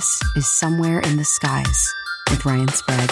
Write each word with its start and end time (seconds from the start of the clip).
This 0.00 0.22
is 0.34 0.46
Somewhere 0.46 1.00
in 1.00 1.18
the 1.18 1.24
Skies 1.24 1.94
with 2.30 2.46
Ryan 2.46 2.68
Sprague. 2.68 3.10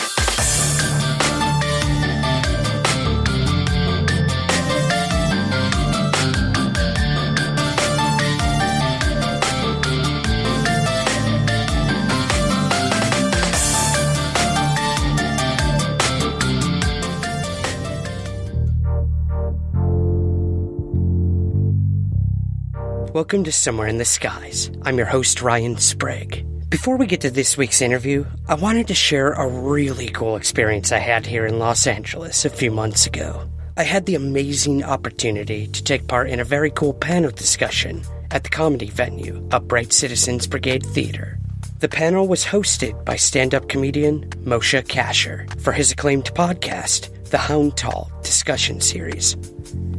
Welcome 23.12 23.44
to 23.44 23.52
Somewhere 23.52 23.88
in 23.88 23.98
the 23.98 24.06
Skies. 24.06 24.70
I'm 24.84 24.96
your 24.96 25.06
host, 25.06 25.42
Ryan 25.42 25.76
Sprague. 25.76 26.57
Before 26.70 26.98
we 26.98 27.06
get 27.06 27.22
to 27.22 27.30
this 27.30 27.56
week's 27.56 27.80
interview, 27.80 28.26
I 28.46 28.54
wanted 28.54 28.88
to 28.88 28.94
share 28.94 29.32
a 29.32 29.48
really 29.48 30.08
cool 30.08 30.36
experience 30.36 30.92
I 30.92 30.98
had 30.98 31.24
here 31.24 31.46
in 31.46 31.58
Los 31.58 31.86
Angeles 31.86 32.44
a 32.44 32.50
few 32.50 32.70
months 32.70 33.06
ago. 33.06 33.48
I 33.78 33.84
had 33.84 34.04
the 34.04 34.16
amazing 34.16 34.84
opportunity 34.84 35.66
to 35.68 35.82
take 35.82 36.06
part 36.08 36.28
in 36.28 36.40
a 36.40 36.44
very 36.44 36.70
cool 36.70 36.92
panel 36.92 37.30
discussion 37.30 38.02
at 38.30 38.44
the 38.44 38.50
comedy 38.50 38.90
venue, 38.90 39.48
Upright 39.50 39.94
Citizens 39.94 40.46
Brigade 40.46 40.84
Theater. 40.84 41.38
The 41.78 41.88
panel 41.88 42.28
was 42.28 42.44
hosted 42.44 43.02
by 43.02 43.16
stand 43.16 43.54
up 43.54 43.70
comedian 43.70 44.28
Moshe 44.44 44.82
Kasher 44.88 45.48
for 45.62 45.72
his 45.72 45.92
acclaimed 45.92 46.34
podcast, 46.34 47.08
The 47.30 47.36
Hound 47.36 47.76
Tall 47.76 48.10
Discussion 48.22 48.80
Series. 48.80 49.34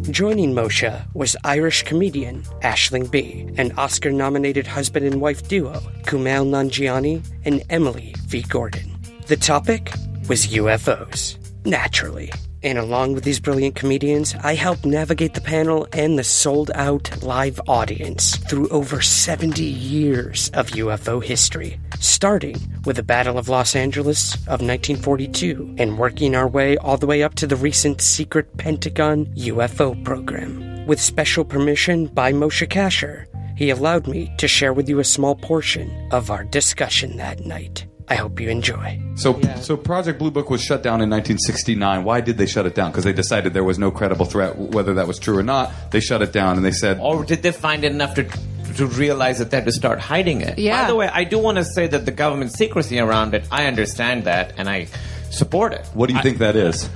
Joining 0.09 0.55
Moshe 0.55 1.05
was 1.13 1.38
Irish 1.44 1.83
comedian 1.83 2.41
Aisling 2.63 3.11
Bea 3.11 3.47
and 3.55 3.72
Oscar 3.77 4.11
nominated 4.11 4.66
husband 4.66 5.05
and 5.05 5.22
wife 5.22 5.47
duo 5.47 5.73
Kumail 6.05 6.47
Nanjiani 6.47 7.23
and 7.45 7.63
Emily 7.69 8.16
V. 8.25 8.41
Gordon. 8.41 8.97
The 9.27 9.35
topic 9.38 9.91
was 10.27 10.47
UFOs, 10.47 11.38
naturally. 11.66 12.31
And 12.62 12.78
along 12.78 13.14
with 13.14 13.24
these 13.24 13.40
brilliant 13.40 13.76
comedians, 13.76 14.36
I 14.44 14.56
helped 14.56 14.86
navigate 14.86 15.34
the 15.34 15.42
panel 15.42 15.88
and 15.94 16.20
the 16.20 16.24
sold 16.24 16.72
out 16.76 17.24
live 17.24 17.60
audience 17.68 18.36
through 18.36 18.68
over 18.70 19.02
70 19.02 19.64
years 19.64 20.50
of 20.54 20.72
UFO 20.72 21.24
history, 21.24 21.80
starting 22.00 22.58
with 22.86 22.98
the 22.98 23.04
Battle 23.04 23.38
of 23.38 23.48
Los 23.48 23.76
Angeles 23.76 24.36
of 24.48 24.62
1942 24.62 25.76
and 25.78 25.98
working 25.98 26.36
our 26.36 26.48
way 26.48 26.76
all 26.78 26.98
the 26.98 27.08
way 27.08 27.24
up 27.24 27.36
to 27.36 27.48
the 27.48 27.56
recent 27.56 28.02
secret 28.02 28.58
Pentagon 28.58 29.26
UFO 29.28 30.04
program. 30.04 30.86
With 30.86 31.00
special 31.00 31.46
permission 31.46 32.08
by 32.08 32.34
Moshe 32.34 32.68
Kasher, 32.68 33.25
he 33.56 33.69
allowed 33.69 34.08
me 34.08 34.34
to 34.38 34.48
share 34.48 34.74
with 34.74 34.90
you 34.90 35.00
a 35.00 35.03
small 35.03 35.36
portion 35.36 36.09
of 36.12 36.31
our 36.31 36.44
discussion 36.46 37.18
that 37.18 37.46
night. 37.46 37.86
I 38.09 38.16
hope 38.16 38.40
you 38.40 38.50
enjoy. 38.50 39.00
So, 39.16 39.40
so 39.62 39.78
Project 39.78 40.18
Blue 40.18 40.31
Book 40.31 40.50
was 40.50 40.64
shut 40.64 40.81
down 40.81 41.02
in 41.02 41.09
1969. 41.09 42.03
Why 42.03 42.22
did 42.22 42.38
they 42.38 42.47
shut 42.47 42.66
it 42.66 42.74
down? 42.74 42.90
Because 42.92 43.03
they 43.03 43.14
decided 43.14 43.53
there 43.53 43.64
was 43.64 43.78
no 43.78 43.92
credible 43.92 44.25
threat, 44.25 44.58
whether 44.58 44.96
that 44.96 45.08
was 45.08 45.20
true 45.20 45.38
or 45.38 45.44
not. 45.44 45.72
They 45.92 46.00
shut 46.00 46.22
it 46.22 46.34
down, 46.34 46.58
and 46.58 46.66
they 46.66 46.72
said, 46.72 46.98
Or 47.00 47.24
did 47.24 47.44
they 47.44 47.52
find 47.52 47.84
it 47.84 47.92
enough 47.92 48.16
to 48.16 48.28
to 48.75 48.86
realize 48.86 49.40
that 49.40 49.52
they 49.52 49.58
had 49.58 49.66
to 49.66 49.72
start 49.72 50.00
hiding 50.00 50.42
it? 50.42 50.58
Yeah. 50.58 50.84
By 50.84 50.88
the 50.88 50.96
way, 50.96 51.08
I 51.08 51.24
do 51.24 51.38
want 51.38 51.58
to 51.58 51.66
say 51.66 51.88
that 51.88 52.06
the 52.06 52.12
government 52.12 52.52
secrecy 52.53 53.00
around 53.00 53.34
it, 53.34 53.44
I 53.52 53.66
understand 53.66 54.24
that, 54.25 54.53
and 54.58 54.69
I 54.69 54.88
support 55.31 55.74
it. 55.74 55.86
"What 55.94 56.08
do 56.09 56.16
you 56.16 56.22
think 56.22 56.38
that 56.40 56.56
is?" 56.56 56.90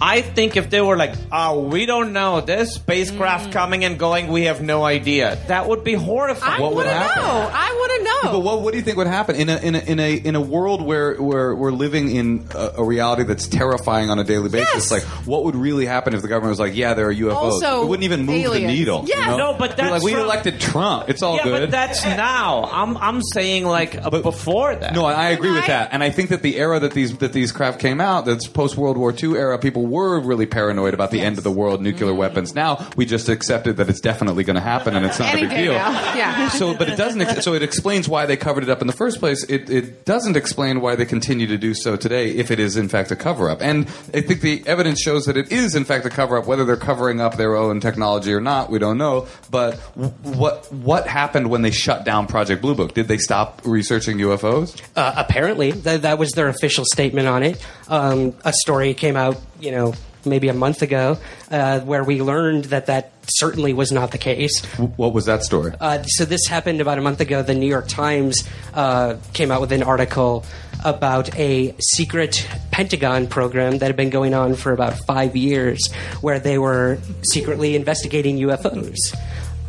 I 0.00 0.20
think 0.22 0.56
if 0.56 0.70
they 0.70 0.80
were 0.80 0.96
like, 0.96 1.14
oh, 1.32 1.60
we 1.62 1.86
don't 1.86 2.12
know, 2.12 2.40
there's 2.40 2.74
spacecraft 2.74 3.52
coming 3.52 3.84
and 3.84 3.98
going, 3.98 4.28
we 4.28 4.44
have 4.44 4.62
no 4.62 4.84
idea, 4.84 5.38
that 5.48 5.68
would 5.68 5.82
be 5.84 5.94
horrifying. 5.94 6.60
I 6.60 6.62
What 6.62 6.74
would 6.74 6.86
happen? 6.86 7.22
know. 7.22 7.28
I 7.52 7.70
want 7.72 7.92
to 7.98 8.04
know. 8.28 8.32
But 8.32 8.40
what, 8.40 8.60
what 8.62 8.72
do 8.72 8.78
you 8.78 8.84
think 8.84 8.96
would 8.96 9.06
happen 9.06 9.36
in 9.36 9.48
a 9.48 9.56
in 9.58 9.74
a 9.74 9.78
in 9.78 10.00
a, 10.00 10.14
in 10.14 10.34
a 10.36 10.40
world 10.40 10.82
where, 10.82 11.14
where 11.20 11.54
we're 11.54 11.72
living 11.72 12.10
in 12.14 12.46
a, 12.54 12.72
a 12.78 12.84
reality 12.84 13.24
that's 13.24 13.46
terrifying 13.48 14.10
on 14.10 14.18
a 14.18 14.24
daily 14.24 14.48
basis? 14.48 14.68
Yes. 14.74 14.90
Like, 14.90 15.02
what 15.26 15.44
would 15.44 15.56
really 15.56 15.86
happen 15.86 16.14
if 16.14 16.22
the 16.22 16.28
government 16.28 16.50
was 16.50 16.60
like, 16.60 16.74
"Yeah, 16.76 16.94
there 16.94 17.08
are 17.08 17.14
UFOs"? 17.14 17.34
Also, 17.34 17.82
it 17.82 17.88
wouldn't 17.88 18.04
even 18.04 18.24
move 18.26 18.36
aliens. 18.44 18.66
the 18.72 18.78
needle. 18.78 19.04
Yes. 19.06 19.18
you 19.18 19.26
know? 19.26 19.36
No, 19.52 19.54
but 19.58 19.76
that's 19.76 19.90
like 19.90 20.02
we 20.02 20.12
from- 20.12 20.20
elected 20.22 20.60
Trump. 20.60 21.08
It's 21.08 21.22
all 21.22 21.36
yeah, 21.36 21.44
good. 21.44 21.60
but 21.60 21.70
that's 21.70 22.04
now. 22.04 22.64
I'm, 22.70 22.96
I'm 22.96 23.22
saying 23.22 23.64
like 23.66 23.96
uh, 23.96 24.10
But- 24.10 24.22
before 24.22 24.74
that. 24.74 24.94
No, 24.94 25.04
I 25.06 25.30
agree 25.30 25.50
with 25.52 25.64
I- 25.64 25.68
that, 25.68 25.90
and 25.92 26.02
I 26.02 26.10
think 26.10 26.30
that 26.30 26.42
the 26.42 26.56
era 26.56 26.78
that 26.80 26.92
these 26.92 27.16
that 27.18 27.32
these 27.32 27.52
craft 27.52 27.80
came 27.80 28.00
out, 28.00 28.24
that's 28.26 28.46
post 28.46 28.76
World 28.76 28.96
War 28.96 29.12
II 29.12 29.36
era, 29.36 29.58
people 29.58 29.86
were 29.88 30.20
really 30.20 30.46
paranoid 30.46 30.94
about 30.94 31.10
the 31.10 31.20
end 31.20 31.38
of 31.38 31.44
the 31.44 31.50
world, 31.50 31.82
nuclear 31.82 32.10
Mm-hmm. 32.10 32.18
weapons. 32.18 32.54
Now 32.54 32.86
we 32.96 33.06
just 33.06 33.28
accepted 33.28 33.76
that 33.78 33.88
it's 33.88 34.00
definitely 34.00 34.44
going 34.44 34.54
to 34.56 34.60
happen, 34.62 34.94
and 34.96 35.04
it's 35.04 35.18
not 35.18 35.32
Any 35.34 35.44
a 35.44 35.48
big 35.48 35.56
deal. 35.58 35.72
now. 35.72 35.90
Yeah. 36.14 36.48
So, 36.50 36.74
but 36.76 36.88
it 36.88 36.96
doesn't. 36.96 37.20
ex- 37.20 37.44
So 37.44 37.54
it 37.54 37.62
explains 37.62 38.08
why 38.08 38.26
they 38.26 38.36
covered 38.36 38.62
it 38.64 38.70
up 38.70 38.80
in 38.80 38.86
the 38.86 38.92
first 38.92 39.18
place. 39.18 39.44
It, 39.44 39.68
it 39.70 40.04
doesn't 40.04 40.36
explain 40.36 40.80
why 40.80 40.96
they 40.96 41.04
continue 41.06 41.46
to 41.48 41.58
do 41.58 41.74
so 41.74 41.96
today, 41.96 42.30
if 42.30 42.50
it 42.50 42.60
is 42.60 42.76
in 42.76 42.88
fact 42.88 43.10
a 43.10 43.16
cover 43.16 43.50
up. 43.50 43.60
And 43.62 43.86
I 44.14 44.20
think 44.20 44.40
the 44.40 44.62
evidence 44.66 45.00
shows 45.00 45.24
that 45.26 45.36
it 45.36 45.50
is 45.52 45.74
in 45.74 45.84
fact 45.84 46.04
a 46.06 46.10
cover 46.10 46.36
up. 46.38 46.46
Whether 46.46 46.64
they're 46.64 46.76
covering 46.76 47.20
up 47.20 47.36
their 47.36 47.56
own 47.56 47.80
technology 47.80 48.32
or 48.32 48.40
not, 48.40 48.70
we 48.70 48.78
don't 48.78 48.98
know. 48.98 49.26
But 49.50 49.74
what 50.22 50.70
what 50.72 51.06
happened 51.06 51.50
when 51.50 51.62
they 51.62 51.70
shut 51.70 52.04
down 52.04 52.26
Project 52.26 52.62
Blue 52.62 52.74
Book? 52.74 52.94
Did 52.94 53.08
they 53.08 53.18
stop 53.18 53.60
researching 53.64 54.18
UFOs? 54.18 54.80
Uh, 54.96 55.12
apparently, 55.16 55.72
th- 55.72 56.02
that 56.02 56.18
was 56.18 56.32
their 56.32 56.48
official 56.48 56.84
statement 56.84 57.28
on 57.28 57.42
it. 57.42 57.64
Um, 57.88 58.34
a 58.44 58.52
story 58.52 58.94
came 58.94 59.16
out, 59.16 59.40
you 59.60 59.70
know, 59.70 59.94
maybe 60.24 60.48
a 60.48 60.54
month 60.54 60.82
ago, 60.82 61.18
uh, 61.50 61.80
where 61.80 62.04
we 62.04 62.22
learned 62.22 62.66
that 62.66 62.86
that 62.86 63.12
certainly 63.26 63.72
was 63.72 63.92
not 63.92 64.10
the 64.10 64.18
case. 64.18 64.64
What 64.96 65.12
was 65.12 65.26
that 65.26 65.42
story? 65.42 65.72
Uh, 65.80 66.02
so 66.04 66.24
this 66.24 66.46
happened 66.46 66.80
about 66.80 66.98
a 66.98 67.02
month 67.02 67.20
ago. 67.20 67.42
The 67.42 67.54
New 67.54 67.68
York 67.68 67.88
Times 67.88 68.48
uh, 68.74 69.16
came 69.32 69.50
out 69.50 69.60
with 69.60 69.72
an 69.72 69.82
article 69.82 70.44
about 70.84 71.36
a 71.36 71.74
secret 71.80 72.46
Pentagon 72.70 73.26
program 73.26 73.78
that 73.78 73.86
had 73.86 73.96
been 73.96 74.10
going 74.10 74.34
on 74.34 74.54
for 74.54 74.72
about 74.72 74.96
five 75.06 75.36
years, 75.36 75.92
where 76.20 76.38
they 76.38 76.58
were 76.58 76.98
secretly 77.22 77.74
investigating 77.74 78.38
UFOs. 78.38 79.16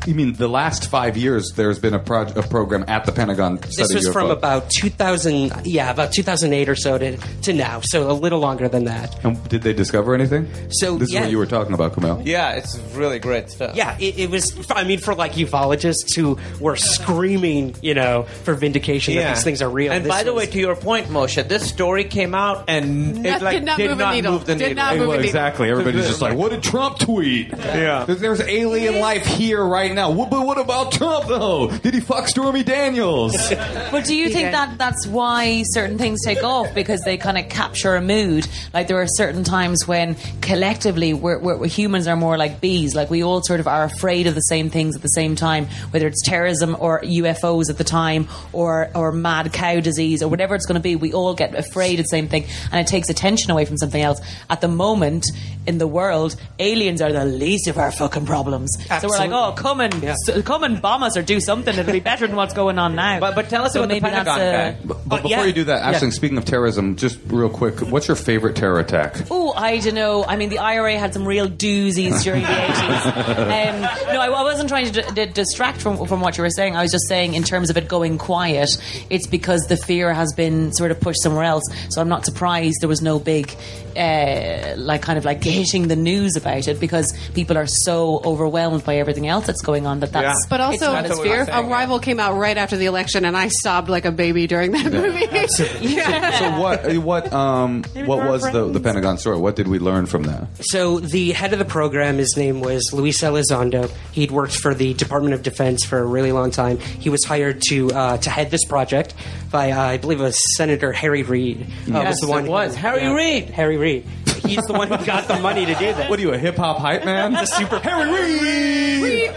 You 0.07 0.15
mean 0.15 0.33
the 0.33 0.47
last 0.47 0.89
five 0.89 1.17
years? 1.17 1.51
There's 1.55 1.77
been 1.77 1.93
a, 1.93 1.99
proj- 1.99 2.35
a 2.35 2.41
program 2.41 2.85
at 2.87 3.05
the 3.05 3.11
Pentagon. 3.11 3.57
This 3.57 3.73
studying 3.75 3.95
was 3.97 4.07
from 4.13 4.31
about 4.31 4.69
2000, 4.71 5.65
yeah, 5.65 5.91
about 5.91 6.13
2008 6.13 6.69
or 6.69 6.75
so 6.75 6.97
to, 6.97 7.17
to 7.17 7.53
now, 7.53 7.81
so 7.81 8.09
a 8.09 8.13
little 8.13 8.39
longer 8.39 8.67
than 8.69 8.85
that. 8.85 9.23
And 9.25 9.41
did 9.49 9.61
they 9.61 9.73
discover 9.73 10.15
anything? 10.15 10.47
So, 10.71 10.97
this 10.97 11.09
is 11.09 11.15
what 11.19 11.29
you 11.29 11.37
were 11.37 11.45
talking 11.45 11.73
about, 11.73 11.93
Kumail. 11.93 12.25
Yeah, 12.25 12.53
it's 12.53 12.77
really 12.93 13.19
great 13.19 13.49
stuff. 13.49 13.75
Yeah, 13.75 13.97
it, 13.99 14.17
it 14.17 14.29
was. 14.31 14.69
I 14.71 14.83
mean, 14.83 14.99
for 14.99 15.13
like 15.13 15.33
ufologists 15.33 16.15
who 16.15 16.37
were 16.59 16.75
screaming, 16.75 17.75
you 17.81 17.93
know, 17.93 18.23
for 18.43 18.53
vindication 18.55 19.15
that 19.15 19.35
these 19.35 19.43
things 19.43 19.61
are 19.61 19.69
real. 19.69 19.91
And 19.91 20.05
this 20.05 20.09
by 20.11 20.23
the 20.23 20.33
was- 20.33 20.45
way, 20.47 20.51
to 20.53 20.59
your 20.59 20.75
point, 20.75 21.07
Moshe, 21.07 21.45
this 21.47 21.67
story 21.69 22.05
came 22.05 22.33
out 22.33 22.65
and 22.69 23.25
That 23.25 23.41
it 23.41 23.45
like 23.45 23.53
did 23.57 23.65
not 23.65 23.77
move 23.79 23.99
a 23.99 24.13
needle. 24.13 24.39
the 24.39 24.55
Did 24.55 24.59
needle. 24.69 24.75
not 24.75 24.93
move 24.95 25.03
a 25.03 25.07
Well, 25.09 25.17
needle. 25.17 25.25
exactly. 25.29 25.69
Everybody's 25.69 26.07
just 26.07 26.21
like, 26.21 26.37
"What 26.37 26.51
did 26.51 26.63
Trump 26.63 26.99
tweet?" 26.99 27.49
Yeah. 27.49 28.05
There's, 28.05 28.19
there's 28.21 28.41
alien 28.41 28.99
life 28.99 29.25
here 29.25 29.63
right 29.63 29.93
now. 29.93 29.98
What, 30.07 30.29
but 30.29 30.45
what 30.45 30.57
about 30.57 30.91
Trump 30.91 31.27
though? 31.27 31.69
Did 31.69 31.93
he 31.93 31.99
fuck 31.99 32.27
Stormy 32.27 32.63
Daniels? 32.63 33.35
But 33.91 34.05
do 34.05 34.15
you 34.15 34.29
think 34.29 34.43
Yeah. 34.51 34.51
that 34.67 34.77
that's 34.77 35.07
why 35.07 35.63
certain 35.65 35.97
things 35.97 36.23
take 36.23 36.43
off 36.43 36.73
because 36.75 37.01
they 37.01 37.17
kind 37.17 37.37
of 37.37 37.49
capture 37.49 37.95
a 37.95 38.01
mood? 38.01 38.47
Like 38.73 38.87
there 38.87 39.01
are 39.01 39.07
certain 39.07 39.43
times 39.43 39.87
when 39.87 40.15
collectively 40.41 41.13
we're, 41.13 41.39
we're, 41.39 41.67
humans 41.67 42.07
are 42.07 42.15
more 42.15 42.37
like 42.37 42.61
bees. 42.61 42.93
Like 42.95 43.09
we 43.09 43.23
all 43.23 43.41
sort 43.41 43.59
of 43.59 43.67
are 43.67 43.83
afraid 43.83 44.27
of 44.27 44.35
the 44.35 44.41
same 44.41 44.69
things 44.69 44.95
at 44.95 45.01
the 45.01 45.07
same 45.09 45.35
time, 45.35 45.65
whether 45.91 46.07
it's 46.07 46.21
terrorism 46.23 46.75
or 46.79 47.01
UFOs 47.01 47.69
at 47.69 47.77
the 47.77 47.83
time, 47.83 48.27
or 48.53 48.89
or 48.95 49.11
mad 49.11 49.51
cow 49.53 49.79
disease 49.79 50.21
or 50.23 50.27
whatever 50.29 50.55
it's 50.55 50.65
going 50.65 50.75
to 50.79 50.81
be. 50.81 50.95
We 50.95 51.13
all 51.13 51.33
get 51.33 51.55
afraid 51.55 51.99
of 51.99 52.05
the 52.05 52.09
same 52.09 52.27
thing, 52.27 52.45
and 52.71 52.79
it 52.79 52.87
takes 52.87 53.09
attention 53.09 53.51
away 53.51 53.65
from 53.65 53.77
something 53.77 54.01
else. 54.01 54.19
At 54.49 54.61
the 54.61 54.67
moment 54.67 55.25
in 55.67 55.77
the 55.77 55.87
world, 55.87 56.35
aliens 56.59 57.01
are 57.01 57.11
the 57.11 57.25
least 57.25 57.67
of 57.67 57.77
our 57.77 57.91
fucking 57.91 58.25
problems. 58.25 58.75
So 59.01 59.07
we're 59.07 59.17
like, 59.17 59.31
oh 59.31 59.53
come 59.53 59.78
come 59.79 60.01
and 60.01 60.03
s- 60.03 60.43
come 60.43 60.63
and 60.63 60.81
bomb 60.81 61.03
us 61.03 61.15
or 61.17 61.21
do 61.21 61.39
something. 61.39 61.75
It'll 61.77 61.91
be 61.91 61.99
better 61.99 62.27
than 62.27 62.35
what's 62.35 62.53
going 62.53 62.77
on 62.79 62.95
now. 62.95 63.19
But, 63.19 63.35
but 63.35 63.49
tell 63.49 63.63
us 63.65 63.73
So 63.73 63.79
about 63.83 63.87
the 63.89 63.93
maybe 64.01 64.09
that's 64.09 64.27
Pentagon 64.29 64.39
a- 64.39 64.73
guy. 64.73 64.77
But 65.05 65.21
before 65.23 65.29
yeah. 65.29 65.43
you 65.45 65.53
do 65.53 65.63
that, 65.65 65.79
Yeah. 65.93 65.99
Aisling, 65.99 66.13
speaking 66.13 66.37
of 66.37 66.45
terrorism, 66.45 66.95
just 66.95 67.19
real 67.27 67.49
quick, 67.49 67.79
what's 67.81 68.07
your 68.07 68.15
favorite 68.15 68.55
terror 68.55 68.79
attack? 68.79 69.15
Oh, 69.31 69.53
I 69.53 69.77
don't 69.79 69.95
know. 69.95 70.25
I 70.25 70.35
mean, 70.35 70.49
the 70.49 70.59
IRA 70.59 70.97
had 70.97 71.13
some 71.13 71.25
real 71.27 71.47
doozies 71.47 72.23
during 72.23 72.41
the 72.43 72.47
80s. 72.47 73.05
Um, 73.35 73.81
no, 74.13 74.19
I, 74.21 74.27
I 74.27 74.43
wasn't 74.43 74.69
trying 74.69 74.91
to 74.91 75.01
d- 75.01 75.25
d- 75.25 75.31
distract 75.31 75.81
from, 75.81 76.05
from 76.07 76.21
what 76.21 76.37
you 76.37 76.43
were 76.43 76.49
saying. 76.49 76.75
I 76.75 76.81
was 76.81 76.91
just 76.91 77.07
saying, 77.07 77.33
in 77.33 77.43
terms 77.43 77.69
of 77.69 77.77
it 77.77 77.87
going 77.87 78.17
quiet, 78.17 78.69
it's 79.09 79.27
because 79.27 79.61
the 79.67 79.77
fear 79.77 80.13
has 80.13 80.33
been 80.33 80.71
sort 80.73 80.91
of 80.91 80.99
pushed 80.99 81.21
somewhere 81.21 81.43
else. 81.45 81.63
So 81.89 82.01
I'm 82.01 82.09
not 82.09 82.25
surprised 82.25 82.77
there 82.81 82.89
was 82.89 83.01
no 83.01 83.19
big, 83.19 83.51
uh, 83.97 84.73
like, 84.77 85.01
kind 85.01 85.17
of 85.17 85.25
like 85.25 85.43
hitting 85.43 85.87
the 85.87 85.95
news 85.95 86.35
about 86.35 86.67
it 86.67 86.79
because 86.79 87.17
people 87.33 87.57
are 87.57 87.67
so 87.67 88.21
overwhelmed 88.23 88.83
by 88.83 88.97
everything 88.97 89.27
else 89.27 89.45
that's 89.47 89.61
going 89.69 89.85
on 89.87 89.99
that 90.01 90.11
that's. 90.11 90.45
But 90.47 90.59
it's 90.59 90.81
also, 90.81 90.93
not 90.93 91.05
as 91.05 91.11
what 91.11 91.21
we 91.21 91.29
were 91.29 91.35
fearful. 91.35 91.53
saying. 91.53 91.71
Arrival 91.71 91.99
came 91.99 92.19
out 92.19 92.37
right 92.37 92.57
after 92.57 92.77
the 92.77 92.85
election, 92.85 93.25
and 93.25 93.37
I 93.37 93.47
sobbed 93.49 93.89
like 93.89 94.05
a 94.05 94.11
baby 94.11 94.47
during 94.47 94.71
that 94.71 94.91
movie. 94.91 95.27
yeah. 95.81 96.39
So 96.39 96.59
what? 96.59 96.97
What? 96.97 97.33
Um, 97.33 97.83
what 98.05 98.27
was 98.27 98.43
the, 98.51 98.69
the 98.69 98.79
Pentagon 98.79 99.17
story? 99.17 99.37
What 99.37 99.55
did 99.55 99.67
we 99.67 99.79
learn 99.79 100.05
from 100.05 100.23
that? 100.23 100.47
So 100.61 100.99
the 100.99 101.31
head 101.31 101.53
of 101.53 101.59
the 101.59 101.65
program, 101.65 102.17
his 102.17 102.35
name 102.37 102.61
was 102.61 102.91
Luis 102.93 103.21
Elizondo. 103.21 103.89
He'd 104.11 104.31
worked 104.31 104.55
for 104.55 104.73
the 104.73 104.93
Department 104.93 105.33
of 105.33 105.43
Defense 105.43 105.85
for 105.85 105.99
a 105.99 106.05
really 106.05 106.31
long 106.31 106.51
time. 106.51 106.79
He 106.79 107.09
was 107.09 107.23
hired 107.23 107.61
to 107.69 107.91
uh, 107.91 108.17
to 108.17 108.29
head 108.29 108.51
this 108.51 108.65
project 108.65 109.13
by, 109.51 109.71
uh, 109.71 109.81
I 109.81 109.97
believe, 109.97 110.19
it 110.19 110.23
was 110.23 110.55
Senator 110.57 110.91
Harry 110.91 111.23
Reid. 111.23 111.61
Uh, 111.61 111.99
Yes, 111.99 112.07
was 112.07 112.19
the 112.21 112.27
one 112.27 112.45
it 112.45 112.49
was. 112.49 112.75
who- 112.75 112.81
Harry 112.81 113.07
Reid. 113.13 113.49
Harry 113.49 113.77
Reid. 113.77 114.05
He's 114.49 114.65
the 114.65 114.73
one 114.73 114.87
who 114.87 115.05
got 115.05 115.27
the 115.27 115.39
money 115.39 115.65
to 115.65 115.73
do 115.73 115.93
this. 115.93 116.09
What 116.09 116.19
are 116.19 116.21
you, 116.21 116.33
a 116.33 116.37
hip 116.37 116.57
hop 116.57 116.79
hype 116.79 117.05
man? 117.05 117.31
the 117.33 117.45
super 117.45 117.79
Harry 117.79 118.11
Reid. 118.11 119.33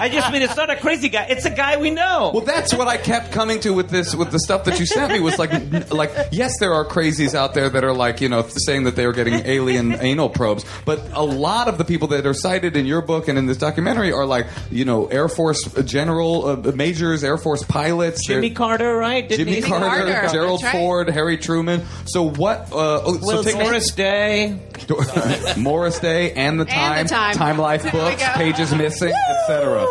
I 0.00 0.08
just 0.10 0.32
mean 0.32 0.42
it's 0.42 0.56
not 0.56 0.70
a 0.70 0.76
crazy 0.76 1.08
guy. 1.08 1.26
It's 1.28 1.44
a 1.44 1.50
guy 1.50 1.76
we 1.76 1.90
know. 1.90 2.30
Well, 2.32 2.44
that's 2.44 2.74
what 2.74 2.88
I 2.88 2.96
kept 2.96 3.32
coming 3.32 3.60
to 3.60 3.72
with 3.72 3.90
this, 3.90 4.14
with 4.14 4.30
the 4.30 4.38
stuff 4.38 4.64
that 4.64 4.78
you 4.78 4.86
sent 4.86 5.12
me. 5.12 5.20
Was 5.20 5.38
like, 5.38 5.52
n- 5.52 5.84
like, 5.90 6.12
yes, 6.32 6.58
there 6.58 6.72
are 6.72 6.84
crazies 6.84 7.34
out 7.34 7.54
there 7.54 7.68
that 7.68 7.84
are 7.84 7.92
like, 7.92 8.20
you 8.20 8.28
know, 8.28 8.42
saying 8.48 8.84
that 8.84 8.96
they 8.96 9.04
are 9.04 9.12
getting 9.12 9.34
alien 9.46 9.92
anal 10.00 10.28
probes, 10.28 10.64
but 10.84 11.00
a 11.12 11.22
lot 11.22 11.68
of 11.68 11.78
the 11.78 11.84
people 11.84 12.08
that 12.08 12.26
are 12.26 12.34
cited 12.34 12.76
in 12.76 12.86
your 12.86 13.02
book 13.02 13.28
and 13.28 13.38
in 13.38 13.46
this 13.46 13.56
documentary 13.56 14.12
are 14.12 14.26
like, 14.26 14.46
you 14.70 14.84
know, 14.84 15.06
Air 15.06 15.28
Force 15.28 15.64
general 15.84 16.46
uh, 16.46 16.72
majors, 16.72 17.22
Air 17.24 17.38
Force 17.38 17.62
pilots, 17.62 18.26
Jimmy 18.26 18.50
Carter, 18.50 18.96
right? 18.96 19.28
Didn't 19.28 19.46
Jimmy? 19.46 19.62
Carter, 19.62 20.12
Carter, 20.12 20.32
Gerald 20.32 20.62
right. 20.62 20.72
Ford, 20.72 21.08
Harry 21.08 21.36
Truman. 21.36 21.84
So 22.06 22.28
what? 22.28 22.72
Uh, 22.72 23.02
oh, 23.04 23.18
Will 23.30 23.44
so 23.44 23.50
take 23.50 23.60
Morris 23.60 23.90
Day. 23.92 24.56
Morris 25.56 25.98
Day 25.98 26.32
and 26.32 26.58
the 26.60 26.64
Time, 26.64 26.98
And 26.98 27.08
the 27.08 27.14
Time. 27.38 27.58
Life 27.58 27.82
There 27.82 27.92
books, 27.92 28.22
pages 28.34 28.74
missing, 28.74 29.12
etc. 29.30 29.86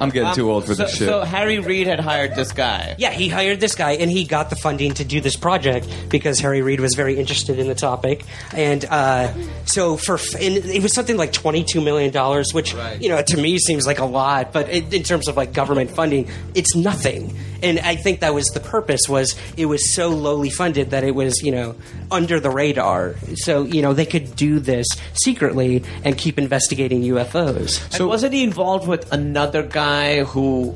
I'm 0.00 0.10
getting 0.10 0.32
too 0.34 0.50
old 0.50 0.64
for 0.66 0.74
so, 0.74 0.84
this 0.84 0.96
shit. 0.96 1.08
so 1.08 1.22
Harry 1.22 1.58
Reid 1.58 1.86
had 1.86 2.00
hired 2.00 2.34
this 2.34 2.52
guy. 2.52 2.94
Yeah, 2.98 3.10
he 3.10 3.28
hired 3.28 3.60
this 3.60 3.74
guy, 3.74 3.92
and 3.92 4.10
he 4.10 4.24
got 4.24 4.50
the 4.50 4.56
funding 4.56 4.94
to 4.94 5.04
do 5.04 5.20
this 5.20 5.36
project 5.36 5.88
because 6.08 6.38
Harry 6.40 6.62
Reid 6.62 6.80
was 6.80 6.94
very 6.94 7.18
interested 7.18 7.58
in 7.58 7.68
the 7.68 7.74
topic. 7.74 8.24
And 8.54 8.84
uh, 8.88 9.32
so, 9.64 9.96
for 9.96 10.14
and 10.40 10.56
it 10.56 10.82
was 10.82 10.94
something 10.94 11.16
like 11.16 11.32
twenty-two 11.32 11.80
million 11.80 12.12
dollars, 12.12 12.52
which 12.54 12.74
Right. 12.74 13.00
you 13.00 13.08
know 13.08 13.22
to 13.22 13.36
me 13.36 13.58
seems 13.58 13.86
like 13.86 13.98
a 13.98 14.04
lot, 14.04 14.52
but 14.52 14.68
in, 14.68 14.92
in 14.92 15.02
terms 15.02 15.28
of 15.28 15.36
like 15.36 15.52
government 15.52 15.90
funding, 15.90 16.28
it's 16.54 16.74
nothing. 16.74 17.36
And 17.62 17.78
I 17.80 17.96
think 17.96 18.20
that 18.20 18.34
was 18.34 18.48
the 18.48 18.60
purpose 18.60 19.08
was 19.08 19.34
it 19.56 19.66
was 19.66 19.90
so 19.92 20.08
lowly 20.10 20.50
funded 20.50 20.90
that 20.90 21.04
it 21.04 21.14
was 21.14 21.42
you 21.42 21.52
know 21.52 21.74
under 22.10 22.38
the 22.40 22.50
radar, 22.50 23.16
so 23.34 23.64
you 23.64 23.82
know 23.82 23.92
they 23.92 24.05
could 24.06 24.34
do 24.36 24.58
this 24.58 24.86
secretly 25.12 25.82
and 26.04 26.16
keep 26.16 26.38
investigating 26.38 27.02
UFOs. 27.02 27.94
and 27.98 28.08
wasn't 28.08 28.32
he 28.32 28.42
involved 28.42 28.88
with 28.88 29.12
another 29.12 29.62
guy 29.62 30.24
who 30.24 30.74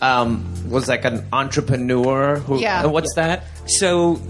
um, 0.00 0.44
was 0.70 0.88
like 0.88 1.04
an 1.04 1.26
entrepreneur? 1.32 2.36
Who, 2.38 2.60
Yeah. 2.60 2.84
uh, 2.84 2.88
What's 2.88 3.14
that? 3.14 3.44
So 3.66 4.20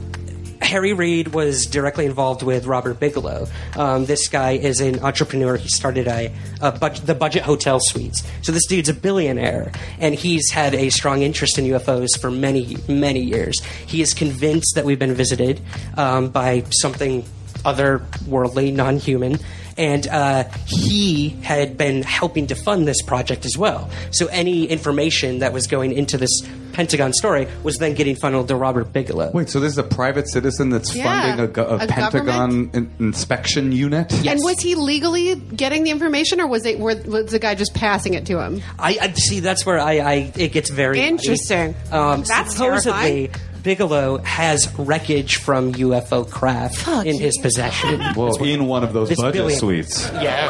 Harry 0.61 0.93
Reid 0.93 1.29
was 1.29 1.67
directly 1.67 2.05
involved 2.05 2.43
with 2.43 2.67
Robert 2.67 2.99
Bigelow. 3.01 3.47
Um, 3.77 4.05
this 4.07 4.29
guy 4.29 4.53
is 4.53 4.81
an 4.81 4.99
entrepreneur. 5.01 5.57
He 5.57 5.69
started 5.69 6.09
a, 6.09 6.33
a 6.61 6.73
bud- 6.73 6.97
the 6.97 7.15
Budget 7.15 7.43
Hotel 7.45 7.79
Suites. 7.81 8.23
So 8.43 8.53
this 8.53 8.67
dude's 8.67 8.89
a 8.89 8.95
billionaire, 8.95 9.73
and 10.01 10.15
he's 10.15 10.51
had 10.51 10.75
a 10.75 10.91
strong 10.91 11.23
interest 11.23 11.59
in 11.59 11.65
UFOs 11.67 12.21
for 12.21 12.31
many, 12.31 12.77
many 12.89 13.21
years. 13.21 13.59
He 13.87 14.03
is 14.03 14.13
convinced 14.13 14.75
that 14.75 14.85
we've 14.85 14.99
been 14.99 15.15
visited 15.15 15.61
um, 15.97 16.29
by 16.29 16.65
something 16.71 17.25
otherworldly, 17.65 18.73
non-human. 18.73 19.39
And 19.77 20.09
uh, 20.09 20.45
he 20.67 21.29
had 21.29 21.77
been 21.79 22.03
helping 22.03 22.49
to 22.49 22.57
fund 22.57 22.89
this 22.89 23.01
project 23.03 23.47
as 23.47 23.57
well. 23.57 23.89
So 24.11 24.27
any 24.27 24.65
information 24.67 25.39
that 25.39 25.53
was 25.53 25.69
going 25.69 25.93
into 25.93 26.19
this 26.19 26.43
Pentagon 26.73 27.13
story 27.13 27.47
was 27.63 27.77
then 27.79 27.95
getting 27.95 28.17
funneled 28.17 28.49
to 28.49 28.57
Robert 28.57 28.93
Bigelow. 28.93 29.31
Wait, 29.33 29.49
so 29.49 29.61
this 29.61 29.73
is 29.73 29.79
a 29.79 29.83
private 29.85 30.29
citizen 30.29 30.71
that's 30.71 30.95
Yeah. 30.97 31.05
funding 31.23 31.45
a, 31.45 31.49
go- 31.49 31.67
a 31.67 31.85
A 31.85 31.87
Pentagon 31.87 32.71
in- 32.73 32.91
inspection 32.99 33.71
unit? 33.71 34.13
Yes. 34.23 34.35
And 34.35 34.41
was 34.43 34.59
he 34.61 34.75
legally 34.75 35.37
getting 35.37 35.85
the 35.85 35.91
information, 35.91 36.41
or 36.41 36.47
was 36.49 36.67
it 36.67 36.79
were, 36.81 36.95
was 37.07 37.31
the 37.31 37.39
guy 37.41 37.55
just 37.55 37.75
passing 37.75 38.15
it 38.15 38.27
to 38.27 38.41
him? 38.41 38.61
I, 38.81 38.99
I 39.01 39.13
see. 39.13 39.39
That's 39.41 39.65
where 39.67 39.79
I, 39.81 39.99
I 39.99 40.33
it 40.37 40.53
gets 40.53 40.71
very 40.71 40.99
muddy. 40.99 41.09
Interesting. 41.09 41.75
Um, 41.93 42.23
That's 42.23 42.55
supposedly 42.57 43.29
terrifying. 43.29 43.31
Bigelow 43.69 44.17
has 44.25 44.73
wreckage 44.79 45.37
from 45.37 45.75
UFO 45.75 46.27
craft 46.29 46.89
in 47.07 47.19
his 47.21 47.37
possession. 47.37 48.01
Well, 48.17 48.43
in 48.43 48.65
one 48.67 48.83
of 48.83 48.95
those 48.95 49.11
This 49.11 49.21
budget 49.21 49.35
billion- 49.35 49.59
suites. 49.61 50.11
yeah, 50.15 50.49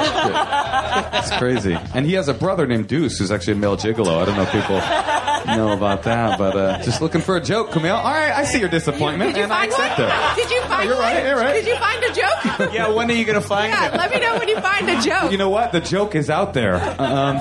That's 1.10 1.36
crazy. 1.36 1.76
And 1.94 2.06
he 2.06 2.12
has 2.12 2.28
a 2.28 2.34
brother 2.34 2.64
named 2.68 2.86
Deuce 2.86 3.18
who's 3.18 3.32
actually 3.32 3.54
a 3.54 3.56
male 3.56 3.76
gigolo. 3.76 4.22
I 4.22 4.24
don't 4.24 4.36
know 4.36 4.42
if 4.42 4.52
people 4.52 5.56
know 5.56 5.72
about 5.72 6.04
that, 6.04 6.38
but 6.38 6.56
uh, 6.56 6.82
just 6.84 7.00
looking 7.02 7.20
for 7.20 7.36
a 7.36 7.40
joke, 7.40 7.70
Kumail. 7.70 7.96
All 7.96 8.04
right, 8.04 8.30
I 8.32 8.44
see 8.44 8.60
your 8.60 8.68
disappointment, 8.68 9.30
Did 9.34 9.38
you 9.38 9.42
and 9.44 9.52
I 9.52 9.68
find 9.68 9.72
accept 9.72 9.98
one? 9.98 10.08
it. 10.08 10.36
Did 10.36 10.50
you 10.52 10.62
find 10.62 10.84
You're 10.88 10.94
one? 10.94 11.02
right, 11.02 11.26
you're 11.26 11.36
right. 11.36 11.52
Did 11.54 11.66
you 11.66 11.76
find 11.76 12.04
a 12.04 12.12
joke? 12.12 12.72
Yeah, 12.72 12.88
when 12.94 13.10
are 13.10 13.14
you 13.14 13.24
going 13.24 13.40
to 13.42 13.46
find 13.46 13.72
yeah, 13.72 13.90
him? 13.90 13.96
let 13.98 14.10
me 14.12 14.20
know 14.20 14.38
when 14.38 14.46
you 14.48 14.60
find 14.60 14.88
a 14.88 15.00
joke. 15.02 15.32
You 15.32 15.38
know 15.38 15.50
what? 15.50 15.72
The 15.72 15.80
joke 15.80 16.14
is 16.14 16.30
out 16.30 16.54
there. 16.54 16.76
Um, 17.00 17.40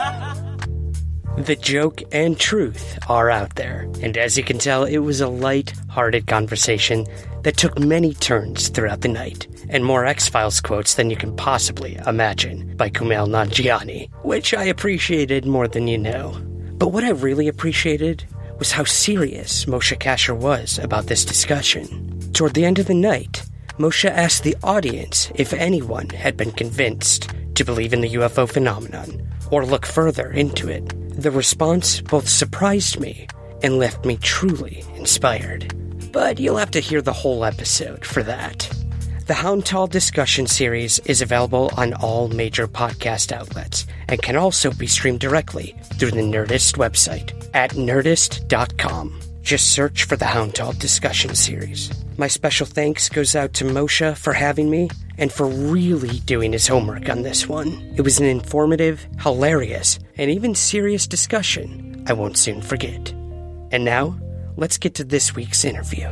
the 1.38 1.56
joke 1.56 2.02
and 2.12 2.40
truth 2.40 2.98
are 3.10 3.30
out 3.30 3.56
there, 3.56 3.88
and 4.02 4.18
as 4.18 4.38
you 4.38 4.44
can 4.44 4.58
tell, 4.58 4.84
it 4.84 4.98
was 4.98 5.22
a 5.22 5.28
light-hearted 5.28 6.26
conversation 6.26 7.06
that 7.44 7.58
took 7.58 7.78
many 7.78 8.16
turns 8.16 8.70
throughout 8.70 9.02
the 9.02 9.08
night, 9.08 9.48
and 9.70 9.86
more 9.86 10.06
X 10.06 10.28
Files 10.28 10.60
quotes 10.60 10.96
than 10.96 11.12
you 11.12 11.16
can 11.16 11.36
possibly 11.36 11.96
imagine 12.08 12.76
by 12.76 12.90
Kumail 12.90 13.28
Nanjiani, 13.28 14.10
which 14.24 14.54
I 14.56 14.64
appreciated 14.64 15.46
more 15.46 15.68
than 15.68 15.88
you 15.88 15.98
know. 15.98 16.32
But 16.78 16.90
what 16.90 17.04
I 17.04 17.12
really 17.12 17.48
appreciated 17.48 18.26
was 18.58 18.72
how 18.72 18.84
serious 18.84 19.66
Moshe 19.66 19.98
Kasher 20.00 20.36
was 20.36 20.80
about 20.80 21.06
this 21.06 21.24
discussion. 21.24 22.20
Toward 22.34 22.56
the 22.56 22.66
end 22.66 22.80
of 22.80 22.88
the 22.88 22.96
night, 22.96 23.44
Moshe 23.78 24.10
asked 24.10 24.44
the 24.44 24.58
audience 24.64 25.32
if 25.36 25.54
anyone 25.54 26.10
had 26.10 26.36
been 26.36 26.52
convinced 26.52 27.30
to 27.54 27.64
believe 27.64 27.94
in 27.94 28.02
the 28.02 28.16
UFO 28.16 28.50
phenomenon 28.50 29.22
or 29.52 29.66
look 29.66 29.86
further 29.86 30.32
into 30.32 30.68
it. 30.68 30.94
The 31.18 31.32
response 31.32 32.00
both 32.00 32.30
surprised 32.30 33.00
me 33.00 33.28
and 33.64 33.80
left 33.80 34.06
me 34.06 34.18
truly 34.18 34.86
inspired. 34.96 35.74
But 36.14 36.40
you'll 36.40 36.58
have 36.58 36.70
to 36.72 36.80
hear 36.80 37.02
the 37.02 37.12
whole 37.12 37.44
episode 37.44 38.06
for 38.06 38.22
that. 38.22 38.70
The 39.26 39.34
Hound 39.34 39.66
Tall 39.66 39.88
discussion 39.88 40.46
series 40.46 41.00
is 41.00 41.24
available 41.24 41.72
on 41.76 41.96
all 41.96 42.28
major 42.28 42.68
podcast 42.68 43.32
outlets 43.32 43.88
and 44.08 44.22
can 44.22 44.36
also 44.36 44.72
be 44.72 44.86
streamed 44.86 45.20
directly 45.20 45.76
through 45.98 46.12
the 46.12 46.22
Nerdist 46.22 46.78
website 46.78 47.34
at 47.54 47.72
nerdist.com. 47.72 49.20
Just 49.48 49.72
search 49.72 50.04
for 50.04 50.18
the 50.18 50.26
Hound 50.26 50.56
Tall 50.56 50.74
discussion 50.74 51.34
series. 51.34 51.90
My 52.18 52.28
special 52.28 52.66
thanks 52.66 53.08
goes 53.08 53.34
out 53.34 53.54
to 53.54 53.64
Moshe 53.64 54.18
for 54.18 54.34
having 54.34 54.70
me 54.70 54.90
and 55.18 55.32
for 55.32 55.48
really 55.48 56.20
doing 56.20 56.52
his 56.52 56.68
homework 56.68 57.08
on 57.08 57.22
this 57.22 57.48
one. 57.48 57.94
It 57.96 58.02
was 58.02 58.20
an 58.20 58.26
informative, 58.26 59.08
hilarious, 59.22 60.00
and 60.18 60.30
even 60.30 60.54
serious 60.54 61.08
discussion 61.08 62.04
I 62.08 62.12
won't 62.12 62.38
soon 62.38 62.62
forget. 62.62 63.12
And 63.72 63.86
now, 63.86 64.20
let's 64.58 64.78
get 64.78 64.96
to 64.96 65.06
this 65.06 65.34
week's 65.34 65.64
interview. 65.64 66.10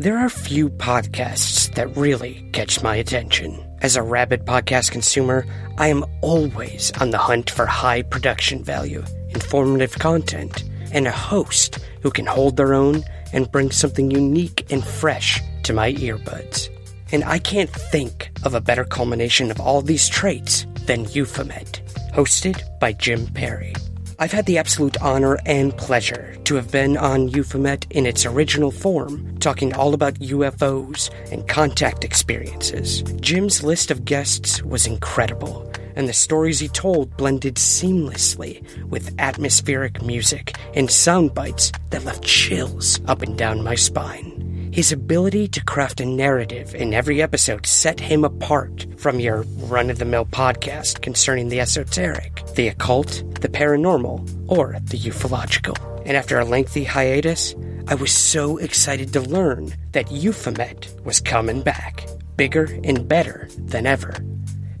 There 0.00 0.16
are 0.16 0.30
few 0.30 0.70
podcasts 0.70 1.70
that 1.74 1.94
really 1.98 2.48
catch 2.54 2.82
my 2.82 2.96
attention. 2.96 3.62
As 3.82 3.96
a 3.96 4.02
rabid 4.02 4.46
podcast 4.46 4.90
consumer, 4.90 5.44
I 5.76 5.88
am 5.88 6.06
always 6.22 6.92
on 6.98 7.10
the 7.10 7.18
hunt 7.18 7.50
for 7.50 7.66
high 7.66 8.00
production 8.00 8.64
value, 8.64 9.04
informative 9.34 9.98
content, 9.98 10.64
and 10.92 11.06
a 11.06 11.12
host 11.12 11.78
who 12.02 12.10
can 12.10 12.26
hold 12.26 12.56
their 12.56 12.74
own 12.74 13.02
and 13.32 13.50
bring 13.50 13.70
something 13.70 14.10
unique 14.10 14.70
and 14.70 14.84
fresh 14.84 15.40
to 15.64 15.72
my 15.72 15.92
earbuds. 15.94 16.68
And 17.12 17.24
I 17.24 17.38
can't 17.38 17.70
think 17.70 18.30
of 18.44 18.54
a 18.54 18.60
better 18.60 18.84
culmination 18.84 19.50
of 19.50 19.60
all 19.60 19.82
these 19.82 20.08
traits 20.08 20.66
than 20.86 21.04
Euphomet, 21.10 21.80
hosted 22.14 22.62
by 22.80 22.92
Jim 22.92 23.26
Perry. 23.28 23.74
I've 24.18 24.32
had 24.32 24.46
the 24.46 24.58
absolute 24.58 24.96
honor 25.02 25.38
and 25.46 25.76
pleasure 25.76 26.36
to 26.44 26.54
have 26.54 26.70
been 26.70 26.96
on 26.96 27.28
Euphomet 27.28 27.86
in 27.90 28.06
its 28.06 28.24
original 28.24 28.70
form, 28.70 29.36
talking 29.38 29.74
all 29.74 29.94
about 29.94 30.14
UFOs 30.14 31.10
and 31.32 31.48
contact 31.48 32.04
experiences. 32.04 33.02
Jim's 33.20 33.62
list 33.62 33.90
of 33.90 34.04
guests 34.04 34.62
was 34.62 34.86
incredible, 34.86 35.70
and 35.96 36.08
the 36.08 36.12
stories 36.12 36.60
he 36.60 36.68
told 36.68 37.16
blended 37.16 37.56
seamlessly 37.56 38.62
with 38.88 39.14
atmospheric 39.18 40.02
music 40.02 40.56
and 40.74 40.90
sound 40.90 41.34
bites 41.34 41.72
that 41.90 42.04
left 42.04 42.24
chills 42.24 43.00
up 43.06 43.22
and 43.22 43.36
down 43.36 43.62
my 43.62 43.74
spine. 43.74 44.70
His 44.72 44.90
ability 44.90 45.48
to 45.48 45.64
craft 45.64 46.00
a 46.00 46.06
narrative 46.06 46.74
in 46.74 46.94
every 46.94 47.20
episode 47.20 47.66
set 47.66 48.00
him 48.00 48.24
apart 48.24 48.86
from 48.96 49.20
your 49.20 49.42
run 49.58 49.90
of 49.90 49.98
the 49.98 50.06
mill 50.06 50.24
podcast 50.24 51.02
concerning 51.02 51.50
the 51.50 51.60
esoteric, 51.60 52.42
the 52.54 52.68
occult, 52.68 53.22
the 53.42 53.50
paranormal, 53.50 54.50
or 54.50 54.78
the 54.84 54.98
ufological. 54.98 55.76
And 56.06 56.16
after 56.16 56.38
a 56.38 56.46
lengthy 56.46 56.84
hiatus, 56.84 57.54
I 57.86 57.96
was 57.96 58.12
so 58.12 58.56
excited 58.56 59.12
to 59.12 59.20
learn 59.20 59.74
that 59.92 60.10
Euphomet 60.10 60.88
was 61.04 61.20
coming 61.20 61.60
back, 61.60 62.06
bigger 62.36 62.64
and 62.82 63.06
better 63.06 63.48
than 63.58 63.86
ever. 63.86 64.14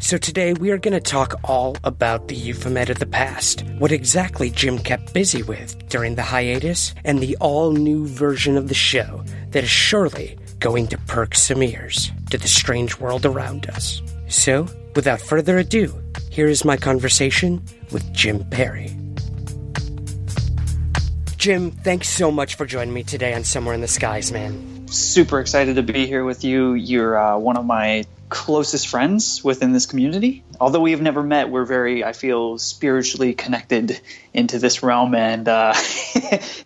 So 0.02 0.18
today 0.18 0.52
we 0.52 0.72
are 0.72 0.78
going 0.78 0.94
to 0.94 1.00
talk 1.00 1.40
all 1.44 1.76
about 1.84 2.26
the 2.26 2.34
Euphomet 2.34 2.90
of 2.90 2.98
the 2.98 3.06
past, 3.06 3.62
what 3.78 3.92
exactly 3.92 4.50
Jim 4.50 4.76
kept 4.76 5.14
busy 5.14 5.44
with 5.44 5.88
during 5.88 6.16
the 6.16 6.24
hiatus, 6.24 6.92
and 7.04 7.20
the 7.20 7.36
all 7.36 7.70
new 7.70 8.08
version 8.08 8.56
of 8.56 8.66
the 8.66 8.74
show 8.74 9.22
that 9.50 9.62
is 9.62 9.70
surely 9.70 10.36
going 10.58 10.88
to 10.88 10.98
perk 11.06 11.36
some 11.36 11.62
ears 11.62 12.10
to 12.30 12.36
the 12.36 12.48
strange 12.48 12.98
world 12.98 13.24
around 13.24 13.70
us. 13.70 14.02
So, 14.26 14.66
without 14.96 15.20
further 15.20 15.58
ado, 15.58 15.94
here 16.30 16.48
is 16.48 16.64
my 16.64 16.76
conversation 16.76 17.62
with 17.92 18.12
Jim 18.12 18.44
Perry. 18.46 18.96
Jim, 21.36 21.70
thanks 21.70 22.08
so 22.08 22.32
much 22.32 22.56
for 22.56 22.66
joining 22.66 22.92
me 22.92 23.04
today 23.04 23.34
on 23.34 23.44
Somewhere 23.44 23.74
in 23.74 23.80
the 23.80 23.88
Skies, 23.88 24.32
man. 24.32 24.88
Super 24.88 25.38
excited 25.38 25.76
to 25.76 25.82
be 25.82 26.08
here 26.08 26.24
with 26.24 26.42
you. 26.42 26.74
You're 26.74 27.16
uh, 27.16 27.38
one 27.38 27.56
of 27.56 27.64
my 27.64 28.04
closest 28.32 28.88
friends 28.88 29.44
within 29.44 29.72
this 29.72 29.84
community. 29.84 30.42
Although 30.58 30.80
we 30.80 30.92
have 30.92 31.02
never 31.02 31.22
met, 31.22 31.50
we're 31.50 31.66
very, 31.66 32.02
I 32.02 32.14
feel, 32.14 32.56
spiritually 32.56 33.34
connected 33.34 34.00
into 34.34 34.58
this 34.58 34.82
realm. 34.82 35.14
And 35.14 35.46
uh, 35.46 35.74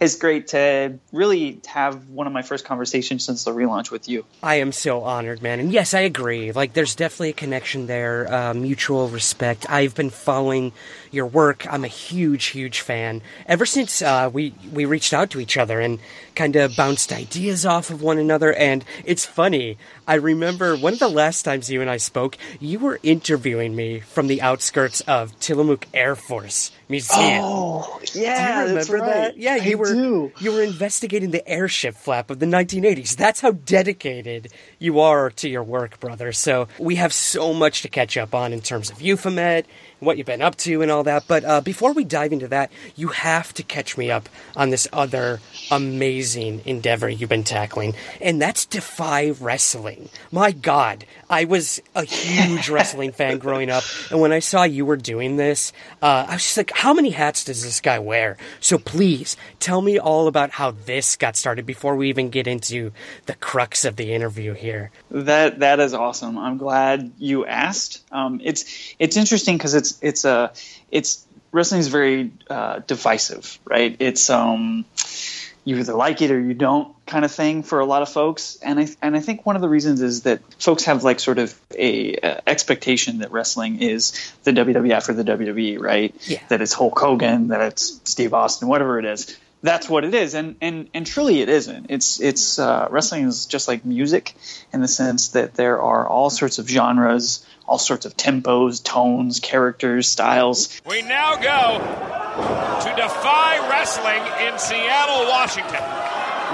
it's 0.00 0.16
great 0.16 0.48
to 0.48 0.98
really 1.12 1.60
have 1.66 2.08
one 2.08 2.26
of 2.26 2.32
my 2.32 2.42
first 2.42 2.64
conversations 2.64 3.24
since 3.24 3.44
the 3.44 3.52
relaunch 3.52 3.90
with 3.90 4.08
you. 4.08 4.24
I 4.42 4.56
am 4.56 4.72
so 4.72 5.02
honored, 5.02 5.42
man. 5.42 5.60
And 5.60 5.72
yes, 5.72 5.94
I 5.94 6.00
agree. 6.00 6.52
Like, 6.52 6.72
there's 6.74 6.94
definitely 6.94 7.30
a 7.30 7.34
connection 7.34 7.86
there, 7.86 8.32
uh, 8.32 8.54
mutual 8.54 9.08
respect. 9.08 9.66
I've 9.68 9.94
been 9.94 10.10
following 10.10 10.72
your 11.10 11.26
work. 11.26 11.66
I'm 11.72 11.84
a 11.84 11.88
huge, 11.88 12.46
huge 12.46 12.80
fan. 12.80 13.22
Ever 13.46 13.66
since 13.66 14.02
uh, 14.02 14.30
we, 14.32 14.54
we 14.72 14.84
reached 14.84 15.12
out 15.12 15.30
to 15.30 15.40
each 15.40 15.56
other 15.56 15.80
and 15.80 15.98
kind 16.36 16.54
of 16.56 16.76
bounced 16.76 17.12
ideas 17.12 17.66
off 17.66 17.90
of 17.90 18.02
one 18.02 18.18
another. 18.18 18.52
And 18.52 18.84
it's 19.04 19.24
funny. 19.24 19.78
I 20.06 20.14
remember 20.14 20.76
one 20.76 20.92
of 20.92 20.98
the 20.98 21.08
last 21.08 21.42
times 21.42 21.70
you 21.70 21.80
and 21.80 21.90
I 21.90 21.96
spoke, 21.96 22.36
you 22.60 22.78
were 22.78 23.00
interviewing 23.02 23.74
me 23.74 24.00
from 24.00 24.28
the 24.28 24.42
outskirts 24.42 25.00
of 25.02 25.38
Tillamook 25.40 25.86
Air 25.92 26.14
Force 26.14 26.70
Museum. 26.88 27.42
Oh, 27.42 27.55
Oh, 27.56 28.00
do 28.04 28.18
you 28.18 28.24
yeah, 28.26 28.60
remember 28.60 28.74
that's 28.74 28.90
right. 28.90 29.04
that? 29.04 29.36
Yeah, 29.38 29.56
you 29.56 29.76
I 29.76 29.80
were 29.80 29.92
do. 29.92 30.32
you 30.40 30.52
were 30.52 30.62
investigating 30.62 31.30
the 31.30 31.46
airship 31.48 31.94
flap 31.94 32.30
of 32.30 32.38
the 32.38 32.46
1980s. 32.46 33.16
That's 33.16 33.40
how 33.40 33.52
dedicated 33.52 34.52
you 34.78 35.00
are 35.00 35.30
to 35.30 35.48
your 35.48 35.62
work, 35.62 35.98
brother. 36.00 36.32
So 36.32 36.68
we 36.78 36.96
have 36.96 37.12
so 37.12 37.54
much 37.54 37.82
to 37.82 37.88
catch 37.88 38.16
up 38.16 38.34
on 38.34 38.52
in 38.52 38.60
terms 38.60 38.90
of 38.90 39.00
Euphomet, 39.00 39.66
what 40.00 40.16
you've 40.16 40.26
been 40.26 40.42
up 40.42 40.56
to, 40.56 40.82
and 40.82 40.90
all 40.90 41.04
that. 41.04 41.24
But 41.26 41.44
uh, 41.44 41.60
before 41.60 41.92
we 41.92 42.04
dive 42.04 42.32
into 42.32 42.48
that, 42.48 42.70
you 42.94 43.08
have 43.08 43.52
to 43.54 43.62
catch 43.62 43.96
me 43.96 44.10
up 44.10 44.28
on 44.54 44.70
this 44.70 44.88
other 44.92 45.40
amazing 45.70 46.62
endeavor 46.64 47.08
you've 47.08 47.28
been 47.28 47.44
tackling, 47.44 47.94
and 48.20 48.40
that's 48.40 48.66
Defy 48.66 49.30
Wrestling. 49.30 50.08
My 50.30 50.52
God, 50.52 51.04
I 51.28 51.44
was 51.44 51.80
a 51.94 52.04
huge 52.04 52.68
wrestling 52.68 53.12
fan 53.12 53.38
growing 53.38 53.70
up, 53.70 53.84
and 54.10 54.20
when 54.20 54.32
I 54.32 54.40
saw 54.40 54.64
you 54.64 54.84
were 54.84 54.96
doing 54.96 55.36
this, 55.36 55.72
uh, 56.02 56.26
I 56.28 56.34
was 56.34 56.42
just 56.42 56.56
like, 56.56 56.72
how 56.72 56.92
many 56.94 57.10
hats 57.10 57.44
does 57.44 57.62
this 57.62 57.80
guy 57.80 57.98
wear? 57.98 58.36
So 58.60 58.78
please 58.78 59.36
tell 59.60 59.80
me 59.80 59.98
all 59.98 60.28
about 60.28 60.50
how 60.50 60.72
this 60.72 61.16
got 61.16 61.36
started 61.36 61.66
before 61.66 61.96
we 61.96 62.08
even 62.08 62.30
get 62.30 62.46
into 62.46 62.92
the 63.26 63.34
crux 63.34 63.84
of 63.84 63.96
the 63.96 64.12
interview 64.12 64.54
here. 64.54 64.90
That 65.10 65.60
that 65.60 65.80
is 65.80 65.94
awesome. 65.94 66.38
I'm 66.38 66.58
glad 66.58 67.12
you 67.18 67.46
asked. 67.46 68.02
Um, 68.12 68.40
it's 68.42 68.94
it's 68.98 69.16
interesting 69.16 69.56
because 69.56 69.74
it's 69.74 69.85
it's 70.02 70.24
a 70.24 70.52
it's 70.90 71.26
wrestling 71.52 71.80
is 71.80 71.88
very 71.88 72.32
uh, 72.50 72.80
divisive, 72.86 73.58
right? 73.64 73.96
It's 73.98 74.30
um 74.30 74.84
you 75.66 75.76
either 75.78 75.94
like 75.94 76.22
it 76.22 76.30
or 76.30 76.40
you 76.40 76.54
don't 76.54 76.94
kind 77.06 77.24
of 77.24 77.32
thing 77.32 77.64
for 77.64 77.80
a 77.80 77.84
lot 77.84 78.00
of 78.00 78.08
folks, 78.08 78.56
and 78.62 78.78
I 78.78 78.86
and 79.02 79.16
I 79.16 79.20
think 79.20 79.44
one 79.44 79.56
of 79.56 79.62
the 79.62 79.68
reasons 79.68 80.00
is 80.00 80.22
that 80.22 80.40
folks 80.62 80.84
have 80.84 81.02
like 81.02 81.18
sort 81.18 81.38
of 81.38 81.58
a 81.76 82.16
uh, 82.16 82.40
expectation 82.46 83.18
that 83.18 83.32
wrestling 83.32 83.82
is 83.82 84.32
the 84.44 84.52
WWF 84.52 85.08
or 85.08 85.12
the 85.14 85.24
WWE, 85.24 85.80
right? 85.80 86.14
Yeah. 86.28 86.40
That 86.48 86.62
it's 86.62 86.72
Hulk 86.72 86.96
Hogan, 86.96 87.48
that 87.48 87.60
it's 87.62 88.00
Steve 88.04 88.32
Austin, 88.32 88.68
whatever 88.68 89.00
it 89.00 89.06
is. 89.06 89.36
That's 89.66 89.88
what 89.88 90.04
it 90.04 90.14
is, 90.14 90.34
and 90.34 90.54
and 90.60 90.88
and 90.94 91.04
truly 91.04 91.40
it 91.40 91.48
isn't. 91.48 91.86
It's 91.88 92.20
it's 92.20 92.60
uh, 92.60 92.86
wrestling 92.88 93.26
is 93.26 93.46
just 93.46 93.66
like 93.66 93.84
music 93.84 94.36
in 94.72 94.80
the 94.80 94.86
sense 94.86 95.30
that 95.30 95.54
there 95.54 95.82
are 95.82 96.06
all 96.06 96.30
sorts 96.30 96.60
of 96.60 96.68
genres, 96.68 97.44
all 97.66 97.76
sorts 97.76 98.06
of 98.06 98.16
tempos, 98.16 98.80
tones, 98.80 99.40
characters, 99.40 100.06
styles. 100.06 100.80
We 100.86 101.02
now 101.02 101.34
go 101.34 101.78
to 101.82 102.94
Defy 102.94 103.68
Wrestling 103.68 104.22
in 104.46 104.56
Seattle, 104.56 105.26
Washington, 105.26 105.82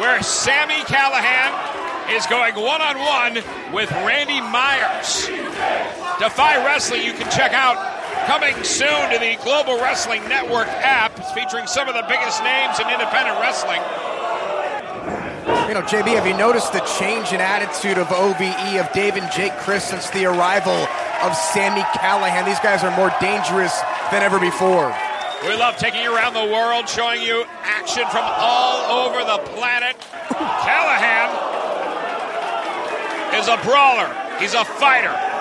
where 0.00 0.22
Sami 0.22 0.80
Callihan 0.88 2.16
is 2.16 2.26
going 2.28 2.54
one 2.54 2.80
on 2.80 2.98
one 2.98 3.74
with 3.74 3.92
Randy 3.92 4.40
Myers. 4.40 5.26
Defy 6.18 6.64
Wrestling, 6.64 7.02
you 7.02 7.12
can 7.12 7.30
check 7.30 7.52
out 7.52 7.91
coming 8.26 8.54
soon 8.62 9.10
to 9.10 9.18
the 9.18 9.36
Global 9.42 9.76
Wrestling 9.78 10.22
Network 10.28 10.68
app. 10.68 11.18
It's 11.18 11.32
featuring 11.32 11.66
some 11.66 11.88
of 11.88 11.94
the 11.94 12.04
biggest 12.08 12.42
names 12.42 12.78
in 12.78 12.88
independent 12.88 13.38
wrestling. 13.40 13.80
You 15.68 15.74
know, 15.74 15.82
JB, 15.82 16.14
have 16.14 16.26
you 16.26 16.36
noticed 16.36 16.72
the 16.72 16.80
change 16.98 17.32
in 17.32 17.40
attitude 17.40 17.98
of 17.98 18.12
OVE, 18.12 18.78
of 18.78 18.92
Dave 18.92 19.16
and 19.16 19.30
Jake 19.32 19.52
Crist 19.58 19.88
since 19.88 20.10
the 20.10 20.26
arrival 20.26 20.86
of 21.22 21.34
Sami 21.34 21.82
Callihan? 21.98 22.44
These 22.44 22.60
guys 22.60 22.84
are 22.84 22.94
more 22.96 23.12
dangerous 23.20 23.80
than 24.10 24.22
ever 24.22 24.38
before. 24.38 24.94
We 25.42 25.56
love 25.56 25.76
taking 25.76 26.02
you 26.02 26.14
around 26.14 26.34
the 26.34 26.52
world, 26.52 26.88
showing 26.88 27.22
you 27.22 27.44
action 27.62 28.04
from 28.10 28.24
all 28.24 29.06
over 29.06 29.24
the 29.24 29.38
planet. 29.52 29.96
Callihan 30.62 31.30
is 33.34 33.48
a 33.48 33.56
brawler. 33.66 34.14
He's 34.38 34.54
a 34.54 34.64
fighter. 34.64 35.31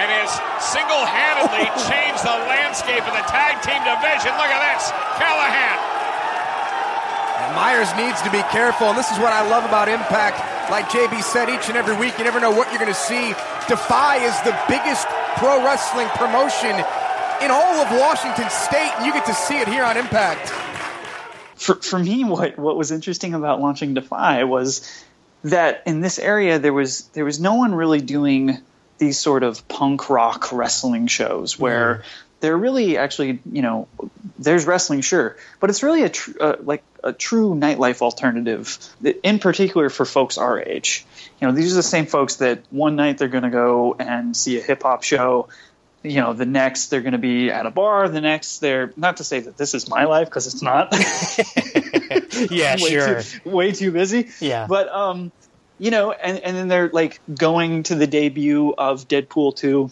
And 0.00 0.08
has 0.08 0.32
single-handedly 0.72 1.68
changed 1.92 2.24
the 2.24 2.38
landscape 2.48 3.04
of 3.04 3.12
the 3.12 3.26
tag 3.28 3.60
team 3.60 3.84
division. 3.84 4.32
Look 4.40 4.48
at 4.48 4.60
this. 4.72 4.88
Callihan. 5.20 5.76
And 7.44 7.52
Myers 7.54 7.92
needs 8.00 8.20
to 8.22 8.30
be 8.32 8.40
careful, 8.48 8.88
and 8.88 8.96
this 8.96 9.10
is 9.12 9.18
what 9.18 9.32
I 9.32 9.44
love 9.44 9.64
about 9.64 9.88
Impact. 9.88 10.40
Like 10.70 10.88
JB 10.88 11.22
said, 11.22 11.48
each 11.48 11.68
and 11.68 11.76
every 11.76 11.96
week, 11.96 12.16
you 12.16 12.24
never 12.24 12.40
know 12.40 12.50
what 12.50 12.68
you're 12.70 12.80
going 12.80 12.92
to 12.92 12.96
see. 12.96 13.34
Defy 13.68 14.24
is 14.24 14.36
the 14.42 14.56
biggest 14.68 15.06
pro 15.36 15.64
wrestling 15.64 16.08
promotion 16.16 16.72
in 17.42 17.50
all 17.50 17.74
of 17.80 17.90
Washington 17.98 18.48
State, 18.50 18.92
and 18.96 19.06
you 19.06 19.12
get 19.12 19.26
to 19.26 19.34
see 19.34 19.58
it 19.58 19.68
here 19.68 19.84
on 19.84 19.96
Impact. 19.96 20.48
For 21.56 21.74
for 21.76 21.98
me, 21.98 22.24
what 22.24 22.58
what 22.58 22.76
was 22.76 22.90
interesting 22.90 23.34
about 23.34 23.60
launching 23.60 23.94
Defy 23.94 24.44
was 24.44 25.04
that 25.44 25.82
in 25.86 26.00
this 26.00 26.18
area 26.18 26.58
there 26.58 26.72
was 26.72 27.02
there 27.12 27.24
was 27.24 27.40
no 27.40 27.54
one 27.54 27.74
really 27.74 28.00
doing 28.00 28.58
these 29.00 29.18
sort 29.18 29.42
of 29.42 29.66
punk 29.66 30.08
rock 30.10 30.52
wrestling 30.52 31.08
shows 31.08 31.58
where 31.58 32.04
they're 32.40 32.56
really 32.56 32.96
actually 32.96 33.40
you 33.50 33.62
know 33.62 33.88
there's 34.38 34.64
wrestling 34.66 35.00
sure 35.00 35.36
but 35.58 35.68
it's 35.70 35.82
really 35.82 36.04
a 36.04 36.08
tr- 36.08 36.30
uh, 36.40 36.56
like 36.62 36.82
a 37.02 37.12
true 37.12 37.54
nightlife 37.54 38.00
alternative 38.02 38.78
in 39.22 39.38
particular 39.40 39.90
for 39.90 40.04
folks 40.06 40.38
our 40.38 40.60
age 40.62 41.04
you 41.40 41.46
know 41.48 41.52
these 41.52 41.72
are 41.72 41.76
the 41.76 41.82
same 41.82 42.06
folks 42.06 42.36
that 42.36 42.62
one 42.70 42.94
night 42.96 43.18
they're 43.18 43.28
going 43.28 43.44
to 43.44 43.50
go 43.50 43.94
and 43.98 44.36
see 44.36 44.58
a 44.58 44.62
hip 44.62 44.82
hop 44.84 45.02
show 45.02 45.48
you 46.02 46.20
know 46.20 46.32
the 46.32 46.46
next 46.46 46.86
they're 46.88 47.02
going 47.02 47.12
to 47.12 47.18
be 47.18 47.50
at 47.50 47.66
a 47.66 47.70
bar 47.70 48.08
the 48.08 48.20
next 48.22 48.60
they're 48.60 48.90
not 48.96 49.18
to 49.18 49.24
say 49.24 49.40
that 49.40 49.56
this 49.58 49.74
is 49.74 49.88
my 49.88 50.04
life 50.04 50.28
because 50.28 50.46
it's 50.46 50.62
not 50.62 50.92
Yeah, 52.50 52.76
way 52.80 52.90
sure. 52.90 53.22
too, 53.22 53.50
way 53.50 53.72
too 53.72 53.90
busy 53.92 54.28
Yeah. 54.40 54.66
but 54.66 54.88
um 54.88 55.30
you 55.80 55.90
know 55.90 56.12
and, 56.12 56.38
and 56.38 56.56
then 56.56 56.68
they're 56.68 56.88
like 56.90 57.20
going 57.34 57.82
to 57.82 57.96
the 57.96 58.06
debut 58.06 58.72
of 58.76 59.08
deadpool 59.08 59.56
2 59.56 59.90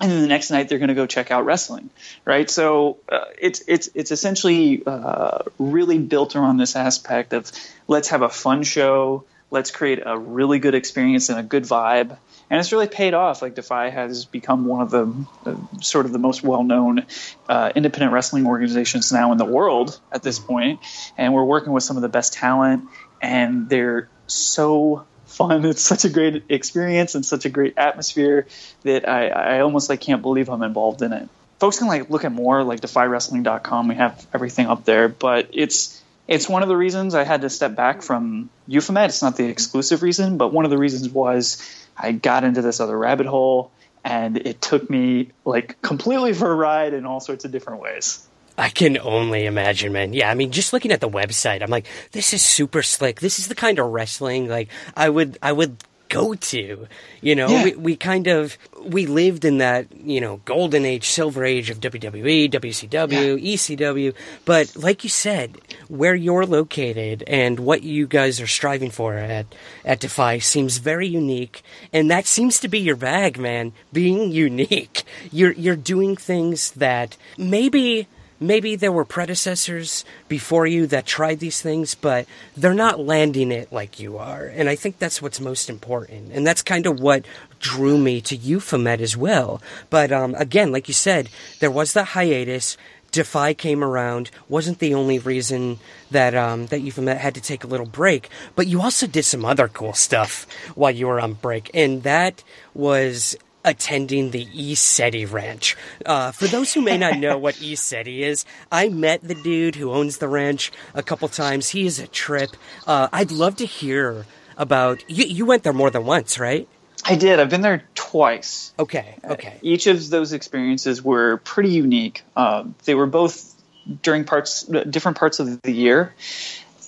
and 0.00 0.10
then 0.10 0.22
the 0.22 0.26
next 0.26 0.50
night 0.50 0.68
they're 0.68 0.78
going 0.78 0.88
to 0.88 0.94
go 0.94 1.06
check 1.06 1.30
out 1.30 1.44
wrestling 1.44 1.90
right 2.24 2.50
so 2.50 2.98
uh, 3.08 3.26
it's 3.38 3.62
it's 3.68 3.88
it's 3.94 4.10
essentially 4.10 4.82
uh, 4.84 5.38
really 5.58 5.98
built 5.98 6.34
around 6.34 6.56
this 6.56 6.74
aspect 6.74 7.32
of 7.32 7.52
let's 7.86 8.08
have 8.08 8.22
a 8.22 8.28
fun 8.28 8.64
show 8.64 9.24
let's 9.50 9.70
create 9.70 10.00
a 10.04 10.18
really 10.18 10.58
good 10.58 10.74
experience 10.74 11.28
and 11.28 11.38
a 11.38 11.42
good 11.44 11.64
vibe 11.64 12.16
and 12.50 12.58
it's 12.58 12.72
really 12.72 12.88
paid 12.88 13.14
off. 13.14 13.42
Like 13.42 13.54
Defy 13.54 13.90
has 13.90 14.24
become 14.24 14.66
one 14.66 14.82
of 14.82 14.90
the 14.90 15.26
uh, 15.46 15.56
sort 15.80 16.04
of 16.04 16.12
the 16.12 16.18
most 16.18 16.42
well-known 16.42 17.06
uh, 17.48 17.70
independent 17.76 18.12
wrestling 18.12 18.44
organizations 18.44 19.12
now 19.12 19.30
in 19.30 19.38
the 19.38 19.44
world 19.44 19.98
at 20.10 20.24
this 20.24 20.40
point, 20.40 20.80
and 21.16 21.32
we're 21.32 21.44
working 21.44 21.72
with 21.72 21.84
some 21.84 21.96
of 21.96 22.02
the 22.02 22.08
best 22.08 22.32
talent, 22.32 22.88
and 23.22 23.68
they're 23.68 24.08
so 24.26 25.06
fun. 25.40 25.64
It's 25.70 25.82
such 25.82 26.04
a 26.04 26.08
great 26.08 26.44
experience 26.48 27.14
and 27.14 27.24
such 27.24 27.44
a 27.44 27.48
great 27.48 27.74
atmosphere 27.78 28.46
that 28.82 29.08
I, 29.08 29.28
I 29.28 29.60
almost 29.60 29.88
like 29.88 30.00
can't 30.00 30.22
believe 30.22 30.50
I'm 30.50 30.62
involved 30.62 31.02
in 31.02 31.12
it. 31.12 31.28
Folks 31.58 31.78
can 31.78 31.88
like 31.88 32.10
look 32.10 32.24
at 32.24 32.32
more 32.32 32.62
like 32.62 32.80
defywrestling.com. 32.80 33.88
We 33.88 33.94
have 33.96 34.26
everything 34.34 34.66
up 34.66 34.84
there, 34.84 35.08
but 35.08 35.48
it's 35.52 36.02
it's 36.28 36.48
one 36.48 36.62
of 36.62 36.68
the 36.68 36.76
reasons 36.76 37.14
I 37.14 37.24
had 37.24 37.40
to 37.42 37.50
step 37.50 37.74
back 37.74 38.02
from 38.02 38.50
Euphomet. 38.68 39.10
It's 39.10 39.22
not 39.22 39.36
the 39.36 39.46
exclusive 39.46 40.02
reason, 40.02 40.36
but 40.36 40.52
one 40.52 40.64
of 40.64 40.70
the 40.70 40.78
reasons 40.78 41.08
was 41.08 41.60
I 41.96 42.12
got 42.12 42.44
into 42.44 42.62
this 42.62 42.78
other 42.80 42.96
rabbit 42.96 43.26
hole 43.26 43.72
and 44.04 44.36
it 44.36 44.60
took 44.60 44.88
me 44.88 45.30
like 45.44 45.80
completely 45.82 46.32
for 46.32 46.50
a 46.50 46.54
ride 46.54 46.94
in 46.94 47.04
all 47.04 47.20
sorts 47.20 47.44
of 47.44 47.50
different 47.50 47.80
ways. 47.80 48.26
I 48.60 48.68
can 48.68 48.98
only 48.98 49.46
imagine, 49.46 49.92
man. 49.92 50.12
Yeah, 50.12 50.30
I 50.30 50.34
mean, 50.34 50.50
just 50.52 50.72
looking 50.72 50.92
at 50.92 51.00
the 51.00 51.08
website, 51.08 51.62
I'm 51.62 51.70
like, 51.70 51.86
this 52.12 52.34
is 52.34 52.42
super 52.42 52.82
slick. 52.82 53.20
This 53.20 53.38
is 53.38 53.48
the 53.48 53.54
kind 53.54 53.78
of 53.78 53.86
wrestling 53.90 54.48
like 54.48 54.68
I 54.94 55.08
would 55.08 55.38
I 55.42 55.52
would 55.52 55.76
go 56.10 56.34
to. 56.34 56.86
You 57.22 57.34
know, 57.36 57.48
Yeah. 57.48 57.64
we, 57.64 57.74
we 57.76 57.96
kind 57.96 58.26
of 58.26 58.58
we 58.84 59.06
lived 59.06 59.44
in 59.44 59.58
that 59.58 59.86
you 60.04 60.20
know 60.20 60.40
golden 60.44 60.84
age, 60.84 61.06
silver 61.08 61.44
age 61.44 61.70
of 61.70 61.80
WWE, 61.80 62.50
WCW, 62.50 63.40
ECW. 63.42 64.14
But 64.44 64.74
like 64.76 65.04
you 65.04 65.10
said, 65.10 65.58
where 65.88 66.14
you're 66.14 66.44
located 66.46 67.22
and 67.26 67.60
what 67.60 67.82
you 67.82 68.06
guys 68.08 68.40
are 68.40 68.46
striving 68.48 68.90
for 68.90 69.14
at 69.16 69.46
at 69.84 70.00
Defy 70.00 70.38
seems 70.38 70.78
very 70.78 71.06
unique, 71.06 71.62
and 71.92 72.10
that 72.10 72.26
seems 72.26 72.58
to 72.60 72.68
be 72.68 72.80
your 72.80 72.96
bag, 72.96 73.38
man. 73.38 73.72
Being 73.92 74.32
unique, 74.46 75.04
you're 75.32 75.52
you're 75.52 75.76
doing 75.76 76.16
things 76.16 76.72
that 76.72 77.16
maybe 77.38 78.06
maybe 78.40 78.74
there 78.74 78.90
were 78.90 79.04
predecessors 79.04 80.04
before 80.28 80.66
you 80.66 80.86
that 80.88 81.06
tried 81.06 81.38
these 81.38 81.60
things, 81.60 81.94
but 81.94 82.26
they're 82.56 82.74
not 82.74 82.98
landing 82.98 83.52
it 83.52 83.70
like 83.70 84.00
you 84.00 84.16
are. 84.18 84.46
And 84.46 84.68
I 84.68 84.74
think 84.74 84.98
that's 84.98 85.20
what's 85.20 85.40
most 85.40 85.68
important. 85.68 86.32
And 86.32 86.46
that's 86.46 86.62
kind 86.62 86.86
of 86.86 86.98
what 86.98 87.26
drew 87.60 87.98
me 87.98 88.20
to 88.22 88.36
Euphomet 88.36 89.00
as 89.00 89.16
well. 89.16 89.60
But 89.90 90.10
um, 90.10 90.34
again, 90.36 90.72
like 90.72 90.88
you 90.88 90.94
said, 90.94 91.28
there 91.60 91.70
was 91.70 91.92
the 91.92 92.04
hiatus. 92.04 92.76
Defy 93.12 93.54
came 93.54 93.82
around, 93.82 94.30
wasn't 94.48 94.78
the 94.78 94.94
only 94.94 95.18
reason 95.18 95.80
that 96.12 96.32
um, 96.34 96.66
that 96.66 96.80
Euphomet 96.80 97.18
had 97.18 97.34
to 97.34 97.40
take 97.40 97.64
a 97.64 97.66
little 97.66 97.86
break, 97.86 98.28
but 98.54 98.68
you 98.68 98.80
also 98.80 99.08
did 99.08 99.24
some 99.24 99.44
other 99.44 99.66
cool 99.66 99.94
stuff 99.94 100.46
while 100.76 100.92
you 100.92 101.08
were 101.08 101.20
on 101.20 101.32
break, 101.32 101.72
and 101.74 102.04
that 102.04 102.44
was 102.72 103.36
attending 103.64 104.30
the 104.30 104.46
ECETI 104.46 105.30
Ranch. 105.30 105.76
Uh, 106.04 106.32
for 106.32 106.46
those 106.46 106.72
who 106.72 106.80
may 106.80 106.98
not 106.98 107.18
know 107.18 107.38
what 107.38 107.54
ECETI 107.56 108.20
is, 108.20 108.44
I 108.70 108.88
met 108.88 109.22
the 109.22 109.34
dude 109.34 109.76
who 109.76 109.92
owns 109.92 110.18
the 110.18 110.28
ranch 110.28 110.72
a 110.94 111.02
couple 111.02 111.28
times. 111.28 111.70
He 111.70 111.86
is 111.86 111.98
a 111.98 112.06
trip. 112.06 112.50
Uh, 112.86 113.08
I'd 113.12 113.30
love 113.30 113.56
to 113.56 113.66
hear 113.66 114.26
about. 114.56 115.04
You, 115.08 115.24
you 115.24 115.46
went 115.46 115.62
there 115.62 115.72
more 115.72 115.90
than 115.90 116.04
once, 116.04 116.38
right? 116.38 116.68
I 117.04 117.16
did. 117.16 117.40
I've 117.40 117.50
been 117.50 117.62
there 117.62 117.84
twice. 117.94 118.72
Okay, 118.78 119.16
okay. 119.24 119.58
Each 119.62 119.86
of 119.86 120.10
those 120.10 120.32
experiences 120.32 121.02
were 121.02 121.38
pretty 121.38 121.70
unique. 121.70 122.22
Uh, 122.36 122.64
they 122.84 122.94
were 122.94 123.06
both 123.06 123.54
during 124.02 124.24
parts, 124.24 124.64
different 124.64 125.16
parts 125.16 125.40
of 125.40 125.62
the 125.62 125.72
year, 125.72 126.14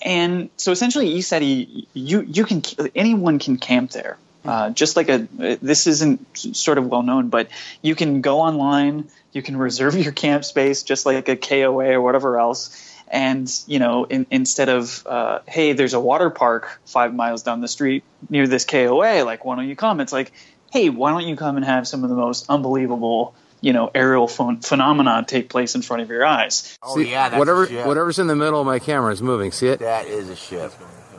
and 0.02 0.50
so 0.56 0.72
essentially, 0.72 1.08
East 1.08 1.32
ECETI, 1.32 1.86
you 1.94 2.22
you 2.22 2.44
can 2.44 2.62
anyone 2.94 3.38
can 3.38 3.56
camp 3.56 3.92
there. 3.92 4.18
Uh, 4.44 4.70
just 4.70 4.96
like 4.96 5.08
a 5.08 5.28
this 5.38 5.86
isn't 5.86 6.26
sort 6.36 6.78
of 6.78 6.86
well 6.86 7.02
known, 7.02 7.28
but 7.28 7.48
you 7.80 7.94
can 7.94 8.20
go 8.20 8.40
online, 8.40 9.08
you 9.32 9.42
can 9.42 9.56
reserve 9.56 9.94
your 10.06 10.12
camp 10.12 10.44
space 10.44 10.82
just 10.82 11.06
like 11.06 11.28
a 11.28 11.36
KOA 11.36 11.92
or 11.92 12.00
whatever 12.00 12.38
else. 12.38 12.88
And 13.08 13.48
you 13.66 13.78
know, 13.78 14.04
in, 14.04 14.26
instead 14.30 14.68
of 14.68 15.06
uh, 15.06 15.40
hey, 15.46 15.74
there's 15.74 15.94
a 15.94 16.00
water 16.00 16.30
park 16.30 16.80
five 16.86 17.14
miles 17.14 17.42
down 17.42 17.60
the 17.60 17.68
street 17.68 18.04
near 18.30 18.46
this 18.46 18.64
KOA, 18.64 19.24
like 19.24 19.44
why 19.44 19.56
don't 19.56 19.68
you 19.68 19.76
come? 19.76 20.00
It's 20.00 20.12
like, 20.12 20.32
hey, 20.72 20.88
why 20.88 21.10
don't 21.10 21.26
you 21.26 21.36
come 21.36 21.56
and 21.56 21.64
have 21.64 21.86
some 21.86 22.04
of 22.04 22.10
the 22.10 22.16
most 22.16 22.46
unbelievable 22.48 23.34
you 23.60 23.72
know 23.72 23.90
aerial 23.94 24.26
ph- 24.26 24.64
phenomena 24.64 25.24
take 25.26 25.48
place 25.50 25.74
in 25.74 25.82
front 25.82 26.02
of 26.02 26.08
your 26.08 26.24
eyes? 26.24 26.76
Oh 26.82 26.98
yeah, 26.98 27.28
that's 27.28 27.38
whatever 27.38 27.64
a 27.64 27.68
ship. 27.68 27.86
whatever's 27.86 28.18
in 28.18 28.26
the 28.26 28.36
middle 28.36 28.60
of 28.60 28.66
my 28.66 28.78
camera 28.78 29.12
is 29.12 29.22
moving. 29.22 29.52
See 29.52 29.68
it? 29.68 29.78
That 29.78 30.06
is 30.06 30.28
a 30.28 30.36
ship. 30.36 30.72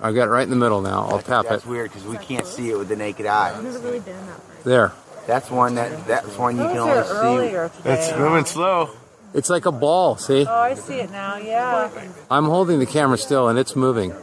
I've 0.03 0.13
got 0.13 0.27
it 0.27 0.31
right 0.31 0.43
in 0.43 0.49
the 0.49 0.57
middle 0.57 0.81
now. 0.81 1.07
I'll 1.09 1.19
tap 1.19 1.25
That's 1.27 1.45
it. 1.45 1.49
That's 1.49 1.65
weird 1.65 1.89
because 1.89 2.05
we 2.05 2.17
can't 2.17 2.45
see 2.45 2.69
it 2.69 2.77
with 2.77 2.89
the 2.89 2.97
naked 2.97 3.25
eye. 3.25 3.59
Never 3.61 3.79
really 3.79 4.01
been 4.01 4.17
in 4.17 4.25
that 4.25 4.33
room. 4.33 4.57
There. 4.65 4.91
That's 5.27 5.49
one 5.49 5.75
that 5.75 6.05
that's 6.05 6.37
one 6.37 6.57
you 6.57 6.63
can 6.63 6.77
only 6.77 7.03
see. 7.03 7.77
Today. 7.77 7.93
It's 7.93 8.17
moving 8.17 8.43
slow. 8.43 8.89
It's 9.33 9.49
like 9.49 9.65
a 9.65 9.71
ball. 9.71 10.17
See? 10.17 10.45
Oh, 10.45 10.53
I 10.53 10.73
see 10.73 10.95
it 10.95 11.09
now. 11.09 11.37
Yeah. 11.37 11.89
I'm 12.29 12.43
holding 12.43 12.79
the 12.79 12.85
camera 12.85 13.17
still, 13.17 13.47
and 13.47 13.57
it's 13.57 13.77
moving 13.77 14.13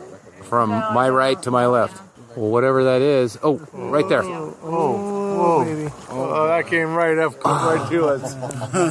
from 0.42 0.68
my 0.68 1.08
right 1.08 1.42
to 1.44 1.50
my 1.50 1.66
left. 1.66 2.02
Well, 2.36 2.50
whatever 2.50 2.84
that 2.84 3.00
is. 3.00 3.38
Oh, 3.42 3.56
right 3.72 4.08
there. 4.08 4.22
Oh, 4.22 4.50
whoa. 4.60 5.90
Oh, 6.10 6.46
that 6.46 6.66
came 6.66 6.94
right 6.94 7.16
up, 7.16 7.40
come 7.40 7.66
right 7.66 7.90
to 7.90 8.04
ah. 8.04 8.08
us. 8.08 8.34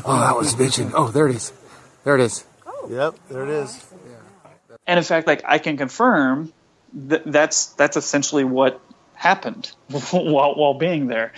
Oh, 0.06 0.20
that 0.20 0.36
was 0.36 0.56
bitching. 0.56 0.92
Oh, 0.96 1.10
there 1.10 1.28
it 1.28 1.36
is. 1.36 1.54
There 2.04 2.16
it 2.16 2.22
is. 2.22 2.44
Oh. 2.66 2.88
Yep, 2.90 3.16
there 3.30 3.44
it 3.44 3.50
is. 3.50 3.86
Oh. 3.94 4.76
And 4.88 4.98
in 4.98 5.04
fact, 5.04 5.28
like 5.28 5.44
I 5.46 5.60
can 5.60 5.78
confirm 5.78 6.52
that 6.94 7.32
that's 7.32 7.68
that's 7.74 7.98
essentially 7.98 8.44
what 8.44 8.82
happened 9.14 9.72
while 10.12 10.56
while 10.56 10.74
being 10.74 11.08
there. 11.08 11.34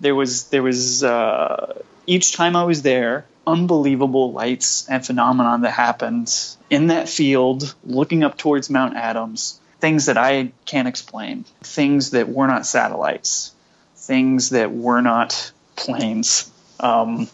There 0.00 0.14
was 0.14 0.48
there 0.48 0.62
was 0.62 1.02
uh, 1.04 1.82
each 2.06 2.32
time 2.32 2.56
I 2.56 2.64
was 2.64 2.82
there, 2.82 3.26
unbelievable 3.46 4.32
lights 4.32 4.88
and 4.88 5.04
phenomenon 5.04 5.62
that 5.62 5.70
happened 5.70 6.32
in 6.68 6.88
that 6.88 7.08
field, 7.08 7.74
looking 7.84 8.22
up 8.22 8.36
towards 8.36 8.68
Mount 8.70 8.96
Adams. 8.96 9.60
Things 9.78 10.06
that 10.06 10.16
I 10.16 10.52
can't 10.64 10.88
explain. 10.88 11.44
Things 11.62 12.10
that 12.10 12.28
were 12.28 12.46
not 12.46 12.66
satellites. 12.66 13.52
Things 13.94 14.50
that 14.50 14.72
were 14.72 15.02
not 15.02 15.52
planes. 15.76 16.50
Um, 16.80 17.28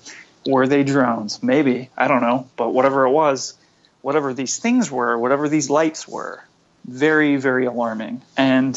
were 0.44 0.66
they 0.66 0.82
drones? 0.82 1.42
Maybe 1.42 1.90
I 1.96 2.08
don't 2.08 2.20
know. 2.20 2.48
But 2.56 2.74
whatever 2.74 3.06
it 3.06 3.10
was, 3.10 3.54
whatever 4.00 4.34
these 4.34 4.58
things 4.58 4.90
were, 4.90 5.16
whatever 5.16 5.48
these 5.48 5.70
lights 5.70 6.08
were, 6.08 6.42
very, 6.84 7.36
very 7.36 7.66
alarming. 7.66 8.22
And 8.36 8.76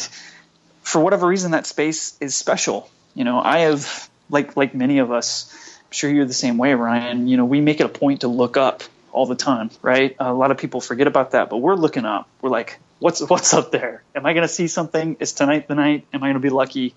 for 0.83 1.01
whatever 1.01 1.27
reason, 1.27 1.51
that 1.51 1.65
space 1.65 2.17
is 2.19 2.35
special. 2.35 2.89
You 3.13 3.23
know, 3.23 3.39
I 3.39 3.59
have, 3.59 4.09
like, 4.29 4.55
like 4.55 4.75
many 4.75 4.99
of 4.99 5.11
us, 5.11 5.51
I'm 5.79 5.91
sure 5.91 6.09
you're 6.09 6.25
the 6.25 6.33
same 6.33 6.57
way, 6.57 6.73
Ryan. 6.73 7.27
You 7.27 7.37
know, 7.37 7.45
we 7.45 7.61
make 7.61 7.79
it 7.79 7.85
a 7.85 7.89
point 7.89 8.21
to 8.21 8.27
look 8.27 8.57
up 8.57 8.83
all 9.11 9.25
the 9.25 9.35
time, 9.35 9.71
right? 9.81 10.15
A 10.19 10.33
lot 10.33 10.51
of 10.51 10.57
people 10.57 10.81
forget 10.81 11.07
about 11.07 11.31
that, 11.31 11.49
but 11.49 11.57
we're 11.57 11.75
looking 11.75 12.05
up. 12.05 12.27
We're 12.41 12.49
like, 12.49 12.79
what's 12.99 13.21
what's 13.21 13.53
up 13.53 13.71
there? 13.71 14.03
Am 14.13 14.25
I 14.25 14.33
going 14.33 14.47
to 14.47 14.53
see 14.53 14.67
something? 14.67 15.17
Is 15.19 15.33
tonight 15.33 15.67
the 15.67 15.75
night? 15.75 16.05
Am 16.13 16.21
I 16.21 16.27
going 16.27 16.33
to 16.33 16.39
be 16.39 16.49
lucky? 16.49 16.93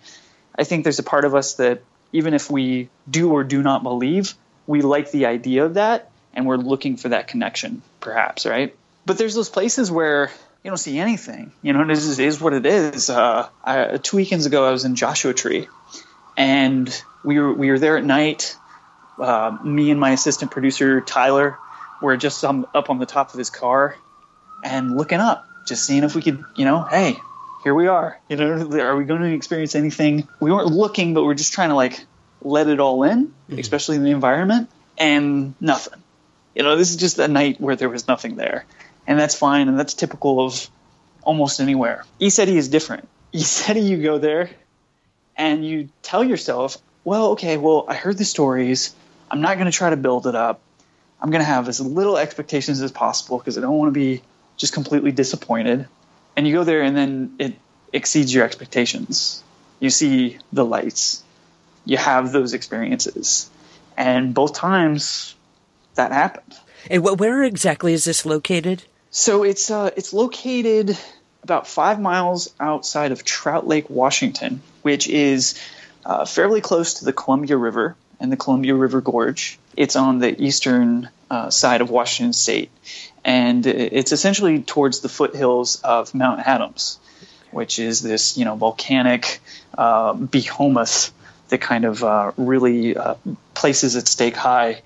I 0.58 0.64
think 0.64 0.82
there's 0.82 0.98
a 0.98 1.04
part 1.04 1.24
of 1.24 1.34
us 1.34 1.54
that 1.54 1.82
even 2.12 2.34
if 2.34 2.50
we 2.50 2.88
do 3.08 3.30
or 3.30 3.44
do 3.44 3.62
not 3.62 3.82
believe, 3.82 4.34
we 4.66 4.82
like 4.82 5.10
the 5.12 5.26
idea 5.26 5.64
of 5.64 5.74
that 5.74 6.10
and 6.34 6.46
we're 6.46 6.56
looking 6.56 6.96
for 6.96 7.10
that 7.10 7.28
connection, 7.28 7.82
perhaps, 8.00 8.46
right? 8.46 8.74
But 9.06 9.18
there's 9.18 9.34
those 9.34 9.48
places 9.48 9.90
where 9.90 10.30
you 10.62 10.70
don't 10.70 10.78
see 10.78 10.98
anything. 10.98 11.52
You 11.62 11.72
know, 11.72 11.86
this 11.86 12.04
is, 12.04 12.18
is 12.18 12.40
what 12.40 12.52
it 12.52 12.66
is. 12.66 13.10
Uh, 13.10 13.48
I, 13.64 13.96
two 13.98 14.16
weekends 14.16 14.46
ago, 14.46 14.66
I 14.66 14.70
was 14.70 14.84
in 14.84 14.96
Joshua 14.96 15.32
Tree, 15.32 15.68
and 16.36 17.02
we 17.24 17.38
were 17.38 17.52
we 17.52 17.70
were 17.70 17.78
there 17.78 17.96
at 17.96 18.04
night. 18.04 18.56
Uh, 19.18 19.56
me 19.64 19.90
and 19.90 19.98
my 19.98 20.10
assistant 20.10 20.50
producer 20.50 21.00
Tyler 21.00 21.58
were 22.00 22.16
just 22.16 22.44
um, 22.44 22.66
up 22.74 22.90
on 22.90 22.98
the 22.98 23.06
top 23.06 23.32
of 23.32 23.38
his 23.38 23.50
car 23.50 23.96
and 24.64 24.96
looking 24.96 25.18
up, 25.18 25.46
just 25.66 25.84
seeing 25.84 26.04
if 26.04 26.14
we 26.14 26.22
could, 26.22 26.44
you 26.56 26.64
know, 26.64 26.82
hey, 26.82 27.16
here 27.64 27.74
we 27.74 27.88
are. 27.88 28.18
You 28.28 28.36
know, 28.36 28.80
are 28.80 28.96
we 28.96 29.04
going 29.04 29.22
to 29.22 29.32
experience 29.32 29.74
anything? 29.74 30.28
We 30.40 30.52
weren't 30.52 30.68
looking, 30.68 31.14
but 31.14 31.24
we're 31.24 31.34
just 31.34 31.52
trying 31.52 31.70
to 31.70 31.74
like 31.74 32.04
let 32.42 32.68
it 32.68 32.80
all 32.80 33.02
in, 33.02 33.34
especially 33.50 33.96
in 33.96 34.04
the 34.04 34.10
environment, 34.10 34.70
and 34.96 35.54
nothing. 35.60 36.02
You 36.54 36.62
know, 36.62 36.76
this 36.76 36.90
is 36.90 36.96
just 36.96 37.18
a 37.18 37.28
night 37.28 37.60
where 37.60 37.76
there 37.76 37.88
was 37.88 38.08
nothing 38.08 38.36
there, 38.36 38.64
and 39.08 39.18
that's 39.18 39.34
fine, 39.34 39.68
and 39.68 39.78
that's 39.78 39.94
typical 39.94 40.44
of 40.44 40.68
almost 41.22 41.60
anywhere. 41.60 42.04
ECETI 42.20 42.56
is 42.56 42.68
different. 42.68 43.08
ECETI, 43.32 43.82
you 43.88 44.02
go 44.02 44.18
there, 44.18 44.50
and 45.36 45.66
you 45.66 45.88
tell 46.02 46.22
yourself, 46.22 46.76
well, 47.04 47.30
okay, 47.30 47.56
well, 47.56 47.86
I 47.88 47.94
heard 47.94 48.18
the 48.18 48.24
stories. 48.24 48.94
I'm 49.30 49.40
not 49.40 49.54
going 49.54 49.64
to 49.64 49.76
try 49.76 49.90
to 49.90 49.96
build 49.96 50.26
it 50.26 50.34
up. 50.34 50.60
I'm 51.20 51.30
going 51.30 51.40
to 51.40 51.46
have 51.46 51.68
as 51.68 51.80
little 51.80 52.18
expectations 52.18 52.80
as 52.82 52.92
possible 52.92 53.38
because 53.38 53.58
I 53.58 53.62
don't 53.62 53.76
want 53.76 53.92
to 53.92 53.98
be 53.98 54.22
just 54.56 54.74
completely 54.74 55.10
disappointed. 55.10 55.88
And 56.36 56.46
you 56.46 56.54
go 56.54 56.64
there, 56.64 56.82
and 56.82 56.94
then 56.94 57.34
it 57.38 57.54
exceeds 57.92 58.32
your 58.32 58.44
expectations. 58.44 59.42
You 59.80 59.88
see 59.88 60.38
the 60.52 60.64
lights. 60.66 61.24
You 61.86 61.96
have 61.96 62.30
those 62.30 62.52
experiences, 62.52 63.48
and 63.96 64.34
both 64.34 64.52
times 64.52 65.34
that 65.94 66.12
happened. 66.12 66.54
And 66.90 67.02
wh- 67.02 67.18
where 67.18 67.42
exactly 67.42 67.94
is 67.94 68.04
this 68.04 68.26
located? 68.26 68.84
So 69.10 69.42
it's 69.42 69.70
uh, 69.70 69.90
it's 69.96 70.12
located 70.12 70.96
about 71.42 71.66
five 71.66 72.00
miles 72.00 72.52
outside 72.60 73.12
of 73.12 73.24
Trout 73.24 73.66
Lake, 73.66 73.88
Washington, 73.88 74.60
which 74.82 75.08
is 75.08 75.58
uh, 76.04 76.24
fairly 76.24 76.60
close 76.60 76.94
to 76.94 77.04
the 77.04 77.12
Columbia 77.12 77.56
River 77.56 77.96
and 78.20 78.30
the 78.30 78.36
Columbia 78.36 78.74
River 78.74 79.00
Gorge. 79.00 79.58
It's 79.76 79.96
on 79.96 80.18
the 80.18 80.40
eastern 80.40 81.08
uh, 81.30 81.50
side 81.50 81.80
of 81.80 81.90
Washington 81.90 82.32
State, 82.32 82.70
and 83.24 83.66
it's 83.66 84.12
essentially 84.12 84.62
towards 84.62 85.00
the 85.00 85.08
foothills 85.08 85.80
of 85.82 86.14
Mount 86.14 86.40
Adams, 86.46 86.98
which 87.50 87.78
is 87.78 88.02
this 88.02 88.36
you 88.36 88.44
know 88.44 88.56
volcanic 88.56 89.40
uh, 89.76 90.12
behemoth 90.12 91.12
that 91.48 91.62
kind 91.62 91.86
of 91.86 92.04
uh, 92.04 92.32
really 92.36 92.94
uh, 92.94 93.14
places 93.54 93.96
its 93.96 94.10
stake 94.10 94.36
high 94.36 94.82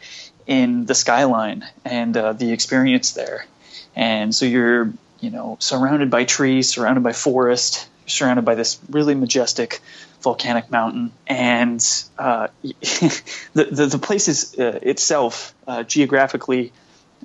in 0.47 0.87
the 0.87 0.95
skyline 0.95 1.65
and 1.85 2.17
uh, 2.17 2.33
the 2.33 2.53
experience 2.53 3.13
there. 3.13 3.47
And 3.95 4.35
so 4.35 4.47
you're 4.47 4.93
you 5.21 5.31
know 5.31 5.57
surrounded 5.61 6.11
by 6.11 6.25
trees, 6.25 6.69
surrounded 6.69 7.03
by 7.03 7.13
forest, 7.13 7.89
surrounded 8.07 8.45
by 8.45 8.55
this 8.55 8.79
really 8.91 9.15
majestic 9.15 9.81
volcanic 10.23 10.71
mountain, 10.71 11.13
and 11.27 11.85
uh, 12.19 12.49
the, 12.63 13.69
the, 13.71 13.87
the 13.87 13.99
place 13.99 14.29
is 14.29 14.59
uh, 14.59 14.79
itself 14.83 15.55
uh, 15.67 15.83
geographically, 15.83 16.73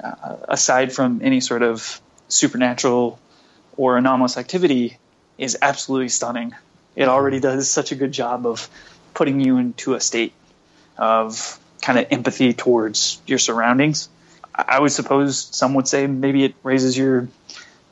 uh, 0.04 0.38
aside 0.48 0.92
from 0.92 1.22
any 1.24 1.40
sort 1.40 1.62
of 1.62 2.02
supernatural 2.28 3.20
or 3.76 3.98
anomalous 3.98 4.38
activity, 4.38 4.98
is 5.38 5.58
absolutely 5.62 6.10
stunning. 6.10 6.54
It 6.96 7.08
already 7.08 7.40
does 7.40 7.70
such 7.70 7.92
a 7.92 7.96
good 7.96 8.12
job 8.12 8.48
of 8.48 8.68
putting 9.14 9.40
you 9.40 9.58
into 9.58 9.94
a 9.94 10.02
state 10.02 10.34
of 10.98 11.60
kind 11.82 12.00
of 12.00 12.08
empathy 12.10 12.54
towards 12.54 13.22
your 13.28 13.38
surroundings. 13.38 14.10
I 14.58 14.80
would 14.80 14.92
suppose 14.92 15.38
some 15.52 15.74
would 15.76 15.88
say 15.88 16.08
maybe 16.08 16.44
it 16.44 16.56
raises 16.64 16.98
your 16.98 17.28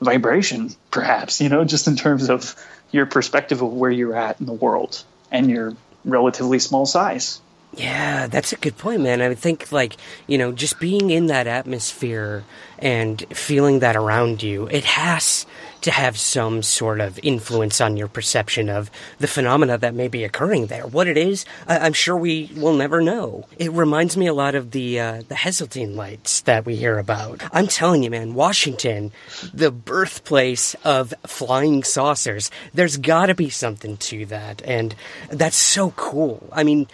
vibration, 0.02 0.76
perhaps, 0.92 1.42
you 1.42 1.50
know, 1.50 1.64
just 1.64 1.88
in 1.88 1.96
terms 1.96 2.30
of 2.30 2.56
your 2.92 3.06
perspective 3.06 3.62
of 3.62 3.72
where 3.72 3.92
you're 3.92 4.16
at 4.16 4.40
in 4.40 4.46
the 4.46 4.54
world 4.54 5.04
and 5.32 5.50
your 5.50 5.76
relatively 6.04 6.60
small 6.60 6.86
size. 6.86 7.42
Yeah, 7.78 8.28
that's 8.28 8.54
a 8.54 8.56
good 8.56 8.78
point, 8.78 9.02
man. 9.02 9.22
I 9.22 9.34
think, 9.34 9.72
like, 9.72 9.98
you 10.28 10.38
know, 10.38 10.54
just 10.54 10.80
being 10.80 11.10
in 11.10 11.26
that 11.28 11.46
atmosphere 11.46 12.46
and 12.80 13.20
feeling 13.36 13.80
that 13.80 13.98
around 13.98 14.42
you, 14.42 14.68
it 14.68 14.86
has 14.86 15.46
to 15.82 15.92
have 15.92 16.18
some 16.18 16.64
sort 16.64 17.02
of 17.02 17.20
influence 17.22 17.82
on 17.82 17.98
your 17.98 18.08
perception 18.08 18.70
of 18.70 18.90
the 19.20 19.28
phenomena 19.28 19.78
that 19.78 19.94
may 19.94 20.08
be 20.08 20.24
occurring 20.24 20.68
there. 20.68 20.88
What 20.88 21.08
it 21.08 21.18
is, 21.18 21.46
I- 21.68 21.86
am 21.86 21.94
sure 21.94 22.16
we 22.16 22.50
will 22.56 22.74
never 22.74 23.02
know. 23.02 23.46
It 23.60 23.72
reminds 23.74 24.16
me 24.16 24.28
a 24.28 24.34
lot 24.34 24.56
of 24.56 24.72
the 24.72 25.00
uh, 25.00 25.24
the 25.28 25.36
Hessdalen 25.36 25.96
lights 25.96 26.42
that 26.42 26.66
we 26.66 26.78
hear 26.78 26.98
about. 26.98 27.44
I'm 27.52 27.68
telling 27.68 28.04
you, 28.04 28.10
man, 28.10 28.36
Washington, 28.36 29.12
the 29.54 29.70
birthplace 29.72 30.76
of 30.86 31.14
flying 31.28 31.84
saucers. 31.84 32.52
There's 32.74 32.98
got 32.98 33.26
to 33.28 33.36
be 33.36 33.50
something 33.50 33.98
to 33.98 34.26
that, 34.28 34.62
and 34.64 34.96
that's 35.30 35.58
so 35.58 35.92
cool. 35.92 36.48
I 36.54 36.64
mean 36.64 36.88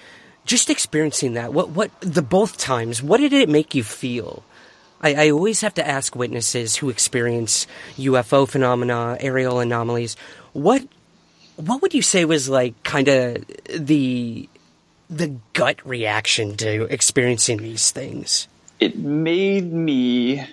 just 0.46 0.70
experiencing 0.70 1.34
that, 1.34 1.54
what 1.54 1.70
what 1.70 1.92
the 2.02 2.22
both 2.22 2.58
times, 2.58 3.02
what 3.02 3.20
did 3.20 3.34
it 3.34 3.50
make 3.50 3.76
you 3.76 3.84
feel? 3.84 4.44
I, 5.02 5.26
I 5.26 5.30
always 5.32 5.62
have 5.62 5.74
to 5.76 5.88
ask 5.88 6.16
witnesses 6.16 6.76
who 6.76 6.90
experience 6.90 7.68
UFO 7.98 8.48
phenomena, 8.48 9.18
aerial 9.20 9.60
anomalies, 9.60 10.16
what 10.54 10.84
what 11.56 11.82
would 11.82 11.94
you 11.94 12.02
say 12.02 12.26
was 12.26 12.50
like 12.50 12.82
kind 12.84 13.08
of 13.08 13.46
the 13.68 14.48
the 15.10 15.36
gut 15.54 15.86
reaction 15.86 16.56
to 16.58 16.84
experiencing 16.86 17.58
these 17.58 17.92
things? 17.92 18.48
It 18.80 18.98
made 18.98 19.72
me 19.72 20.46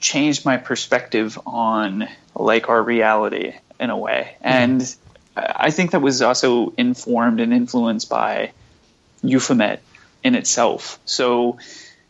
change 0.00 0.44
my 0.44 0.56
perspective 0.56 1.38
on 1.46 2.08
like 2.34 2.68
our 2.68 2.82
reality 2.82 3.54
in 3.80 3.90
a 3.90 3.96
way. 3.96 4.36
Mm-hmm. 4.36 4.46
And 4.46 4.96
I 5.36 5.70
think 5.70 5.92
that 5.92 6.00
was 6.00 6.22
also 6.22 6.72
informed 6.76 7.40
and 7.40 7.52
influenced 7.52 8.10
by 8.10 8.52
Euphomet 9.22 9.82
in 10.22 10.34
itself. 10.34 10.98
So 11.04 11.58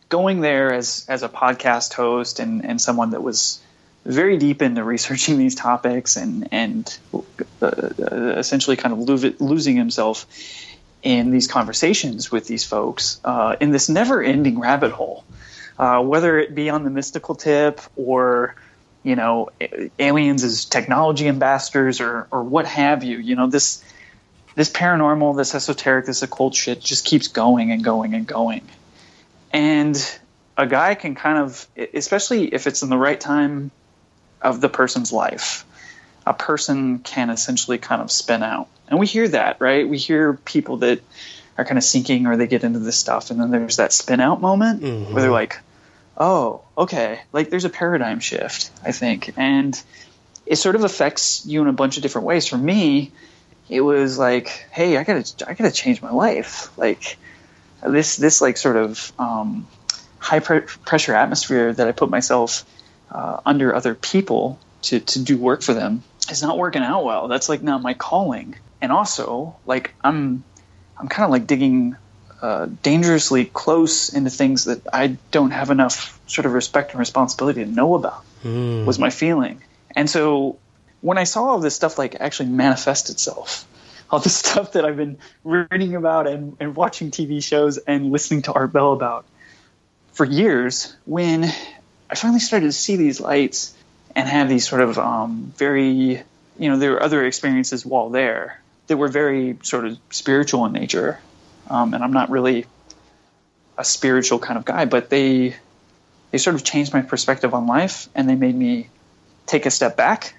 going 0.09 0.41
there 0.41 0.73
as 0.73 1.05
as 1.09 1.23
a 1.23 1.29
podcast 1.29 1.93
host 1.93 2.39
and 2.39 2.63
and 2.65 2.79
someone 2.79 3.11
that 3.11 3.23
was 3.23 3.59
very 4.05 4.37
deep 4.37 4.61
into 4.61 4.83
researching 4.83 5.37
these 5.43 5.55
topics 5.55 6.17
and 6.17 6.49
and 6.51 6.97
uh, 7.61 8.35
essentially 8.37 8.75
kind 8.75 8.93
of 8.93 8.99
lo- 8.99 9.33
losing 9.39 9.75
himself 9.75 10.27
in 11.01 11.31
these 11.31 11.47
conversations 11.47 12.31
with 12.31 12.47
these 12.47 12.63
folks 12.63 13.19
uh, 13.25 13.55
in 13.59 13.71
this 13.71 13.89
never-ending 13.89 14.57
rabbit 14.57 14.91
hole, 14.91 15.25
uh, 15.77 16.01
whether 16.01 16.39
it 16.39 16.55
be 16.55 16.69
on 16.69 16.85
the 16.85 16.89
mystical 16.89 17.35
tip 17.35 17.81
or 17.95 18.55
you 19.03 19.15
know 19.15 19.49
aliens 19.99 20.43
as 20.43 20.65
technology 20.65 21.27
ambassadors 21.27 21.99
or 21.99 22.27
or 22.31 22.43
what 22.43 22.65
have 22.65 23.03
you. 23.03 23.17
You 23.17 23.35
know 23.35 23.47
this 23.47 23.83
this 24.55 24.69
paranormal, 24.69 25.35
this 25.37 25.55
esoteric, 25.55 26.05
this 26.05 26.21
occult 26.21 26.55
shit 26.55 26.79
just 26.79 27.05
keeps 27.05 27.27
going 27.27 27.71
and 27.71 27.83
going 27.83 28.13
and 28.13 28.27
going. 28.27 28.67
And 29.51 30.19
a 30.57 30.67
guy 30.67 30.95
can 30.95 31.15
kind 31.15 31.39
of, 31.39 31.67
especially 31.93 32.53
if 32.53 32.67
it's 32.67 32.83
in 32.83 32.89
the 32.89 32.97
right 32.97 33.19
time 33.19 33.71
of 34.41 34.61
the 34.61 34.69
person's 34.69 35.11
life, 35.11 35.65
a 36.25 36.33
person 36.33 36.99
can 36.99 37.29
essentially 37.29 37.77
kind 37.77 38.01
of 38.01 38.11
spin 38.11 38.43
out. 38.43 38.67
And 38.87 38.99
we 38.99 39.07
hear 39.07 39.27
that, 39.29 39.59
right? 39.59 39.87
We 39.87 39.97
hear 39.97 40.33
people 40.33 40.77
that 40.77 41.01
are 41.57 41.65
kind 41.65 41.77
of 41.77 41.83
sinking 41.83 42.27
or 42.27 42.37
they 42.37 42.47
get 42.47 42.63
into 42.63 42.79
this 42.79 42.97
stuff, 42.97 43.31
and 43.31 43.39
then 43.39 43.51
there's 43.51 43.77
that 43.77 43.93
spin 43.93 44.19
out 44.19 44.41
moment 44.41 44.81
Mm-hmm. 44.81 45.13
where 45.13 45.21
they're 45.21 45.31
like, 45.31 45.59
oh, 46.17 46.61
okay, 46.77 47.19
like 47.31 47.49
there's 47.49 47.65
a 47.65 47.69
paradigm 47.69 48.19
shift, 48.19 48.71
I 48.83 48.91
think. 48.91 49.33
And 49.37 49.79
it 50.45 50.57
sort 50.57 50.75
of 50.75 50.83
affects 50.83 51.45
you 51.45 51.61
in 51.61 51.67
a 51.67 51.73
bunch 51.73 51.97
of 51.97 52.03
different 52.03 52.27
ways. 52.27 52.47
For 52.47 52.57
me, 52.57 53.11
it 53.69 53.81
was 53.81 54.17
like, 54.17 54.47
hey, 54.71 54.97
I 54.97 55.03
gotta, 55.03 55.45
I 55.47 55.53
gotta 55.53 55.71
change 55.71 56.01
my 56.01 56.11
life. 56.11 56.75
Like 56.77 57.17
this, 57.85 58.17
this 58.17 58.41
like 58.41 58.57
sort 58.57 58.75
of 58.75 59.11
um, 59.19 59.67
high 60.19 60.39
pre- 60.39 60.61
pressure 60.61 61.15
atmosphere 61.15 61.73
that 61.73 61.87
I 61.87 61.91
put 61.91 62.09
myself 62.09 62.65
uh, 63.11 63.39
under 63.45 63.75
other 63.75 63.95
people 63.95 64.59
to 64.83 64.99
to 64.99 65.19
do 65.19 65.37
work 65.37 65.61
for 65.61 65.73
them 65.73 66.03
is 66.29 66.41
not 66.41 66.57
working 66.57 66.81
out 66.81 67.03
well. 67.03 67.27
That's 67.27 67.49
like 67.49 67.61
not 67.61 67.81
my 67.81 67.93
calling. 67.93 68.55
And 68.81 68.91
also, 68.91 69.55
like 69.65 69.93
I'm, 70.03 70.43
I'm 70.97 71.07
kind 71.07 71.25
of 71.25 71.31
like 71.31 71.47
digging 71.47 71.95
uh, 72.41 72.67
dangerously 72.81 73.45
close 73.45 74.13
into 74.13 74.29
things 74.29 74.65
that 74.65 74.81
I 74.91 75.17
don't 75.31 75.51
have 75.51 75.69
enough 75.69 76.19
sort 76.27 76.45
of 76.45 76.53
respect 76.53 76.91
and 76.91 76.99
responsibility 76.99 77.63
to 77.63 77.69
know 77.69 77.95
about. 77.95 78.23
Hmm. 78.41 78.85
Was 78.85 78.99
my 78.99 79.09
feeling. 79.09 79.61
And 79.95 80.09
so 80.09 80.59
when 81.03 81.17
I 81.17 81.25
saw 81.25 81.43
all 81.43 81.59
this 81.59 81.75
stuff 81.75 81.97
like 81.97 82.15
actually 82.21 82.49
manifest 82.49 83.09
itself, 83.09 83.67
all 84.09 84.19
the 84.19 84.29
stuff 84.41 84.71
that 84.71 84.85
I've 84.85 84.97
been 84.97 85.17
reading 85.43 85.95
about 85.95 86.27
and, 86.27 86.55
and 86.59 86.75
watching 86.75 87.11
TV 87.11 87.43
shows 87.43 87.77
and 87.77 88.11
listening 88.11 88.43
to 88.43 88.53
Art 88.53 88.71
Bell 88.71 88.93
about 88.93 89.25
for 90.13 90.25
years, 90.25 90.95
when 91.05 91.43
I 92.09 92.15
finally 92.15 92.39
started 92.39 92.67
to 92.67 92.71
see 92.71 92.95
these 92.95 93.19
lights 93.19 93.75
and 94.15 94.29
have 94.29 94.47
these 94.47 94.67
sort 94.67 94.81
of 94.81 94.97
um, 94.97 95.51
very, 95.57 96.23
you 96.57 96.69
know, 96.69 96.77
there 96.77 96.91
were 96.91 97.03
other 97.03 97.25
experiences 97.25 97.85
while 97.85 98.09
there 98.09 98.61
that 98.87 98.95
were 98.95 99.09
very 99.09 99.57
sort 99.63 99.85
of 99.85 99.97
spiritual 100.09 100.65
in 100.65 100.71
nature. 100.71 101.19
Um, 101.69 101.93
and 101.93 102.03
I'm 102.03 102.13
not 102.13 102.29
really 102.29 102.65
a 103.77 103.83
spiritual 103.83 104.39
kind 104.39 104.57
of 104.57 104.63
guy, 104.63 104.85
but 104.85 105.09
they 105.09 105.55
they 106.31 106.37
sort 106.37 106.55
of 106.55 106.63
changed 106.63 106.93
my 106.93 107.01
perspective 107.01 107.53
on 107.53 107.67
life 107.67 108.07
and 108.15 108.29
they 108.29 108.35
made 108.35 108.55
me 108.55 108.89
take 109.45 109.65
a 109.65 109.71
step 109.71 109.97
back 109.97 110.35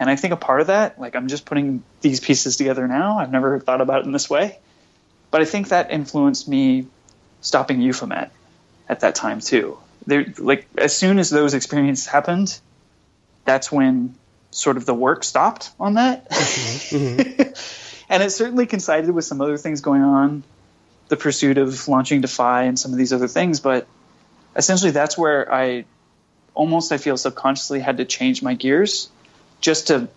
and 0.00 0.08
I 0.08 0.16
think 0.16 0.32
a 0.32 0.36
part 0.36 0.60
of 0.60 0.68
that, 0.68 1.00
like 1.00 1.16
I'm 1.16 1.28
just 1.28 1.44
putting 1.44 1.82
these 2.00 2.20
pieces 2.20 2.56
together 2.56 2.86
now. 2.86 3.18
I've 3.18 3.32
never 3.32 3.58
thought 3.58 3.80
about 3.80 4.00
it 4.00 4.06
in 4.06 4.12
this 4.12 4.30
way. 4.30 4.58
But 5.30 5.40
I 5.40 5.44
think 5.44 5.68
that 5.68 5.90
influenced 5.90 6.48
me 6.48 6.86
stopping 7.40 7.80
Euphomet 7.80 8.30
at 8.88 9.00
that 9.00 9.14
time 9.14 9.40
too. 9.40 9.78
There 10.06 10.26
like 10.38 10.66
as 10.76 10.96
soon 10.96 11.18
as 11.18 11.30
those 11.30 11.54
experiences 11.54 12.06
happened, 12.06 12.58
that's 13.44 13.70
when 13.72 14.14
sort 14.50 14.76
of 14.76 14.86
the 14.86 14.94
work 14.94 15.24
stopped 15.24 15.70
on 15.78 15.94
that. 15.94 16.30
Mm-hmm. 16.30 16.78
Mm-hmm. 17.28 17.52
and 18.08 18.22
it 18.22 18.30
certainly 18.30 18.66
coincided 18.66 19.10
with 19.10 19.24
some 19.24 19.42
other 19.42 19.58
things 19.58 19.82
going 19.82 20.02
on, 20.02 20.42
the 21.08 21.16
pursuit 21.16 21.58
of 21.58 21.86
launching 21.88 22.22
Defy 22.22 22.62
and 22.62 22.78
some 22.78 22.92
of 22.92 22.98
these 22.98 23.12
other 23.12 23.28
things, 23.28 23.60
but 23.60 23.86
essentially 24.56 24.92
that's 24.92 25.18
where 25.18 25.52
I 25.52 25.84
almost 26.54 26.92
I 26.92 26.98
feel 26.98 27.16
subconsciously 27.16 27.80
had 27.80 27.98
to 27.98 28.06
change 28.06 28.42
my 28.42 28.54
gears 28.54 29.10
just 29.60 29.88
to 29.88 30.08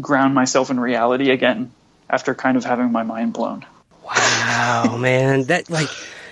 ground 0.00 0.34
myself 0.34 0.70
in 0.70 0.78
reality 0.78 1.30
again 1.30 1.72
after 2.08 2.34
kind 2.34 2.56
of 2.56 2.64
having 2.64 2.92
my 2.92 3.02
mind 3.02 3.32
blown. 3.32 3.64
Wow, 4.04 4.96
man, 5.00 5.44
that 5.44 5.68
like 5.70 5.88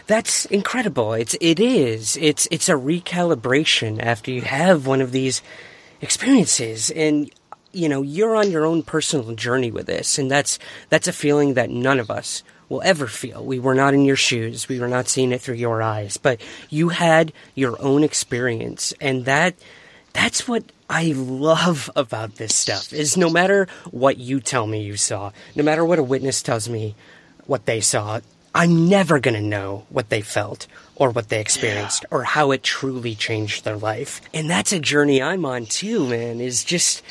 that's 0.06 0.44
incredible. 0.46 1.14
It's 1.14 1.36
it 1.40 1.60
is. 1.60 2.16
It's 2.16 2.46
it's 2.50 2.68
a 2.68 2.74
recalibration 2.74 4.00
after 4.00 4.30
you 4.30 4.42
have 4.42 4.86
one 4.86 5.00
of 5.00 5.12
these 5.12 5.42
experiences 6.00 6.90
and 6.90 7.30
you 7.72 7.90
know, 7.90 8.00
you're 8.00 8.36
on 8.36 8.50
your 8.50 8.64
own 8.64 8.82
personal 8.82 9.34
journey 9.34 9.70
with 9.70 9.86
this 9.86 10.18
and 10.18 10.30
that's 10.30 10.58
that's 10.88 11.08
a 11.08 11.12
feeling 11.12 11.54
that 11.54 11.70
none 11.70 12.00
of 12.00 12.10
us 12.10 12.42
will 12.68 12.82
ever 12.82 13.06
feel. 13.06 13.44
We 13.44 13.58
were 13.58 13.74
not 13.74 13.94
in 13.94 14.04
your 14.04 14.16
shoes. 14.16 14.68
We 14.68 14.80
were 14.80 14.88
not 14.88 15.08
seeing 15.08 15.32
it 15.32 15.40
through 15.40 15.56
your 15.56 15.82
eyes, 15.82 16.16
but 16.16 16.40
you 16.68 16.88
had 16.88 17.32
your 17.54 17.80
own 17.80 18.02
experience 18.02 18.94
and 19.00 19.24
that 19.24 19.54
that's 20.16 20.48
what 20.48 20.64
I 20.88 21.12
love 21.12 21.90
about 21.94 22.36
this 22.36 22.54
stuff 22.54 22.92
is 22.92 23.16
no 23.16 23.28
matter 23.28 23.68
what 23.90 24.18
you 24.18 24.40
tell 24.40 24.66
me 24.66 24.82
you 24.82 24.96
saw, 24.96 25.32
no 25.54 25.62
matter 25.62 25.84
what 25.84 25.98
a 25.98 26.02
witness 26.02 26.42
tells 26.42 26.68
me 26.68 26.94
what 27.46 27.66
they 27.66 27.80
saw, 27.80 28.20
I'm 28.54 28.88
never 28.88 29.20
going 29.20 29.34
to 29.34 29.42
know 29.42 29.84
what 29.90 30.08
they 30.08 30.22
felt 30.22 30.66
or 30.94 31.10
what 31.10 31.28
they 31.28 31.40
experienced 31.40 32.06
or 32.10 32.24
how 32.24 32.52
it 32.52 32.62
truly 32.62 33.14
changed 33.14 33.64
their 33.64 33.76
life. 33.76 34.22
And 34.32 34.48
that's 34.48 34.72
a 34.72 34.80
journey 34.80 35.22
I'm 35.22 35.44
on 35.44 35.66
too, 35.66 36.06
man, 36.08 36.40
is 36.40 36.64
just, 36.64 37.02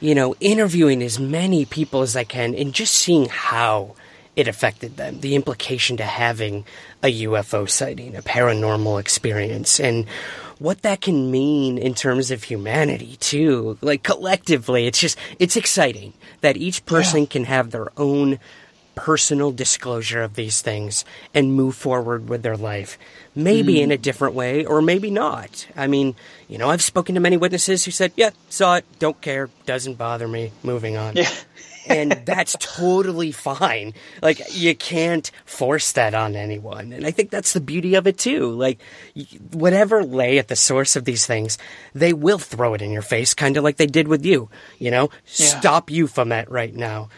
you 0.00 0.14
know, 0.14 0.34
interviewing 0.40 1.02
as 1.02 1.20
many 1.20 1.66
people 1.66 2.00
as 2.00 2.16
I 2.16 2.24
can 2.24 2.54
and 2.54 2.72
just 2.72 2.94
seeing 2.94 3.28
how 3.28 3.94
it 4.34 4.48
affected 4.48 4.96
them, 4.96 5.20
the 5.20 5.34
implication 5.34 5.96
to 5.98 6.04
having 6.04 6.64
a 7.02 7.24
UFO 7.24 7.68
sighting, 7.68 8.16
a 8.16 8.22
paranormal 8.22 8.98
experience, 8.98 9.78
and 9.78 10.06
what 10.58 10.82
that 10.82 11.00
can 11.00 11.30
mean 11.30 11.78
in 11.78 11.94
terms 11.94 12.30
of 12.30 12.44
humanity 12.44 13.16
too. 13.20 13.78
Like 13.80 14.02
collectively, 14.02 14.86
it's 14.86 14.98
just, 15.00 15.18
it's 15.38 15.56
exciting 15.56 16.12
that 16.40 16.56
each 16.56 16.84
person 16.86 17.26
can 17.26 17.44
have 17.44 17.70
their 17.70 17.88
own 17.96 18.38
personal 18.94 19.50
disclosure 19.50 20.22
of 20.22 20.34
these 20.34 20.62
things 20.62 21.04
and 21.34 21.52
move 21.52 21.74
forward 21.74 22.28
with 22.28 22.42
their 22.42 22.56
life. 22.56 22.96
Maybe 23.34 23.74
Mm. 23.74 23.80
in 23.82 23.90
a 23.90 23.96
different 23.98 24.34
way, 24.36 24.64
or 24.64 24.80
maybe 24.80 25.10
not. 25.10 25.66
I 25.76 25.88
mean, 25.88 26.14
you 26.48 26.58
know, 26.58 26.70
I've 26.70 26.80
spoken 26.82 27.16
to 27.16 27.20
many 27.20 27.36
witnesses 27.36 27.84
who 27.84 27.90
said, 27.90 28.12
yeah, 28.14 28.30
saw 28.50 28.76
it, 28.76 28.84
don't 29.00 29.20
care, 29.20 29.50
doesn't 29.66 29.98
bother 29.98 30.28
me, 30.28 30.52
moving 30.62 30.96
on. 30.96 31.16
Yeah. 31.16 31.28
and 31.86 32.12
that's 32.24 32.56
totally 32.58 33.32
fine. 33.32 33.94
Like, 34.22 34.40
you 34.54 34.74
can't 34.74 35.30
force 35.44 35.92
that 35.92 36.14
on 36.14 36.36
anyone. 36.36 36.92
And 36.92 37.06
I 37.06 37.10
think 37.10 37.30
that's 37.30 37.52
the 37.52 37.60
beauty 37.60 37.94
of 37.94 38.06
it 38.06 38.18
too. 38.18 38.50
Like, 38.50 38.78
whatever 39.52 40.02
lay 40.04 40.38
at 40.38 40.48
the 40.48 40.56
source 40.56 40.96
of 40.96 41.04
these 41.04 41.26
things, 41.26 41.58
they 41.94 42.12
will 42.12 42.38
throw 42.38 42.74
it 42.74 42.82
in 42.82 42.90
your 42.90 43.02
face, 43.02 43.34
kind 43.34 43.56
of 43.56 43.64
like 43.64 43.76
they 43.76 43.86
did 43.86 44.08
with 44.08 44.24
you. 44.24 44.48
You 44.78 44.90
know, 44.90 45.10
Yeah. 45.26 45.58
stop 45.58 45.90
you 45.90 46.06
from 46.06 46.30
that 46.30 46.50
right 46.50 46.74
now 46.74 47.08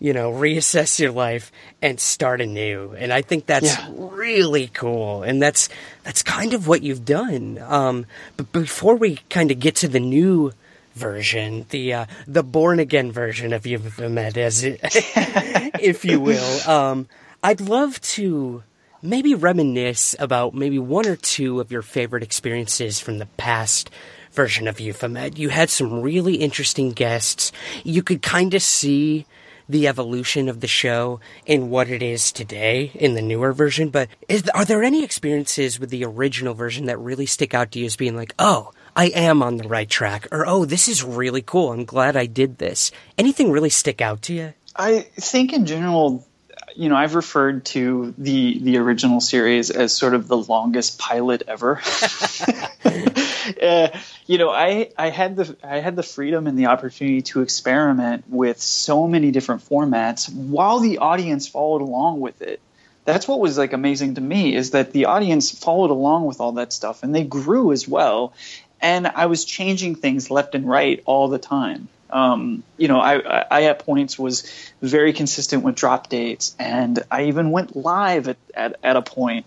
you 0.00 0.12
know, 0.12 0.30
reassess 0.32 0.98
your 0.98 1.12
life 1.12 1.50
and 1.80 1.98
start 1.98 2.40
anew. 2.42 2.94
And 2.98 3.10
I 3.10 3.22
think 3.22 3.46
that's 3.46 3.64
Yeah. 3.78 3.88
really 3.94 4.66
cool. 4.74 5.22
And 5.22 5.40
that's 5.40 5.70
that's 6.02 6.22
kind 6.22 6.52
of 6.52 6.66
what 6.66 6.82
you've 6.82 7.06
done. 7.06 7.58
Um, 7.66 8.04
but 8.36 8.52
before 8.52 8.96
we 8.96 9.20
kind 9.30 9.50
of 9.50 9.60
get 9.60 9.76
to 9.76 9.88
the 9.88 10.00
new 10.00 10.52
version, 10.94 11.66
the 11.70 11.92
uh, 11.92 12.06
the 12.26 12.42
born 12.42 12.78
again 12.78 13.12
version 13.12 13.52
of 13.52 13.66
You've 13.66 14.00
as 14.00 14.64
it, 14.64 14.80
if 15.80 16.04
you 16.04 16.20
will, 16.20 16.70
um, 16.70 17.08
I'd 17.42 17.60
love 17.60 18.00
to 18.02 18.62
maybe 19.02 19.34
reminisce 19.34 20.16
about 20.18 20.54
maybe 20.54 20.78
one 20.78 21.06
or 21.06 21.16
two 21.16 21.60
of 21.60 21.70
your 21.70 21.82
favorite 21.82 22.22
experiences 22.22 22.98
from 22.98 23.18
the 23.18 23.26
past 23.36 23.90
version 24.32 24.66
of 24.66 24.80
Euphomet. 24.80 25.38
You 25.38 25.50
had 25.50 25.70
some 25.70 26.00
really 26.00 26.36
interesting 26.36 26.90
guests. 26.90 27.52
You 27.84 28.02
could 28.02 28.22
kind 28.22 28.54
of 28.54 28.62
see 28.62 29.26
the 29.68 29.88
evolution 29.88 30.48
of 30.48 30.60
the 30.60 30.66
show 30.66 31.20
in 31.46 31.70
what 31.70 31.88
it 31.88 32.02
is 32.02 32.32
today 32.32 32.90
in 32.94 33.14
the 33.14 33.22
newer 33.22 33.52
version. 33.52 33.88
But 33.88 34.08
is, 34.28 34.48
are 34.54 34.64
there 34.64 34.82
any 34.82 35.04
experiences 35.04 35.80
with 35.80 35.90
the 35.90 36.04
original 36.04 36.54
version 36.54 36.86
that 36.86 36.98
really 36.98 37.26
stick 37.26 37.54
out 37.54 37.72
to 37.72 37.78
you 37.78 37.86
as 37.86 37.96
being 37.96 38.16
like, 38.16 38.34
oh, 38.38 38.72
I 38.96 39.06
am 39.06 39.42
on 39.42 39.56
the 39.56 39.68
right 39.68 39.88
track, 39.88 40.28
or 40.30 40.46
oh, 40.46 40.64
this 40.64 40.88
is 40.88 41.02
really 41.02 41.42
cool. 41.42 41.72
I'm 41.72 41.84
glad 41.84 42.16
I 42.16 42.26
did 42.26 42.58
this. 42.58 42.92
Anything 43.18 43.50
really 43.50 43.70
stick 43.70 44.00
out 44.00 44.22
to 44.22 44.34
you? 44.34 44.54
I 44.76 45.00
think 45.16 45.52
in 45.52 45.66
general, 45.66 46.26
you 46.76 46.88
know, 46.88 46.96
I've 46.96 47.14
referred 47.14 47.64
to 47.66 48.14
the 48.18 48.58
the 48.58 48.78
original 48.78 49.20
series 49.20 49.70
as 49.70 49.96
sort 49.96 50.14
of 50.14 50.28
the 50.28 50.36
longest 50.36 50.98
pilot 50.98 51.42
ever. 51.46 51.80
uh, 53.62 53.88
you 54.26 54.38
know, 54.38 54.50
I 54.50 54.90
I 54.96 55.10
had 55.10 55.36
the 55.36 55.56
I 55.62 55.80
had 55.80 55.96
the 55.96 56.02
freedom 56.02 56.46
and 56.46 56.58
the 56.58 56.66
opportunity 56.66 57.22
to 57.22 57.42
experiment 57.42 58.24
with 58.28 58.60
so 58.60 59.06
many 59.06 59.30
different 59.30 59.68
formats 59.68 60.32
while 60.32 60.80
the 60.80 60.98
audience 60.98 61.46
followed 61.46 61.82
along 61.82 62.20
with 62.20 62.42
it. 62.42 62.60
That's 63.04 63.28
what 63.28 63.38
was 63.38 63.58
like 63.58 63.74
amazing 63.74 64.14
to 64.14 64.22
me 64.22 64.56
is 64.56 64.70
that 64.70 64.92
the 64.92 65.06
audience 65.06 65.50
followed 65.50 65.90
along 65.90 66.24
with 66.24 66.40
all 66.40 66.52
that 66.52 66.72
stuff 66.72 67.02
and 67.02 67.14
they 67.14 67.24
grew 67.24 67.70
as 67.72 67.86
well. 67.86 68.32
And 68.84 69.06
I 69.06 69.26
was 69.26 69.46
changing 69.46 69.94
things 69.94 70.30
left 70.30 70.54
and 70.54 70.68
right 70.68 71.02
all 71.06 71.28
the 71.28 71.38
time. 71.38 71.88
Um, 72.10 72.62
you 72.76 72.86
know, 72.86 73.00
I, 73.00 73.14
I, 73.16 73.46
I 73.50 73.62
at 73.64 73.78
points 73.80 74.18
was 74.18 74.44
very 74.82 75.12
consistent 75.14 75.64
with 75.64 75.74
drop 75.74 76.10
dates, 76.10 76.54
and 76.58 77.02
I 77.10 77.24
even 77.24 77.50
went 77.50 77.74
live 77.74 78.28
at, 78.28 78.36
at, 78.54 78.76
at 78.82 78.96
a 78.96 79.02
point. 79.02 79.46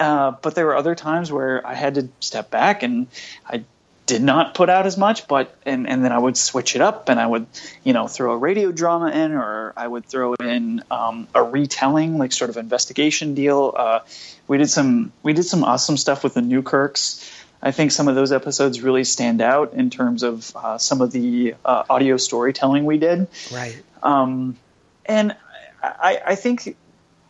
Uh, 0.00 0.32
but 0.42 0.54
there 0.54 0.66
were 0.66 0.76
other 0.76 0.94
times 0.94 1.30
where 1.30 1.64
I 1.64 1.74
had 1.74 1.94
to 1.94 2.08
step 2.20 2.50
back 2.50 2.82
and 2.82 3.06
I 3.46 3.64
did 4.06 4.22
not 4.22 4.54
put 4.54 4.68
out 4.68 4.86
as 4.86 4.96
much, 4.96 5.28
but 5.28 5.54
and, 5.64 5.88
and 5.88 6.04
then 6.04 6.12
I 6.12 6.18
would 6.18 6.36
switch 6.36 6.74
it 6.74 6.82
up 6.82 7.08
and 7.08 7.20
I 7.20 7.26
would, 7.26 7.46
you 7.84 7.92
know, 7.92 8.06
throw 8.08 8.32
a 8.32 8.36
radio 8.36 8.72
drama 8.72 9.10
in 9.10 9.32
or 9.32 9.72
I 9.76 9.86
would 9.86 10.04
throw 10.04 10.34
in 10.34 10.82
um, 10.90 11.28
a 11.34 11.42
retelling, 11.42 12.18
like 12.18 12.32
sort 12.32 12.50
of 12.50 12.56
investigation 12.56 13.34
deal. 13.34 13.72
Uh, 13.76 14.00
we 14.48 14.58
did 14.58 14.68
some 14.68 15.12
we 15.22 15.32
did 15.32 15.44
some 15.44 15.64
awesome 15.64 15.96
stuff 15.96 16.24
with 16.24 16.34
the 16.34 16.42
Newkirks. 16.42 17.43
I 17.64 17.70
think 17.70 17.92
some 17.92 18.08
of 18.08 18.14
those 18.14 18.30
episodes 18.30 18.82
really 18.82 19.04
stand 19.04 19.40
out 19.40 19.72
in 19.72 19.88
terms 19.88 20.22
of 20.22 20.54
uh, 20.54 20.76
some 20.76 21.00
of 21.00 21.10
the 21.12 21.54
uh, 21.64 21.84
audio 21.88 22.18
storytelling 22.18 22.84
we 22.84 22.98
did. 22.98 23.26
Right. 23.52 23.82
Um, 24.02 24.58
and 25.06 25.34
I, 25.82 26.20
I 26.26 26.34
think 26.34 26.76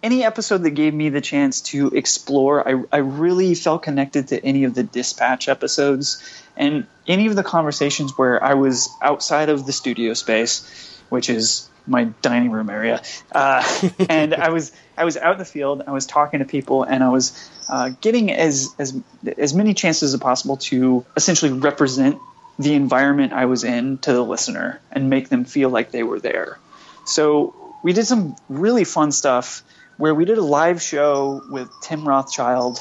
any 0.03 0.25
episode 0.25 0.65
that 0.65 0.71
gave 0.71 0.93
me 0.93 1.09
the 1.09 1.21
chance 1.21 1.61
to 1.63 1.89
explore, 1.91 2.69
I, 2.69 2.83
I 2.93 2.97
really 2.99 3.55
felt 3.55 3.85
connected 3.85 4.29
to 4.29 4.45
any 4.45 4.65
of 4.65 4.75
the 4.75 4.83
dispatch 4.83 5.49
episodes 5.49 6.21
and 6.57 6.89
any 7.07 7.29
of 7.29 7.37
the 7.37 7.45
conversations 7.45 8.19
where 8.19 8.43
I 8.43 8.55
was 8.55 8.91
outside 9.01 9.51
of 9.51 9.67
the 9.67 9.73
studio 9.73 10.15
space, 10.15 11.01
which 11.11 11.31
is 11.31 11.71
my 11.87 12.05
dining 12.23 12.51
room 12.51 12.71
area, 12.71 13.03
uh, 13.33 13.63
and 14.09 14.35
I 14.35 14.51
was 14.51 14.73
I 14.97 15.05
was 15.05 15.17
out 15.17 15.33
in 15.33 15.39
the 15.39 15.45
field. 15.45 15.83
I 15.87 15.93
was 15.93 16.07
talking 16.07 16.41
to 16.41 16.45
people, 16.45 16.83
and 16.83 17.03
I 17.03 17.09
was 17.09 17.51
uh, 17.69 17.91
getting 18.01 18.33
as 18.33 18.75
as 18.79 18.97
as 19.39 19.55
many 19.55 19.75
chances 19.75 20.15
as 20.15 20.21
possible 20.21 20.57
to 20.59 21.05
essentially 21.17 21.53
represent 21.53 22.19
the 22.59 22.75
environment 22.75 23.33
I 23.33 23.47
was 23.47 23.65
in 23.65 23.99
to 23.99 24.13
the 24.13 24.23
listener 24.23 24.81
and 24.93 25.11
make 25.11 25.29
them 25.29 25.45
feel 25.45 25.71
like 25.71 25.91
they 25.91 26.03
were 26.03 26.21
there. 26.21 26.59
So 27.05 27.55
we 27.83 27.93
did 27.93 28.07
some 28.07 28.37
really 28.49 28.85
fun 28.85 29.13
stuff 29.13 29.63
where 29.97 30.15
we 30.15 30.25
did 30.25 30.39
a 30.39 30.43
live 30.43 30.81
show 30.81 31.43
with 31.51 31.69
Tim 31.83 32.07
Rothschild, 32.07 32.81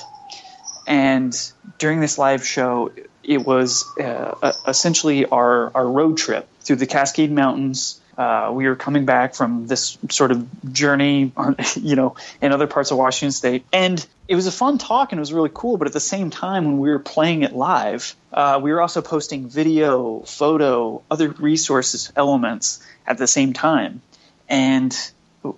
and 0.88 1.36
during 1.80 2.00
this 2.00 2.18
live 2.18 2.46
show, 2.46 2.92
it 3.24 3.46
was 3.46 3.86
uh, 4.00 4.54
essentially 4.68 5.26
our 5.26 5.72
our 5.76 5.88
road 5.88 6.18
trip 6.18 6.48
through 6.62 6.78
the 6.78 6.88
Cascade 6.88 7.32
Mountains. 7.32 8.00
Uh, 8.18 8.52
we 8.54 8.68
were 8.68 8.76
coming 8.76 9.06
back 9.06 9.34
from 9.36 9.68
this 9.68 9.98
sort 10.10 10.32
of 10.32 10.74
journey, 10.74 11.32
on, 11.36 11.56
you 11.76 11.96
know, 11.96 12.16
in 12.42 12.52
other 12.52 12.68
parts 12.68 12.92
of 12.92 12.98
Washington 12.98 13.32
State, 13.32 13.66
and 13.74 14.06
it 14.28 14.36
was 14.36 14.48
a 14.48 14.52
fun 14.52 14.78
talk 14.78 15.12
and 15.12 15.20
it 15.20 15.22
was 15.22 15.34
really 15.34 15.52
cool. 15.54 15.78
But 15.78 15.88
at 15.88 15.94
the 15.94 16.00
same 16.00 16.30
time, 16.30 16.66
when 16.66 16.80
we 16.80 16.90
were 16.90 17.00
playing 17.00 17.44
it 17.44 17.54
live, 17.54 18.16
uh, 18.32 18.60
we 18.62 18.72
were 18.72 18.82
also 18.82 19.02
posting 19.02 19.50
video, 19.50 20.22
photo, 20.22 21.02
other 21.10 21.30
resources, 21.30 22.12
elements 22.16 22.86
at 23.06 23.18
the 23.18 23.28
same 23.28 23.54
time, 23.54 24.02
and 24.48 24.96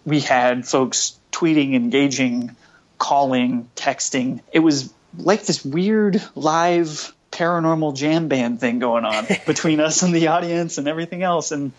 we 0.06 0.20
had 0.20 0.68
folks 0.68 1.20
tweeting, 1.32 1.76
engaging, 1.76 2.56
calling, 2.98 3.70
texting. 3.76 4.42
It 4.52 4.60
was 4.60 4.94
like 5.18 5.46
this 5.46 5.64
weird 5.64 6.22
live 6.36 7.14
paranormal 7.32 7.96
jam 7.96 8.28
band 8.28 8.60
thing 8.60 8.80
going 8.80 9.06
on 9.06 9.28
between 9.46 9.80
us 9.80 10.02
and 10.04 10.16
the 10.16 10.28
audience 10.28 10.78
and 10.78 10.88
everything 10.88 11.24
else. 11.24 11.52
And 11.52 11.74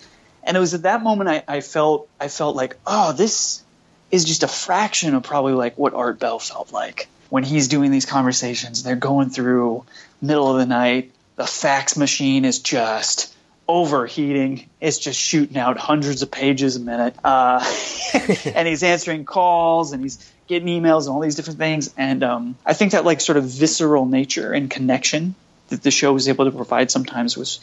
and 0.47 0.57
it 0.57 0.61
was 0.61 0.75
at 0.75 0.83
that 0.83 1.03
moment 1.03 1.29
I, 1.29 1.43
I 1.47 1.61
felt 1.61 2.09
I 2.21 2.29
felt 2.29 2.57
like, 2.57 2.77
oh, 2.87 3.13
this 3.13 3.63
is 4.11 4.25
just 4.25 4.43
a 4.43 4.49
fraction 4.49 5.15
of 5.15 5.23
probably 5.23 5.53
like 5.53 5.77
what 5.77 5.95
Art 5.95 6.19
Bell 6.19 6.39
felt 6.39 6.73
like 6.73 7.09
when 7.29 7.43
he's 7.45 7.69
doing 7.69 7.91
these 7.91 8.07
conversations. 8.07 8.83
They're 8.83 8.97
going 8.97 9.31
through 9.31 9.85
middle 10.23 10.51
of 10.51 10.59
the 10.59 10.67
night. 10.67 11.13
The 11.35 11.47
fax 11.47 11.97
machine 11.97 12.45
is 12.45 12.61
just 12.61 13.35
overheating. 13.69 14.69
It's 14.81 14.99
just 14.99 15.21
shooting 15.21 15.59
out 15.59 15.77
hundreds 15.77 16.23
of 16.23 16.31
pages 16.31 16.77
a 16.77 16.81
minute. 16.81 17.17
Uh, 17.23 17.65
and 18.45 18.69
he's 18.69 18.83
answering 18.83 19.25
calls 19.25 19.93
and 19.93 20.03
he's 20.03 20.33
getting 20.47 20.69
emails 20.69 21.03
and 21.03 21.11
all 21.11 21.21
these 21.21 21.35
different 21.35 21.59
things. 21.59 21.93
And 21.97 22.23
um, 22.23 22.57
I 22.65 22.75
think 22.75 22.93
that 22.93 23.05
like 23.05 23.21
sort 23.21 23.39
of 23.39 23.45
visceral 23.45 24.07
nature 24.07 24.53
and 24.53 24.71
connection 24.71 25.35
that 25.69 25.83
the 25.83 25.91
show 25.91 26.13
was 26.13 26.29
able 26.29 26.45
to 26.45 26.53
provide 26.53 26.91
sometimes 26.91 27.37
was 27.37 27.59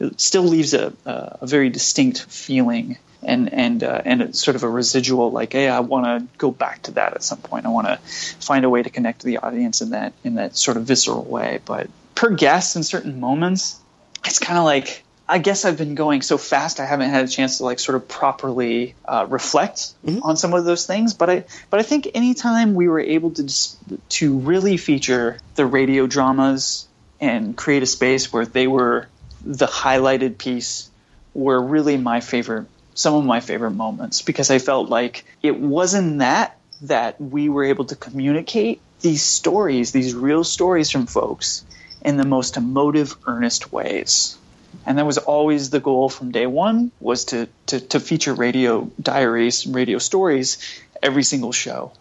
it 0.00 0.20
still 0.20 0.42
leaves 0.42 0.74
a, 0.74 0.92
a, 1.04 1.46
very 1.46 1.70
distinct 1.70 2.20
feeling 2.22 2.98
and 3.22 3.52
and 3.52 3.82
uh, 3.82 4.02
and 4.04 4.22
it's 4.22 4.42
sort 4.42 4.56
of 4.56 4.62
a 4.62 4.68
residual 4.68 5.30
like 5.30 5.52
hey 5.52 5.68
I 5.68 5.80
want 5.80 6.04
to 6.04 6.38
go 6.38 6.50
back 6.50 6.82
to 6.82 6.92
that 6.92 7.14
at 7.14 7.22
some 7.22 7.38
point. 7.38 7.66
I 7.66 7.70
want 7.70 7.86
to 7.86 7.96
find 7.96 8.64
a 8.64 8.70
way 8.70 8.82
to 8.82 8.90
connect 8.90 9.20
to 9.20 9.26
the 9.26 9.38
audience 9.38 9.80
in 9.80 9.90
that 9.90 10.12
in 10.24 10.34
that 10.34 10.56
sort 10.56 10.76
of 10.76 10.84
visceral 10.84 11.24
way. 11.24 11.60
But 11.64 11.88
per 12.14 12.30
guest 12.30 12.76
in 12.76 12.82
certain 12.82 13.20
moments 13.20 13.80
it's 14.24 14.38
kind 14.38 14.58
of 14.58 14.64
like 14.64 15.04
I 15.26 15.38
guess 15.38 15.64
I've 15.64 15.78
been 15.78 15.94
going 15.94 16.20
so 16.20 16.36
fast 16.36 16.80
I 16.80 16.84
haven't 16.84 17.08
had 17.08 17.24
a 17.24 17.28
chance 17.28 17.58
to 17.58 17.64
like 17.64 17.78
sort 17.78 17.96
of 17.96 18.06
properly 18.08 18.94
uh, 19.06 19.26
reflect 19.28 19.94
on 20.22 20.36
some 20.36 20.52
of 20.52 20.66
those 20.66 20.86
things. 20.86 21.14
But 21.14 21.30
I 21.30 21.44
but 21.70 21.80
I 21.80 21.82
think 21.82 22.08
anytime 22.14 22.74
we 22.74 22.88
were 22.88 23.00
able 23.00 23.30
to 23.30 23.42
dis- 23.42 23.76
to 24.10 24.38
really 24.38 24.76
feature 24.76 25.38
the 25.54 25.64
radio 25.64 26.06
dramas 26.06 26.86
and 27.20 27.56
create 27.56 27.82
a 27.82 27.86
space 27.86 28.30
where 28.32 28.44
they 28.44 28.66
were 28.66 29.08
the 29.44 29.66
highlighted 29.66 30.38
piece 30.38 30.90
were 31.34 31.60
really 31.60 31.96
my 31.96 32.20
favorite 32.20 32.66
some 32.94 33.14
of 33.14 33.24
my 33.24 33.40
favorite 33.40 33.72
moments 33.72 34.22
because 34.22 34.50
I 34.50 34.58
felt 34.58 34.88
like 34.88 35.24
it 35.42 35.58
wasn't 35.58 36.20
that 36.20 36.56
that 36.82 37.20
we 37.20 37.48
were 37.48 37.64
able 37.64 37.86
to 37.86 37.96
communicate 37.96 38.80
these 39.00 39.22
stories, 39.22 39.92
these 39.92 40.14
real 40.14 40.44
stories 40.44 40.90
from 40.90 41.06
folks 41.06 41.64
in 42.02 42.16
the 42.16 42.26
most 42.26 42.56
emotive, 42.56 43.16
earnest 43.26 43.72
ways. 43.72 44.36
And 44.86 44.98
that 44.98 45.06
was 45.06 45.18
always 45.18 45.70
the 45.70 45.80
goal 45.80 46.08
from 46.08 46.30
day 46.30 46.46
one 46.46 46.90
was 47.00 47.26
to, 47.26 47.48
to, 47.66 47.80
to 47.80 48.00
feature 48.00 48.34
radio 48.34 48.90
diaries, 49.00 49.66
and 49.66 49.74
radio 49.74 49.98
stories 49.98 50.58
every 51.02 51.22
single 51.22 51.52
show. 51.52 51.92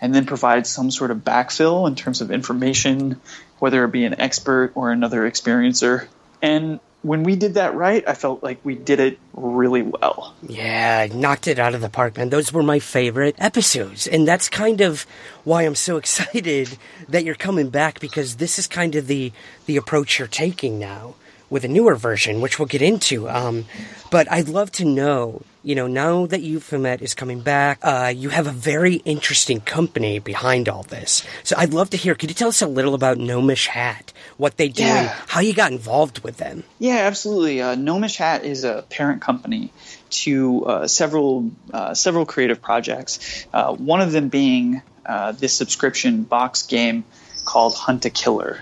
And 0.00 0.14
then 0.14 0.26
provide 0.26 0.66
some 0.66 0.90
sort 0.90 1.10
of 1.10 1.18
backfill 1.18 1.88
in 1.88 1.94
terms 1.94 2.20
of 2.20 2.30
information, 2.30 3.20
whether 3.58 3.84
it 3.84 3.92
be 3.92 4.04
an 4.04 4.20
expert 4.20 4.72
or 4.74 4.90
another 4.90 5.28
experiencer. 5.28 6.06
And 6.44 6.78
when 7.00 7.22
we 7.22 7.36
did 7.36 7.54
that 7.54 7.74
right, 7.74 8.06
I 8.06 8.12
felt 8.12 8.42
like 8.42 8.60
we 8.64 8.74
did 8.74 9.00
it 9.00 9.18
really 9.32 9.80
well. 9.80 10.34
Yeah, 10.46 11.08
knocked 11.10 11.48
it 11.48 11.58
out 11.58 11.74
of 11.74 11.80
the 11.80 11.88
park, 11.88 12.18
man. 12.18 12.28
Those 12.28 12.52
were 12.52 12.62
my 12.62 12.80
favorite 12.80 13.34
episodes. 13.38 14.06
And 14.06 14.28
that's 14.28 14.50
kind 14.50 14.82
of 14.82 15.06
why 15.44 15.62
I'm 15.62 15.74
so 15.74 15.96
excited 16.02 16.76
that 17.08 17.24
you're 17.24 17.34
coming 17.34 17.70
back 17.70 17.98
because 17.98 18.36
this 18.36 18.58
is 18.58 18.66
kind 18.66 18.94
of 18.94 19.06
the 19.06 19.32
the 19.64 19.78
approach 19.78 20.18
you're 20.18 20.28
taking 20.28 20.78
now 20.78 21.14
with 21.48 21.64
a 21.64 21.68
newer 21.68 21.94
version, 21.94 22.42
which 22.42 22.58
we'll 22.58 22.68
get 22.68 22.82
into. 22.82 23.26
Um, 23.26 23.64
but 24.10 24.30
I'd 24.30 24.48
love 24.50 24.70
to 24.72 24.84
know, 24.84 25.42
you 25.64 25.74
know, 25.74 25.86
now 25.86 26.26
that 26.26 26.42
Euphomet 26.42 27.02
is 27.02 27.14
coming 27.14 27.40
back, 27.40 27.78
uh, 27.82 28.12
you 28.14 28.28
have 28.28 28.46
a 28.46 28.52
very 28.52 28.96
interesting 28.96 29.60
company 29.60 30.18
behind 30.18 30.68
all 30.68 30.82
this. 30.82 31.24
So 31.42 31.56
I'd 31.58 31.72
love 31.72 31.90
to 31.90 31.96
hear. 31.96 32.14
Could 32.14 32.30
you 32.30 32.34
tell 32.34 32.48
us 32.48 32.62
a 32.62 32.66
little 32.66 32.94
about 32.94 33.18
Gnomish 33.18 33.66
Hat, 33.66 34.12
what 34.36 34.56
they 34.56 34.68
do, 34.68 34.82
Yeah. 34.84 35.14
how 35.26 35.40
you 35.40 35.54
got 35.54 35.72
involved 35.72 36.20
with 36.20 36.36
them? 36.36 36.64
Yeah, 36.78 36.98
absolutely. 36.98 37.62
Uh, 37.62 37.74
Gnomish 37.74 38.16
Hat 38.16 38.44
is 38.44 38.64
a 38.64 38.84
parent 38.90 39.22
company 39.22 39.72
to 40.10 40.64
uh, 40.66 40.86
several 40.86 41.50
uh, 41.72 41.94
several 41.94 42.26
creative 42.26 42.60
projects. 42.62 43.46
Uh, 43.52 43.72
one 43.74 44.00
of 44.00 44.12
them 44.12 44.28
being 44.28 44.82
uh, 45.06 45.32
this 45.32 45.52
subscription 45.54 46.22
box 46.22 46.62
game 46.64 47.04
called 47.44 47.74
Hunt 47.74 48.04
a 48.04 48.10
Killer, 48.10 48.60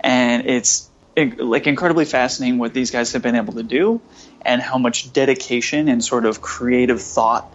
and 0.00 0.46
it's 0.46 0.88
like 1.16 1.66
incredibly 1.66 2.04
fascinating 2.06 2.58
what 2.58 2.72
these 2.72 2.90
guys 2.90 3.12
have 3.12 3.22
been 3.22 3.34
able 3.36 3.54
to 3.54 3.62
do, 3.62 4.00
and 4.44 4.60
how 4.60 4.78
much 4.78 5.12
dedication 5.12 5.88
and 5.88 6.04
sort 6.04 6.26
of 6.26 6.40
creative 6.40 7.00
thought 7.00 7.52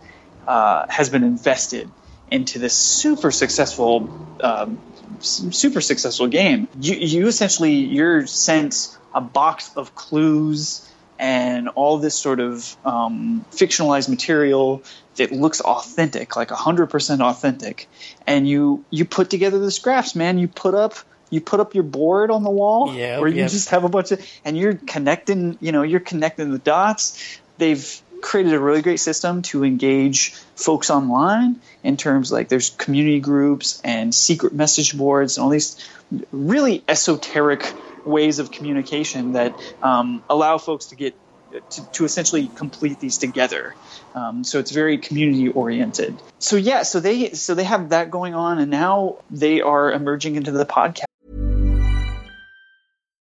uh, 0.47 0.85
has 0.89 1.09
been 1.09 1.23
invested 1.23 1.89
into 2.29 2.59
this 2.59 2.75
super 2.75 3.31
successful 3.31 4.09
um, 4.41 4.79
super 5.19 5.81
successful 5.81 6.27
game. 6.27 6.67
You, 6.79 6.95
you 6.95 7.27
essentially 7.27 7.73
you're 7.73 8.27
sent 8.27 8.97
a 9.13 9.21
box 9.21 9.71
of 9.75 9.95
clues 9.95 10.83
and 11.19 11.69
all 11.69 11.97
this 11.97 12.15
sort 12.15 12.39
of 12.39 12.77
um, 12.85 13.43
fictionalized 13.51 14.09
material 14.09 14.83
that 15.15 15.31
looks 15.31 15.61
authentic, 15.61 16.35
like 16.35 16.51
hundred 16.51 16.87
percent 16.87 17.21
authentic, 17.21 17.87
and 18.27 18.47
you 18.47 18.85
you 18.89 19.05
put 19.05 19.29
together 19.29 19.57
the 19.59 19.71
scraps, 19.71 20.15
man. 20.15 20.37
You 20.37 20.47
put 20.47 20.75
up 20.75 20.95
you 21.29 21.41
put 21.41 21.59
up 21.59 21.75
your 21.75 21.83
board 21.83 22.31
on 22.31 22.43
the 22.43 22.49
wall, 22.49 22.93
Yep, 22.93 23.19
where 23.19 23.29
you 23.29 23.37
yep. 23.37 23.51
just 23.51 23.69
have 23.69 23.83
a 23.83 23.89
bunch 23.89 24.11
of, 24.11 24.25
and 24.45 24.57
you're 24.57 24.75
connecting, 24.75 25.57
you 25.61 25.71
know, 25.71 25.83
you're 25.83 25.99
connecting 25.99 26.51
the 26.51 26.59
dots. 26.59 27.39
They've 27.57 28.01
created 28.21 28.53
a 28.53 28.59
really 28.59 28.81
great 28.81 28.99
system 28.99 29.41
to 29.43 29.63
engage 29.63 30.33
folks 30.55 30.89
online 30.89 31.59
in 31.83 31.97
terms 31.97 32.31
like 32.31 32.49
there's 32.49 32.71
community 32.71 33.19
groups 33.19 33.81
and 33.83 34.13
secret 34.13 34.53
message 34.53 34.97
boards 34.97 35.37
and 35.37 35.43
all 35.43 35.49
these 35.49 35.77
really 36.31 36.83
esoteric 36.87 37.73
ways 38.05 38.39
of 38.39 38.51
communication 38.51 39.33
that 39.33 39.53
um, 39.83 40.23
allow 40.29 40.57
folks 40.57 40.87
to 40.87 40.95
get 40.95 41.15
to, 41.69 41.91
to 41.91 42.05
essentially 42.05 42.47
complete 42.47 42.99
these 42.99 43.17
together. 43.17 43.75
Um, 44.15 44.43
so 44.43 44.59
it's 44.59 44.71
very 44.71 44.97
community 44.97 45.49
oriented. 45.49 46.17
So 46.39 46.55
yeah, 46.55 46.83
so 46.83 46.99
they 46.99 47.31
so 47.31 47.55
they 47.55 47.63
have 47.63 47.89
that 47.89 48.11
going 48.11 48.33
on, 48.33 48.59
and 48.59 48.71
now 48.71 49.17
they 49.29 49.61
are 49.61 49.91
emerging 49.91 50.35
into 50.35 50.51
the 50.51 50.65
podcast. 50.65 51.06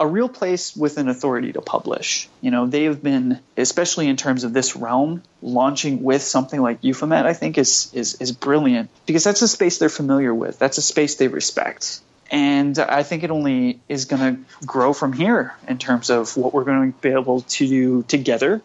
a 0.00 0.06
real 0.06 0.30
place 0.30 0.74
with 0.74 0.96
an 0.96 1.08
authority 1.08 1.52
to 1.52 1.60
publish. 1.60 2.28
You 2.40 2.50
know, 2.50 2.66
they 2.66 2.84
have 2.84 3.02
been, 3.02 3.38
especially 3.58 4.08
in 4.08 4.16
terms 4.16 4.44
of 4.44 4.54
this 4.54 4.74
realm, 4.74 5.22
launching 5.42 6.02
with 6.02 6.22
something 6.22 6.60
like 6.60 6.78
Euphomet, 6.82 7.26
I 7.26 7.34
think 7.34 7.58
is 7.58 7.90
is 7.92 8.14
is 8.14 8.32
brilliant 8.32 8.88
because 9.04 9.24
that's 9.24 9.42
a 9.42 9.48
space 9.48 9.76
they're 9.76 9.90
familiar 9.90 10.34
with. 10.34 10.58
That's 10.58 10.78
a 10.78 10.82
space 10.82 11.16
they 11.16 11.28
respect. 11.28 12.00
And 12.30 12.78
I 12.78 13.02
think 13.02 13.24
it 13.24 13.30
only 13.30 13.80
is 13.88 14.04
going 14.06 14.36
to 14.36 14.66
grow 14.66 14.92
from 14.92 15.12
here 15.12 15.52
in 15.68 15.78
terms 15.78 16.10
of 16.10 16.36
what 16.36 16.54
we're 16.54 16.64
going 16.64 16.92
to 16.92 16.98
be 17.00 17.10
able 17.10 17.42
to 17.42 17.66
do 17.66 18.02
together 18.04 18.62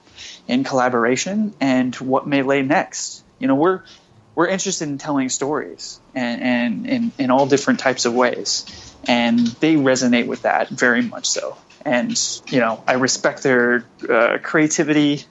in 0.47 0.63
collaboration 0.63 1.53
and 1.59 1.93
what 1.95 2.27
may 2.27 2.43
lay 2.43 2.61
next. 2.61 3.23
You 3.39 3.47
know, 3.47 3.55
we're 3.55 3.81
we're 4.35 4.47
interested 4.47 4.87
in 4.87 4.97
telling 4.97 5.29
stories 5.29 5.99
and, 6.13 6.41
and 6.41 6.87
in, 6.87 7.11
in 7.17 7.31
all 7.31 7.47
different 7.47 7.79
types 7.79 8.05
of 8.05 8.13
ways. 8.13 8.65
And 9.07 9.39
they 9.39 9.75
resonate 9.75 10.27
with 10.27 10.43
that 10.43 10.69
very 10.69 11.01
much 11.01 11.27
so. 11.27 11.57
And, 11.83 12.19
you 12.47 12.59
know, 12.59 12.83
I 12.87 12.93
respect 12.93 13.43
their 13.43 13.85
uh, 14.09 14.39
creativity 14.41 15.25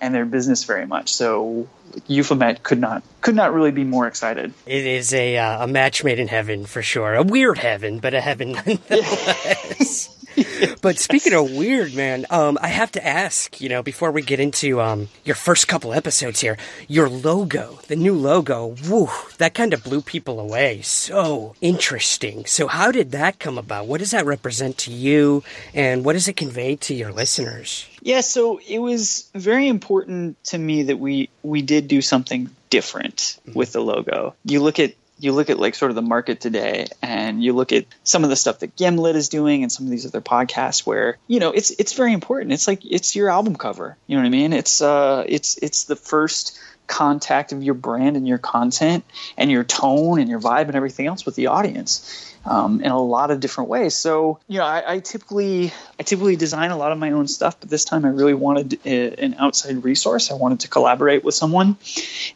and 0.00 0.12
their 0.12 0.24
business 0.24 0.64
very 0.64 0.84
much. 0.84 1.14
So 1.14 1.68
Euphomet 2.08 2.62
could 2.62 2.80
not 2.80 3.02
could 3.20 3.36
not 3.36 3.54
really 3.54 3.70
be 3.70 3.84
more 3.84 4.08
excited. 4.08 4.52
It 4.66 4.84
is 4.84 5.14
a 5.14 5.38
uh, 5.38 5.64
a 5.64 5.66
match 5.68 6.02
made 6.02 6.18
in 6.18 6.28
heaven 6.28 6.66
for 6.66 6.82
sure. 6.82 7.14
A 7.14 7.22
weird 7.22 7.58
heaven, 7.58 8.00
but 8.00 8.12
a 8.12 8.20
heaven 8.20 8.52
nonetheless. 8.66 10.11
But 10.80 10.98
speaking 10.98 11.32
of 11.32 11.52
weird, 11.52 11.94
man, 11.94 12.26
um, 12.30 12.58
I 12.60 12.68
have 12.68 12.92
to 12.92 13.06
ask, 13.06 13.60
you 13.60 13.68
know, 13.68 13.82
before 13.82 14.10
we 14.10 14.22
get 14.22 14.40
into 14.40 14.80
um, 14.80 15.08
your 15.24 15.36
first 15.36 15.68
couple 15.68 15.92
episodes 15.92 16.40
here, 16.40 16.56
your 16.88 17.08
logo, 17.08 17.78
the 17.88 17.96
new 17.96 18.14
logo, 18.14 18.74
woo, 18.88 19.08
that 19.38 19.54
kind 19.54 19.74
of 19.74 19.84
blew 19.84 20.00
people 20.00 20.40
away. 20.40 20.82
So 20.82 21.54
interesting. 21.60 22.46
So, 22.46 22.66
how 22.66 22.90
did 22.90 23.12
that 23.12 23.38
come 23.38 23.58
about? 23.58 23.86
What 23.86 23.98
does 23.98 24.10
that 24.12 24.26
represent 24.26 24.78
to 24.78 24.92
you, 24.92 25.44
and 25.74 26.04
what 26.04 26.14
does 26.14 26.28
it 26.28 26.36
convey 26.36 26.76
to 26.76 26.94
your 26.94 27.12
listeners? 27.12 27.86
Yeah, 28.00 28.20
so 28.20 28.58
it 28.58 28.80
was 28.80 29.30
very 29.34 29.68
important 29.68 30.42
to 30.44 30.58
me 30.58 30.84
that 30.84 30.98
we 30.98 31.28
we 31.42 31.62
did 31.62 31.88
do 31.88 32.02
something 32.02 32.50
different 32.70 33.38
with 33.54 33.72
the 33.72 33.80
logo. 33.80 34.34
You 34.44 34.60
look 34.60 34.78
at 34.78 34.94
you 35.22 35.32
look 35.32 35.50
at 35.50 35.58
like 35.58 35.74
sort 35.74 35.90
of 35.90 35.94
the 35.94 36.02
market 36.02 36.40
today 36.40 36.86
and 37.00 37.42
you 37.42 37.52
look 37.52 37.72
at 37.72 37.86
some 38.04 38.24
of 38.24 38.30
the 38.30 38.36
stuff 38.36 38.58
that 38.58 38.76
Gimlet 38.76 39.16
is 39.16 39.28
doing 39.28 39.62
and 39.62 39.70
some 39.70 39.86
of 39.86 39.90
these 39.90 40.04
other 40.04 40.20
podcasts 40.20 40.84
where, 40.86 41.18
you 41.28 41.40
know, 41.40 41.52
it's 41.52 41.70
it's 41.70 41.92
very 41.92 42.12
important. 42.12 42.52
It's 42.52 42.66
like 42.66 42.84
it's 42.84 43.14
your 43.14 43.30
album 43.30 43.56
cover. 43.56 43.96
You 44.06 44.16
know 44.16 44.22
what 44.22 44.26
I 44.26 44.30
mean? 44.30 44.52
It's 44.52 44.82
uh 44.82 45.24
it's 45.28 45.58
it's 45.58 45.84
the 45.84 45.96
first 45.96 46.58
contact 46.86 47.52
of 47.52 47.62
your 47.62 47.74
brand 47.74 48.16
and 48.16 48.26
your 48.26 48.38
content 48.38 49.04
and 49.38 49.50
your 49.50 49.64
tone 49.64 50.18
and 50.18 50.28
your 50.28 50.40
vibe 50.40 50.66
and 50.66 50.74
everything 50.74 51.06
else 51.06 51.24
with 51.24 51.36
the 51.36 51.46
audience. 51.46 52.28
um, 52.44 52.80
in 52.80 52.90
a 52.90 53.00
lot 53.00 53.30
of 53.30 53.40
different 53.40 53.70
ways. 53.70 53.94
So, 53.94 54.40
you 54.48 54.58
know, 54.58 54.64
I, 54.64 54.94
I, 54.94 54.98
typically 54.98 55.72
I 55.98 56.02
typically 56.02 56.36
design 56.36 56.70
a 56.70 56.76
lot 56.76 56.92
of 56.92 56.98
my 56.98 57.12
own 57.12 57.28
stuff, 57.28 57.60
but 57.60 57.70
this 57.70 57.84
time 57.84 58.04
I 58.04 58.08
really 58.08 58.34
wanted 58.34 58.80
a, 58.84 59.14
an 59.14 59.34
outside 59.38 59.84
resource. 59.84 60.30
I 60.30 60.34
wanted 60.34 60.60
to 60.60 60.68
collaborate 60.68 61.24
with 61.24 61.34
someone, 61.34 61.76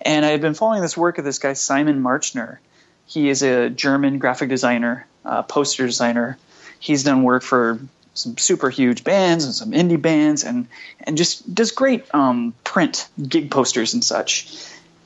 and 0.00 0.24
I 0.24 0.30
had 0.30 0.40
been 0.40 0.54
following 0.54 0.82
this 0.82 0.96
work 0.96 1.18
of 1.18 1.24
this 1.24 1.38
guy 1.38 1.54
Simon 1.54 2.02
Marchner. 2.02 2.58
He 3.06 3.28
is 3.28 3.42
a 3.42 3.70
German 3.70 4.18
graphic 4.18 4.48
designer, 4.48 5.06
uh, 5.24 5.42
poster 5.42 5.86
designer. 5.86 6.38
He's 6.78 7.04
done 7.04 7.22
work 7.22 7.42
for 7.42 7.80
some 8.14 8.36
super 8.38 8.70
huge 8.70 9.04
bands 9.04 9.44
and 9.44 9.54
some 9.54 9.72
indie 9.72 10.00
bands, 10.00 10.44
and 10.44 10.66
and 11.00 11.16
just 11.16 11.54
does 11.54 11.70
great 11.70 12.04
um, 12.14 12.54
print 12.64 13.08
gig 13.26 13.50
posters 13.50 13.94
and 13.94 14.02
such. 14.02 14.56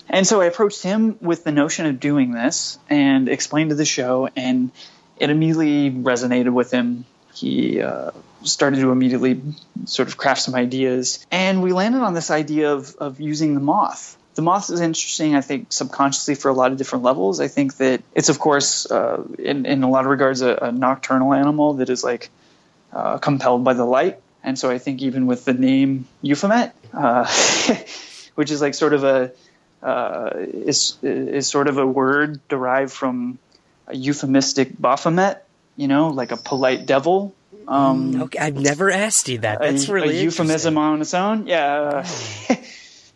And 0.09 0.27
so 0.27 0.41
I 0.41 0.47
approached 0.47 0.83
him 0.83 1.19
with 1.21 1.45
the 1.45 1.53
notion 1.53 1.87
of 1.87 2.01
doing 2.01 2.33
this 2.33 2.79
and 2.89 3.29
explained 3.29 3.71
to 3.71 3.77
the 3.77 3.85
show, 3.85 4.29
and 4.35 4.71
it 5.17 5.31
immediately 5.31 5.91
resonated 5.91 6.53
with 6.53 6.73
him. 6.73 7.05
He 7.33 7.81
uh, 7.81 8.11
started 8.43 8.81
to 8.81 8.91
immediately 8.91 9.41
sort 9.85 10.09
of 10.09 10.17
craft 10.17 10.43
some 10.43 10.55
ideas, 10.55 11.25
and 11.31 11.63
we 11.63 11.73
landed 11.73 12.01
on 12.01 12.15
this 12.15 12.31
idea 12.31 12.73
of, 12.73 12.97
of 12.97 13.21
using 13.21 13.55
the 13.55 13.61
moth. 13.61 14.17
The 14.35 14.43
moth 14.43 14.71
is 14.71 14.81
interesting, 14.81 15.35
I 15.35 15.41
think, 15.41 15.73
subconsciously 15.73 16.37
for 16.37 16.49
a 16.49 16.53
lot 16.53 16.73
of 16.73 16.79
different 16.79 17.05
levels. 17.05 17.41
I 17.41 17.49
think 17.49 17.77
that 17.79 18.03
it's, 18.15 18.29
of 18.29 18.39
course, 18.39 18.91
uh, 18.91 19.23
in, 19.39 19.67
in 19.67 19.83
a 19.83 19.91
lot 19.91 20.05
of 20.05 20.11
regards, 20.11 20.41
a, 20.41 20.55
a 20.55 20.73
nocturnal 20.73 21.35
animal 21.35 21.75
that 21.75 21.91
is 21.91 22.05
like 22.05 22.31
uh, 22.93 23.19
compelled 23.19 23.65
by 23.65 23.75
the 23.75 23.85
light. 23.85 24.21
And 24.43 24.59
so 24.59 24.71
I 24.71 24.79
think 24.79 25.03
even 25.03 25.27
with 25.27 25.45
the 25.45 25.53
name 25.53 26.07
Euphomet, 26.23 26.75
uh, 26.95 27.27
which 28.35 28.51
is 28.51 28.61
like 28.61 28.75
sort 28.75 28.95
of 28.95 29.05
a 29.05 29.33
uh, 29.83 30.31
is 30.37 30.97
is 31.03 31.49
sort 31.49 31.69
of 31.69 31.79
a 31.79 31.87
word 31.87 32.41
derived 32.49 32.93
from 32.93 33.39
a 33.87 33.97
euphemistic 33.97 34.79
Baphomet, 34.79 35.45
you 35.77 35.89
know, 35.89 36.09
like 36.09 36.33
a 36.33 36.37
polite 36.37 36.87
devil. 36.87 37.35
Um, 37.67 38.15
mm, 38.15 38.23
okay, 38.23 38.39
I've 38.39 38.57
never 38.57 38.91
asked 38.91 39.29
you 39.29 39.39
that. 39.39 39.61
That's 39.61 39.89
a, 39.89 39.93
really 39.93 40.19
a 40.19 40.23
euphemism 40.23 40.79
on 40.79 41.01
its 41.01 41.15
own. 41.15 41.47
Yeah. 41.47 42.07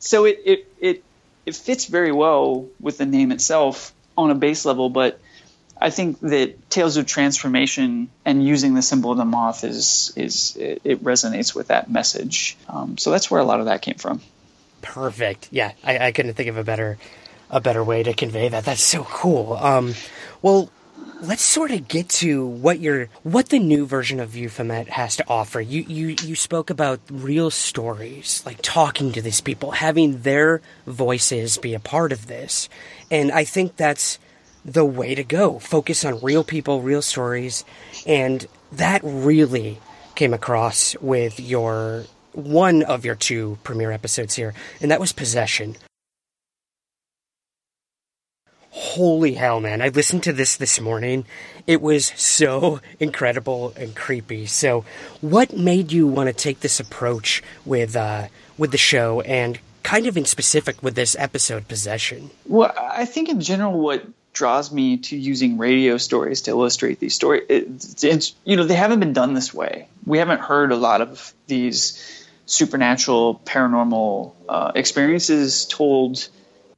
so 0.05 0.27
it, 0.27 0.41
it 0.45 0.73
it 0.81 1.05
it 1.47 1.57
fits 1.57 1.87
very 1.87 2.13
well 2.13 2.69
with 2.79 2.99
the 2.99 3.07
name 3.07 3.33
itself 3.33 3.93
on 4.17 4.31
a 4.31 4.35
base 4.35 4.65
level, 4.65 4.91
but 4.91 5.19
I 5.81 5.91
think 5.91 6.21
that 6.21 6.71
Tales 6.71 6.97
of 6.97 7.07
Transformation 7.07 8.11
and 8.25 8.45
using 8.45 8.75
the 8.75 8.83
symbol 8.83 9.11
of 9.11 9.17
the 9.17 9.25
moth 9.25 9.65
is 9.65 10.13
is 10.15 10.57
it, 10.57 10.83
it 10.85 11.05
resonates 11.05 11.55
with 11.55 11.69
that 11.69 11.91
message. 11.91 12.57
Um, 12.69 12.99
so 12.99 13.11
that's 13.11 13.31
where 13.31 13.41
a 13.41 13.45
lot 13.45 13.61
of 13.61 13.67
that 13.67 13.83
came 13.83 13.97
from. 13.97 14.21
Perfect. 14.83 15.49
Yeah, 15.51 15.73
I, 15.83 15.99
I 15.99 16.13
couldn't 16.13 16.35
think 16.35 16.51
of 16.51 16.59
a 16.59 16.65
better 16.65 16.99
a 17.51 17.61
better 17.61 17.83
way 17.83 18.03
to 18.03 18.13
convey 18.13 18.49
that. 18.49 18.65
That's 18.65 18.83
so 18.83 19.05
cool. 19.05 19.55
Um, 19.55 19.95
well, 20.43 20.71
let's 21.27 21.43
sort 21.43 21.71
of 21.71 21.89
get 21.89 22.09
to 22.09 22.47
what 22.47 22.81
your 22.81 23.09
what 23.23 23.49
the 23.49 23.59
new 23.59 23.87
version 23.87 24.21
of 24.21 24.37
Euphomet 24.37 24.89
has 24.89 25.17
to 25.17 25.25
offer. 25.29 25.61
You 25.61 25.83
you 25.83 26.17
you 26.23 26.35
spoke 26.35 26.71
about 26.71 27.01
real 27.11 27.51
stories, 27.51 28.43
like 28.45 28.59
talking 28.63 29.13
to 29.13 29.23
these 29.23 29.41
people, 29.41 29.73
having 29.73 30.23
their 30.23 30.61
voices 30.87 31.57
be 31.57 31.75
a 31.75 31.81
part 31.81 32.13
of 32.13 32.27
this, 32.27 32.69
and 33.11 33.33
I 33.33 33.45
think 33.45 33.77
that's 33.77 34.19
the 34.65 34.85
way 34.85 35.15
to 35.15 35.25
go. 35.25 35.59
Focus 35.59 36.05
on 36.05 36.21
real 36.21 36.45
people, 36.45 36.83
real 36.83 37.03
stories, 37.03 37.65
and 38.07 38.47
that 38.73 39.01
really 39.03 39.79
came 40.15 40.35
across 40.35 40.97
with 41.01 41.41
your 41.41 42.05
one 42.33 42.83
of 42.83 43.05
your 43.05 43.15
two 43.15 43.59
premiere 43.63 43.93
episodes 43.93 44.35
here, 44.35 44.55
and 44.81 44.91
that 44.91 45.01
was 45.01 45.13
Possession. 45.13 45.77
Holy 48.77 49.35
hell, 49.35 49.61
man. 49.61 49.81
I 49.81 49.89
listened 49.89 50.25
to 50.25 50.33
this 50.33 50.57
this 50.57 50.81
morning. 50.81 51.27
It 51.65 51.81
was 51.81 52.07
so 52.17 52.81
incredible 52.99 53.73
and 53.77 53.95
creepy. 53.95 54.47
So, 54.47 54.85
what 55.21 55.57
made 55.57 55.93
you 55.93 56.09
want 56.09 56.27
to 56.27 56.33
take 56.33 56.59
this 56.59 56.81
approach 56.81 57.41
with 57.65 57.95
uh, 57.95 58.27
with 58.59 58.73
the 58.73 58.79
show 58.79 59.21
and 59.21 59.61
kind 59.85 60.09
of 60.09 60.17
in 60.17 60.25
specific 60.25 60.83
with 60.83 60.97
this 60.97 61.15
episode 61.21 61.69
Possession? 61.69 62.31
Well, 62.47 62.75
I 62.77 63.05
think 63.05 63.29
in 63.29 63.41
general 63.41 63.79
what 63.79 64.05
draws 64.33 64.73
me 64.73 64.97
to 64.97 65.17
using 65.17 65.57
radio 65.57 65.97
stories 65.97 66.43
to 66.43 66.51
illustrate 66.51 66.99
these 66.99 67.15
stories, 67.15 67.45
it's, 67.49 68.03
it's, 68.03 68.35
you 68.43 68.57
know, 68.57 68.65
they 68.65 68.75
haven't 68.75 68.99
been 68.99 69.13
done 69.13 69.35
this 69.35 69.55
way. 69.55 69.87
We 70.05 70.19
haven't 70.19 70.41
heard 70.41 70.73
a 70.73 70.77
lot 70.77 71.01
of 71.01 71.33
these 71.47 72.27
supernatural, 72.47 73.41
paranormal 73.45 74.35
uh, 74.49 74.73
experiences 74.75 75.67
told 75.67 76.29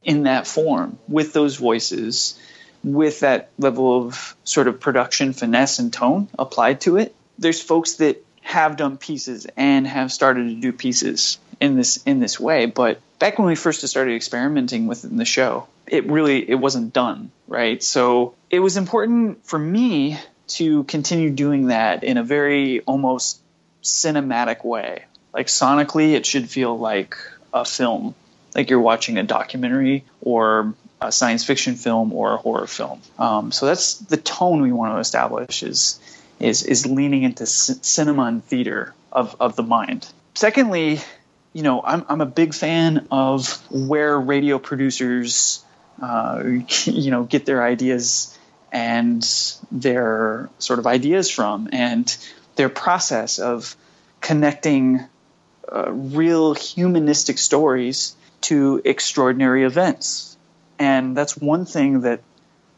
in 0.07 0.23
that 0.23 0.47
form 0.47 0.99
with 1.07 1.35
those 1.35 1.57
voices, 1.57 2.41
with 2.83 3.21
that 3.21 3.51
level 3.59 4.07
of 4.07 4.35
sort 4.45 4.69
of 4.69 4.81
production 4.81 5.35
finesse 5.35 5.79
and 5.79 5.93
tone 5.93 6.29
applied 6.39 6.81
to 6.83 6.97
it. 6.97 7.15
There's 7.39 7.61
folks 7.61 7.95
that 7.95 8.25
have 8.41 8.79
done 8.79 8.97
pieces 8.97 9.47
and 9.57 9.87
have 9.87 10.11
started 10.11 10.49
to 10.49 10.55
do 10.55 10.73
pieces 10.73 11.39
in 11.61 11.77
this 11.77 11.99
in 12.05 12.21
this 12.21 12.41
way, 12.41 12.67
but 12.67 13.01
back 13.19 13.39
when 13.39 13.49
we 13.49 13.57
first 13.57 13.87
started 13.87 14.15
experimenting 14.15 14.87
with 14.87 15.03
the 15.03 15.25
show, 15.25 15.67
it 15.87 16.07
really 16.07 16.49
it 16.49 16.55
wasn't 16.55 16.93
done 16.93 17.31
right. 17.49 17.83
So 17.83 18.35
it 18.49 18.61
was 18.61 18.79
important 18.79 19.45
for 19.47 19.59
me 19.59 20.19
to 20.49 20.85
continue 20.85 21.31
doing 21.31 21.67
that 21.67 22.05
in 22.05 22.17
a 22.17 22.23
very 22.23 22.81
almost 22.81 23.41
cinematic 23.83 24.65
way 24.65 25.05
like 25.37 25.49
sonically, 25.49 26.15
it 26.15 26.25
should 26.25 26.49
feel 26.49 26.79
like 26.79 27.19
a 27.53 27.67
film, 27.67 28.15
like 28.57 28.71
you're 28.71 28.81
watching 28.81 29.19
a 29.19 29.23
documentary 29.23 30.05
or 30.23 30.75
a 31.01 31.13
science 31.13 31.45
fiction 31.45 31.75
film 31.75 32.13
or 32.15 32.33
a 32.33 32.37
horror 32.39 32.67
film. 32.67 33.03
Um, 33.19 33.53
so 33.53 33.67
that's 33.67 33.99
the 33.99 34.17
tone 34.17 34.63
we 34.63 34.73
want 34.73 34.95
to 34.95 34.99
establish 34.99 35.63
is 35.63 36.01
is 36.41 36.63
is 36.63 36.87
leaning 36.87 37.23
into 37.23 37.47
c- 37.47 37.75
cinema 37.83 38.25
and 38.25 38.43
theater 38.43 38.95
of 39.13 39.37
of 39.39 39.57
the 39.57 39.63
mind. 39.63 40.09
Secondly, 40.35 41.01
you 41.53 41.63
know, 41.63 41.83
I'm 41.85 42.05
I'm 42.09 42.21
a 42.23 42.27
big 42.27 42.55
fan 42.55 43.07
of 43.11 43.63
where 43.71 44.19
radio 44.19 44.59
producers, 44.59 45.63
uh, 46.01 46.43
you 46.85 47.11
know, 47.11 47.25
get 47.25 47.45
their 47.45 47.63
ideas 47.63 48.37
and 48.73 49.23
their 49.71 50.49
sort 50.59 50.79
of 50.79 50.87
ideas 50.87 51.31
from, 51.31 51.69
and 51.73 52.17
their 52.57 52.69
process 52.71 53.39
of 53.39 53.77
connecting 54.23 55.01
uh, 55.71 55.91
real 55.93 56.55
humanistic 56.55 57.39
stories 57.39 58.16
to 58.43 58.81
extraordinary 58.85 59.65
events. 59.65 60.37
And 60.79 61.17
that's 61.17 61.37
one 61.37 61.65
thing 61.65 62.03
that 62.03 62.21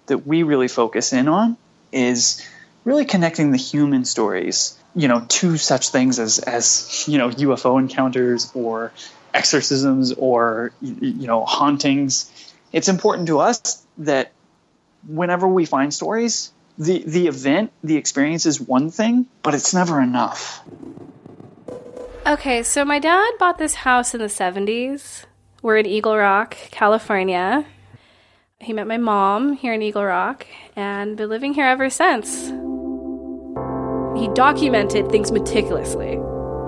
that 0.06 0.26
we 0.26 0.42
really 0.42 0.68
focus 0.68 1.12
in 1.12 1.28
on 1.28 1.56
is 1.92 2.46
really 2.84 3.04
connecting 3.04 3.50
the 3.50 3.58
human 3.58 4.04
stories, 4.04 4.78
you 4.94 5.08
know, 5.08 5.24
to 5.28 5.56
such 5.56 5.90
things 5.90 6.18
as 6.18 6.38
as 6.38 7.04
you 7.06 7.18
know 7.18 7.30
UFO 7.30 7.78
encounters 7.78 8.50
or 8.54 8.92
exorcisms 9.34 10.12
or 10.12 10.72
you 10.80 11.26
know 11.26 11.44
hauntings. 11.44 12.30
It's 12.72 12.88
important 12.88 13.28
to 13.28 13.40
us 13.40 13.82
that 13.98 14.32
whenever 15.06 15.48
we 15.48 15.64
find 15.64 15.92
stories, 15.92 16.52
the 16.78 17.02
the 17.04 17.26
event, 17.26 17.72
the 17.82 17.96
experience 17.96 18.46
is 18.46 18.60
one 18.60 18.90
thing, 18.90 19.26
but 19.42 19.54
it's 19.54 19.74
never 19.74 20.00
enough. 20.00 20.62
Okay, 22.26 22.62
so 22.62 22.84
my 22.84 22.98
dad 22.98 23.32
bought 23.38 23.56
this 23.56 23.74
house 23.74 24.12
in 24.12 24.20
the 24.20 24.26
70s. 24.26 25.24
We're 25.60 25.78
in 25.78 25.86
Eagle 25.86 26.16
Rock, 26.16 26.56
California. 26.70 27.66
He 28.60 28.72
met 28.72 28.86
my 28.86 28.96
mom 28.96 29.54
here 29.54 29.72
in 29.72 29.82
Eagle 29.82 30.04
Rock 30.04 30.46
and 30.76 31.16
been 31.16 31.28
living 31.28 31.52
here 31.52 31.66
ever 31.66 31.90
since. 31.90 32.46
He 34.20 34.28
documented 34.34 35.10
things 35.10 35.32
meticulously. 35.32 36.16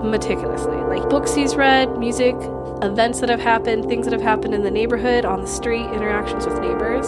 Meticulously. 0.03 0.75
Like 0.75 1.09
books 1.09 1.33
he's 1.33 1.55
read, 1.55 1.97
music, 1.99 2.35
events 2.81 3.21
that 3.21 3.29
have 3.29 3.39
happened, 3.39 3.85
things 3.85 4.07
that 4.07 4.11
have 4.11 4.21
happened 4.21 4.53
in 4.53 4.63
the 4.63 4.71
neighborhood, 4.71 5.23
on 5.23 5.39
the 5.39 5.47
street, 5.47 5.85
interactions 5.91 6.45
with 6.45 6.59
neighbors. 6.59 7.05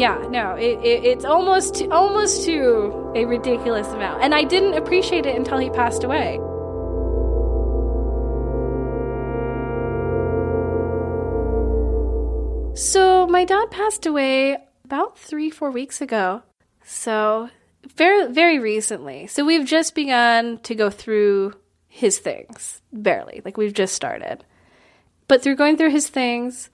Yeah, 0.00 0.16
no, 0.30 0.54
it, 0.54 0.78
it, 0.82 1.04
it's 1.04 1.26
almost 1.26 1.82
almost 1.90 2.46
to 2.46 3.12
a 3.14 3.26
ridiculous 3.26 3.88
amount. 3.88 4.22
And 4.22 4.34
I 4.34 4.44
didn't 4.44 4.74
appreciate 4.74 5.26
it 5.26 5.36
until 5.36 5.58
he 5.58 5.68
passed 5.68 6.04
away. 6.04 6.40
So, 12.80 13.26
my 13.26 13.44
dad 13.44 13.70
passed 13.70 14.06
away 14.06 14.56
about 14.86 15.18
three, 15.18 15.50
four 15.50 15.70
weeks 15.70 16.00
ago. 16.00 16.42
So, 16.82 17.50
very, 17.94 18.32
very 18.32 18.58
recently. 18.58 19.26
So, 19.26 19.44
we've 19.44 19.66
just 19.66 19.94
begun 19.94 20.60
to 20.60 20.74
go 20.74 20.88
through 20.88 21.52
his 21.88 22.18
things, 22.18 22.80
barely. 22.90 23.42
Like, 23.44 23.58
we've 23.58 23.74
just 23.74 23.94
started. 23.94 24.46
But 25.28 25.42
through 25.42 25.56
going 25.56 25.76
through 25.76 25.90
his 25.90 26.08
things, 26.08 26.70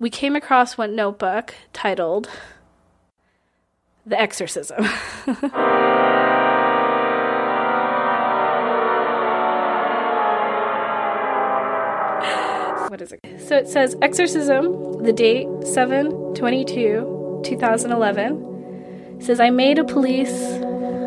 we 0.00 0.10
came 0.10 0.34
across 0.34 0.76
one 0.76 0.96
notebook 0.96 1.54
titled 1.72 2.28
The 4.04 4.20
Exorcism. 4.20 4.84
what 12.90 13.00
is 13.00 13.12
it? 13.12 13.20
So 13.46 13.56
it 13.56 13.68
says 13.68 13.96
Exorcism, 14.02 15.04
the 15.04 15.12
date 15.12 15.46
7 15.64 16.34
22, 16.34 17.42
2011. 17.44 19.16
It 19.18 19.24
says, 19.24 19.38
I 19.38 19.50
made 19.50 19.78
a 19.78 19.84
police. 19.84 20.32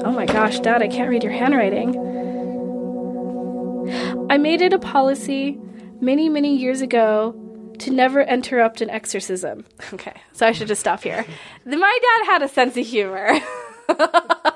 Oh 0.06 0.12
my 0.12 0.26
gosh, 0.26 0.60
Dad, 0.62 0.82
I 0.82 0.88
can't 0.88 1.10
read 1.10 1.24
your 1.24 1.34
handwriting. 1.34 2.00
I 4.30 4.38
made 4.38 4.62
it 4.62 4.72
a 4.72 4.80
policy 4.80 5.60
many, 6.00 6.30
many 6.30 6.56
years 6.56 6.82
ago 6.82 7.36
to 7.80 7.92
never 7.92 8.22
interrupt 8.22 8.82
an 8.82 8.90
exorcism. 8.90 9.66
Okay, 9.94 10.14
so 10.32 10.48
I 10.48 10.54
should 10.54 10.70
just 10.70 10.82
stop 10.82 11.04
here. 11.04 11.26
My 11.66 12.00
dad 12.02 12.26
had 12.32 12.42
a 12.44 12.48
sense 12.48 12.78
of 12.78 12.86
humor. 12.86 13.40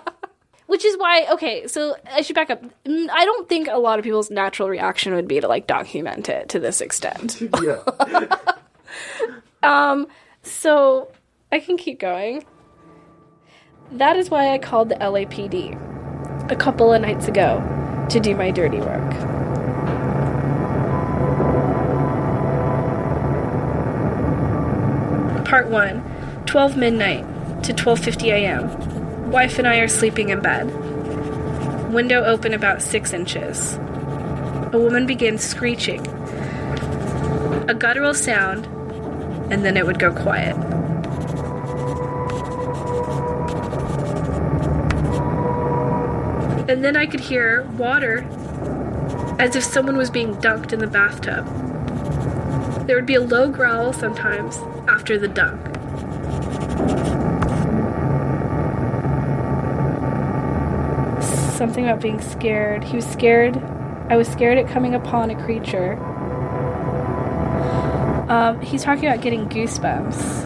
Which 0.67 0.83
is 0.85 0.97
why, 0.97 1.25
okay, 1.31 1.65
so 1.67 1.95
I 2.11 2.21
should 2.21 2.35
back 2.35 2.49
up. 2.49 2.61
Mm, 2.85 3.09
I 3.09 3.25
don't 3.25 3.47
think 3.47 3.67
a 3.69 3.77
lot 3.77 3.99
of 3.99 4.03
people's 4.03 4.29
natural 4.29 4.69
reaction 4.69 5.13
would 5.15 5.27
be 5.27 5.39
to 5.39 5.47
like 5.47 5.65
document 5.65 6.29
it 6.29 6.49
to 6.49 6.59
this 6.59 6.81
extent. 6.81 7.41
Yeah. 7.63 8.35
Um, 9.63 10.07
so 10.43 11.11
I 11.51 11.59
can 11.59 11.77
keep 11.77 11.99
going. 11.99 12.45
That 13.91 14.15
is 14.15 14.29
why 14.29 14.53
I 14.53 14.57
called 14.57 14.89
the 14.89 14.95
LAPD 14.95 16.51
a 16.51 16.55
couple 16.55 16.93
of 16.93 17.01
nights 17.01 17.27
ago 17.27 17.61
to 18.09 18.19
do 18.19 18.35
my 18.35 18.51
dirty 18.51 18.79
work. 18.79 19.11
Part 25.45 25.69
1 25.69 26.43
12 26.45 26.77
midnight 26.77 27.63
to 27.63 27.73
12:50 27.73 28.27
a.m. 28.31 28.96
Wife 29.27 29.59
and 29.59 29.67
I 29.67 29.77
are 29.79 29.87
sleeping 29.89 30.29
in 30.29 30.41
bed. 30.41 30.65
Window 31.91 32.23
open 32.23 32.53
about 32.53 32.81
6 32.81 33.13
inches. 33.13 33.75
A 33.75 34.77
woman 34.79 35.05
begins 35.05 35.43
screeching. 35.43 36.07
A 37.69 37.75
guttural 37.77 38.13
sound 38.13 38.65
and 39.51 39.65
then 39.65 39.75
it 39.75 39.85
would 39.85 39.99
go 39.99 40.13
quiet. 40.13 40.55
And 46.69 46.83
then 46.83 46.95
I 46.95 47.05
could 47.05 47.19
hear 47.19 47.63
water 47.77 48.25
as 49.39 49.55
if 49.55 49.63
someone 49.63 49.97
was 49.97 50.09
being 50.09 50.35
dunked 50.35 50.71
in 50.71 50.79
the 50.79 50.87
bathtub. 50.87 51.45
There 52.87 52.95
would 52.95 53.05
be 53.05 53.15
a 53.15 53.21
low 53.21 53.49
growl 53.49 53.91
sometimes 53.91 54.57
after 54.87 55.17
the 55.17 55.27
dunk. 55.27 55.66
Something 61.57 61.85
about 61.85 62.01
being 62.01 62.21
scared. 62.21 62.83
He 62.83 62.95
was 62.95 63.05
scared. 63.05 63.57
I 64.09 64.15
was 64.15 64.27
scared 64.27 64.57
at 64.57 64.67
coming 64.69 64.93
upon 64.93 65.31
a 65.31 65.43
creature 65.43 65.97
um, 68.29 68.59
he's 68.61 68.83
talking 68.83 69.05
about 69.05 69.21
getting 69.21 69.47
goosebumps, 69.47 70.43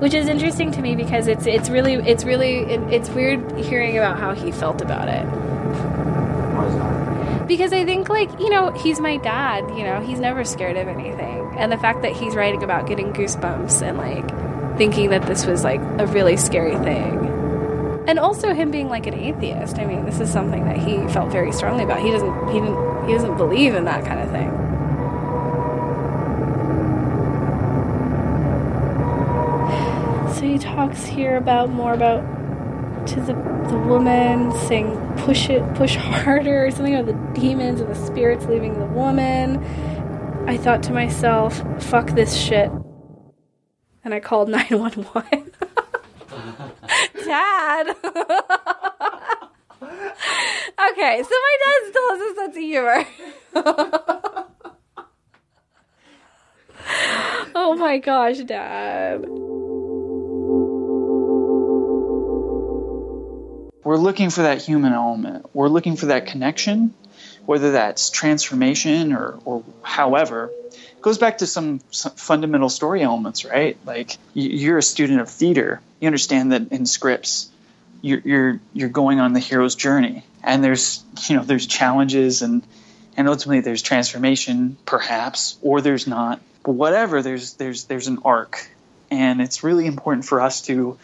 which 0.00 0.14
is 0.14 0.28
interesting 0.28 0.72
to 0.72 0.80
me 0.80 0.96
because 0.96 1.26
it's 1.26 1.46
it's 1.46 1.68
really 1.68 1.94
it's 1.94 2.24
really 2.24 2.60
it, 2.60 2.80
it's 2.90 3.10
weird 3.10 3.58
hearing 3.58 3.98
about 3.98 4.18
how 4.18 4.32
he 4.34 4.50
felt 4.50 4.80
about 4.80 5.08
it. 5.08 5.26
Because 7.46 7.74
I 7.74 7.84
think 7.84 8.08
like 8.08 8.30
you 8.40 8.48
know 8.48 8.70
he's 8.70 8.98
my 8.98 9.18
dad. 9.18 9.68
You 9.76 9.84
know 9.84 10.00
he's 10.00 10.18
never 10.18 10.42
scared 10.42 10.78
of 10.78 10.88
anything, 10.88 11.54
and 11.58 11.70
the 11.70 11.76
fact 11.76 12.00
that 12.00 12.12
he's 12.12 12.34
writing 12.34 12.62
about 12.62 12.86
getting 12.86 13.12
goosebumps 13.12 13.82
and 13.82 13.98
like 13.98 14.26
thinking 14.78 15.10
that 15.10 15.26
this 15.26 15.44
was 15.44 15.64
like 15.64 15.80
a 15.98 16.06
really 16.06 16.38
scary 16.38 16.76
thing. 16.78 17.15
And 18.06 18.18
also 18.20 18.54
him 18.54 18.70
being 18.70 18.88
like 18.88 19.06
an 19.06 19.14
atheist. 19.14 19.78
I 19.78 19.84
mean, 19.84 20.04
this 20.04 20.20
is 20.20 20.30
something 20.30 20.64
that 20.64 20.76
he 20.76 21.06
felt 21.08 21.32
very 21.32 21.50
strongly 21.52 21.84
about. 21.84 22.00
He 22.00 22.10
doesn't 22.10 22.48
he 22.48 22.60
didn't 22.60 23.06
he 23.06 23.12
doesn't 23.12 23.36
believe 23.36 23.74
in 23.74 23.84
that 23.84 24.04
kind 24.04 24.20
of 24.20 24.30
thing. 24.30 24.50
So 30.34 30.42
he 30.42 30.58
talks 30.58 31.04
here 31.04 31.36
about 31.36 31.70
more 31.70 31.94
about 31.94 32.22
to 33.08 33.20
the 33.20 33.34
the 33.68 33.78
woman 33.78 34.52
saying 34.68 34.96
push 35.16 35.48
it 35.48 35.62
push 35.74 35.96
harder 35.96 36.66
or 36.66 36.70
something 36.70 36.94
about 36.94 37.06
the 37.06 37.40
demons 37.40 37.80
and 37.80 37.90
the 37.90 37.94
spirits 38.06 38.44
leaving 38.46 38.78
the 38.78 38.86
woman. 38.86 39.56
I 40.46 40.56
thought 40.56 40.84
to 40.84 40.92
myself, 40.92 41.60
fuck 41.82 42.10
this 42.10 42.36
shit. 42.36 42.70
And 44.04 44.14
I 44.14 44.20
called 44.20 44.48
911. 44.50 45.45
Dad. 47.84 47.96
okay, 50.92 51.22
so 51.22 51.30
my 51.30 51.56
dad 51.64 51.80
still 51.90 52.08
has 52.10 52.20
a 52.20 52.34
sense 52.34 52.56
of 52.56 52.62
humor. 52.62 53.04
oh 57.54 57.74
my 57.78 57.98
gosh, 57.98 58.38
Dad. 58.38 59.26
we're 63.84 63.96
looking 63.98 64.30
for 64.30 64.42
that 64.42 64.60
human 64.60 64.92
element. 64.92 65.46
We're 65.54 65.68
looking 65.68 65.94
for 65.96 66.06
that 66.06 66.26
connection, 66.26 66.92
whether 67.44 67.70
that's 67.72 68.10
transformation 68.10 69.12
or, 69.12 69.38
or 69.44 69.62
however. 69.82 70.50
It 70.72 71.00
goes 71.02 71.18
back 71.18 71.38
to 71.38 71.46
some, 71.46 71.80
some 71.92 72.12
fundamental 72.12 72.68
story 72.68 73.02
elements, 73.02 73.44
right? 73.44 73.76
Like 73.86 74.16
you- 74.34 74.48
you're 74.50 74.78
a 74.78 74.82
student 74.82 75.20
of 75.20 75.28
theater. 75.28 75.80
You 76.00 76.06
understand 76.08 76.50
that 76.52 76.72
in 76.72 76.84
scripts, 76.86 77.48
you're, 78.02 78.20
you're 78.24 78.60
you're 78.72 78.88
going 78.88 79.20
on 79.20 79.32
the 79.32 79.40
hero's 79.40 79.74
journey, 79.74 80.24
and 80.42 80.62
there's 80.62 81.02
you 81.28 81.36
know 81.36 81.42
there's 81.42 81.66
challenges 81.66 82.42
and 82.42 82.62
and 83.16 83.28
ultimately 83.28 83.60
there's 83.60 83.82
transformation, 83.82 84.76
perhaps, 84.84 85.56
or 85.62 85.80
there's 85.80 86.06
not. 86.06 86.40
But 86.62 86.72
whatever, 86.72 87.22
there's 87.22 87.54
there's 87.54 87.84
there's 87.84 88.08
an 88.08 88.18
arc, 88.24 88.68
and 89.10 89.40
it's 89.40 89.64
really 89.64 89.86
important 89.86 90.24
for 90.24 90.40
us 90.40 90.62
to 90.62 90.98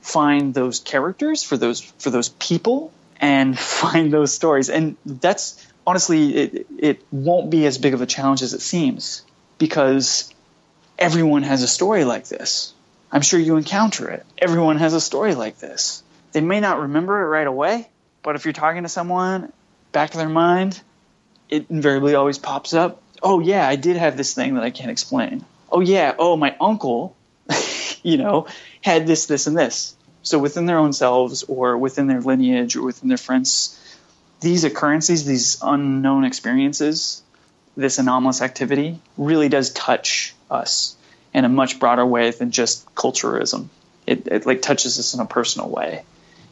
find 0.00 0.54
those 0.54 0.80
characters 0.80 1.42
for 1.42 1.56
those 1.56 1.80
for 1.80 2.10
those 2.10 2.30
people 2.30 2.92
and 3.20 3.58
find 3.82 4.12
those 4.12 4.32
stories. 4.32 4.70
And 4.70 4.96
that's 5.04 5.64
honestly 5.86 6.36
it, 6.36 6.66
it 6.78 7.02
won't 7.10 7.50
be 7.50 7.66
as 7.66 7.78
big 7.78 7.94
of 7.94 8.00
a 8.00 8.06
challenge 8.06 8.42
as 8.42 8.54
it 8.54 8.60
seems 8.60 9.22
because 9.58 10.32
everyone 10.98 11.42
has 11.42 11.62
a 11.62 11.68
story 11.68 12.04
like 12.04 12.28
this. 12.28 12.72
I'm 13.10 13.22
sure 13.22 13.40
you 13.40 13.56
encounter 13.56 14.10
it. 14.10 14.26
Everyone 14.36 14.76
has 14.76 14.92
a 14.94 15.00
story 15.00 15.34
like 15.34 15.58
this 15.58 16.02
they 16.32 16.40
may 16.40 16.60
not 16.60 16.80
remember 16.80 17.20
it 17.22 17.28
right 17.28 17.46
away 17.46 17.88
but 18.22 18.36
if 18.36 18.44
you're 18.44 18.52
talking 18.52 18.82
to 18.82 18.88
someone 18.88 19.52
back 19.92 20.10
of 20.10 20.18
their 20.18 20.28
mind 20.28 20.80
it 21.48 21.66
invariably 21.70 22.14
always 22.14 22.38
pops 22.38 22.74
up 22.74 23.02
oh 23.22 23.40
yeah 23.40 23.66
i 23.66 23.76
did 23.76 23.96
have 23.96 24.16
this 24.16 24.34
thing 24.34 24.54
that 24.54 24.64
i 24.64 24.70
can't 24.70 24.90
explain 24.90 25.44
oh 25.70 25.80
yeah 25.80 26.14
oh 26.18 26.36
my 26.36 26.56
uncle 26.60 27.16
you 28.02 28.16
know, 28.16 28.46
had 28.82 29.06
this, 29.06 29.26
this, 29.26 29.46
and 29.46 29.56
this. 29.56 29.96
So 30.22 30.38
within 30.38 30.66
their 30.66 30.78
own 30.78 30.92
selves 30.92 31.44
or 31.44 31.78
within 31.78 32.06
their 32.06 32.20
lineage 32.20 32.76
or 32.76 32.84
within 32.84 33.08
their 33.08 33.18
friends, 33.18 33.78
these 34.40 34.64
occurrences, 34.64 35.24
these 35.24 35.58
unknown 35.62 36.24
experiences, 36.24 37.22
this 37.76 37.98
anomalous 37.98 38.42
activity 38.42 39.00
really 39.16 39.48
does 39.48 39.70
touch 39.70 40.34
us 40.50 40.96
in 41.32 41.44
a 41.44 41.48
much 41.48 41.78
broader 41.78 42.04
way 42.04 42.30
than 42.30 42.50
just 42.50 42.92
culturism. 42.94 43.68
It, 44.06 44.26
it 44.26 44.46
like 44.46 44.62
touches 44.62 44.98
us 44.98 45.14
in 45.14 45.20
a 45.20 45.26
personal 45.26 45.68
way. 45.68 46.04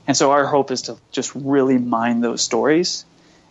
And 0.06 0.16
so 0.16 0.30
our 0.30 0.46
hope 0.46 0.70
is 0.70 0.82
to 0.82 0.96
just 1.10 1.34
really 1.34 1.78
mine 1.78 2.20
those 2.20 2.42
stories 2.42 3.04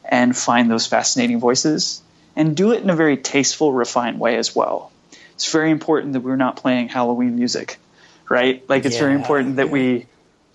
and 0.03 0.36
find 0.36 0.70
those 0.70 0.88
fascinating 0.88 1.39
voices 1.39 2.01
and 2.36 2.56
do 2.56 2.74
it 2.74 2.82
in 2.82 2.89
a 2.89 2.95
very 2.95 3.18
tasteful, 3.18 3.72
refined 3.72 4.20
way 4.20 4.38
as 4.38 4.56
well. 4.56 4.91
It's 5.34 5.51
very 5.51 5.72
important 5.72 6.14
that 6.14 6.22
we're 6.22 6.36
not 6.36 6.56
playing 6.56 6.89
Halloween 6.89 7.36
music, 7.36 7.78
right? 8.30 8.68
Like 8.70 8.86
it's 8.86 8.97
very 8.97 9.14
important 9.14 9.58
that 9.58 9.70
we 9.70 10.06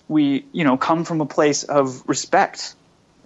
we 0.09 0.45
you 0.53 0.65
know 0.65 0.77
come 0.77 1.05
from 1.05 1.21
a 1.21 1.27
place 1.27 1.65
of 1.65 2.09
respect. 2.09 2.75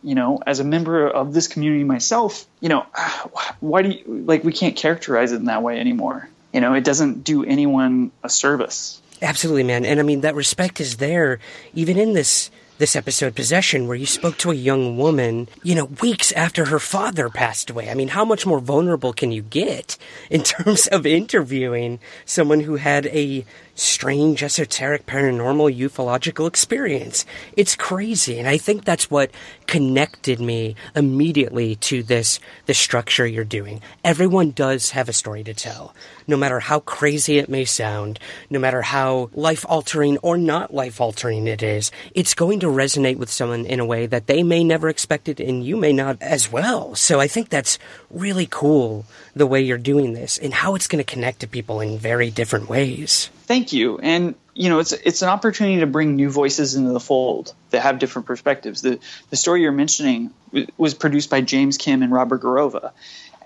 You 0.03 0.14
know, 0.14 0.39
as 0.47 0.61
a 0.61 0.64
member 0.64 1.09
of 1.09 1.33
this 1.33 1.49
community 1.49 1.83
myself, 1.85 2.47
you 2.61 2.68
know, 2.68 2.83
why 3.61 3.83
do 3.83 3.91
you 3.91 4.25
like 4.27 4.45
we 4.45 4.53
can't 4.53 4.77
characterize 4.77 5.33
it 5.33 5.37
in 5.37 5.45
that 5.47 5.62
way 5.62 5.79
anymore? 5.79 6.29
You 6.53 6.61
know, 6.61 6.75
it 6.75 6.85
doesn't 6.85 7.25
do 7.25 7.45
anyone 7.45 8.11
a 8.22 8.29
service. 8.29 9.01
Absolutely, 9.22 9.62
man. 9.62 9.85
And 9.85 10.01
I 10.01 10.03
mean, 10.03 10.20
that 10.22 10.35
respect 10.35 10.81
is 10.81 10.97
there 10.97 11.39
even 11.72 11.97
in 11.97 12.12
this 12.12 12.51
this 12.79 12.97
episode 12.97 13.37
possession 13.37 13.87
where 13.87 13.97
you 13.97 14.07
spoke 14.07 14.37
to 14.37 14.51
a 14.51 14.55
young 14.55 14.97
woman 14.97 15.49
you 15.62 15.75
know 15.77 15.85
weeks 16.03 16.33
after 16.33 16.66
her 16.66 16.81
father 16.81 17.29
passed 17.29 17.70
away. 17.70 17.89
I 17.89 17.95
mean 17.95 18.09
how 18.09 18.25
much 18.25 18.47
more 18.47 18.59
vulnerable 18.59 19.12
can 19.12 19.31
you 19.31 19.43
get 19.43 19.97
in 20.31 20.43
terms 20.43 20.87
of 20.89 21.07
interviewing 21.07 22.01
someone 22.25 22.61
who 22.61 22.77
had 22.77 23.07
a 23.07 23.45
strange 23.77 24.43
esoteric 24.43 25.07
paranormal 25.07 25.77
ufological 25.77 26.49
experience? 26.49 27.25
It's 27.57 27.77
crazy 27.77 28.39
and 28.39 28.49
i 28.49 28.57
think 28.57 28.85
that's 28.85 29.11
what 29.11 29.31
connected 29.66 30.41
me 30.41 30.75
immediately 30.95 31.77
to 31.77 32.03
this 32.03 32.41
the 32.66 32.75
structure 32.75 33.27
you're 33.27 33.45
doing. 33.45 33.81
Everyone 34.03 34.51
does 34.51 34.91
have 34.91 35.09
a 35.09 35.12
story 35.12 35.45
to 35.45 35.55
tell 35.55 35.95
no 36.27 36.37
matter 36.37 36.59
how 36.59 36.81
crazy 36.81 37.39
it 37.39 37.49
may 37.49 37.64
sound 37.64 38.18
no 38.51 38.59
matter 38.59 38.83
how 38.83 39.31
life 39.33 39.64
altering 39.68 40.18
or 40.18 40.37
not 40.37 40.75
life 40.75 41.01
altering 41.01 41.47
it 41.47 41.62
is. 41.62 41.93
It's 42.14 42.35
going 42.35 42.61
to 42.61 42.64
resonate 42.69 43.17
with 43.17 43.31
someone 43.31 43.65
in 43.65 43.81
a 43.81 43.87
way 43.87 44.07
that 44.07 44.27
they 44.27 44.43
may 44.43 44.65
never 44.65 44.89
expect 44.89 45.29
it 45.29 45.41
and 45.41 45.65
you 45.65 45.77
may 45.77 45.93
not 45.93 46.17
as 46.21 46.51
well 46.51 46.95
so 46.95 47.21
i 47.21 47.27
think 47.27 47.49
that's 47.49 47.79
really 48.11 48.47
cool 48.51 49.05
the 49.35 49.47
way 49.47 49.61
you're 49.61 49.79
doing 49.79 50.12
this 50.12 50.39
and 50.39 50.55
how 50.55 50.75
it's 50.75 50.87
going 50.87 51.03
to 51.03 51.12
connect 51.12 51.41
to 51.41 51.47
people 51.47 51.81
in 51.81 51.99
very 51.99 52.31
different 52.31 52.69
ways 52.69 53.31
Thank 53.47 53.75
you. 53.75 53.99
And 53.99 54.35
you 54.55 54.71
know, 54.71 54.79
it's 54.79 54.93
it's 54.93 55.23
an 55.23 55.29
opportunity 55.29 55.81
to 55.81 55.87
bring 55.87 56.17
new 56.17 56.31
voices 56.31 56.77
into 56.77 56.93
the 56.93 57.01
fold 57.01 57.53
that 57.71 57.83
have 57.83 57.99
different 57.99 58.27
perspectives. 58.27 58.81
The 58.81 58.99
the 59.31 59.37
story 59.37 59.62
you're 59.62 59.73
mentioning 59.73 60.33
was 60.79 60.95
produced 60.95 61.29
by 61.29 61.43
James 61.43 61.77
Kim 61.77 62.03
and 62.03 62.11
Robert 62.11 62.41
Garova, 62.41 62.93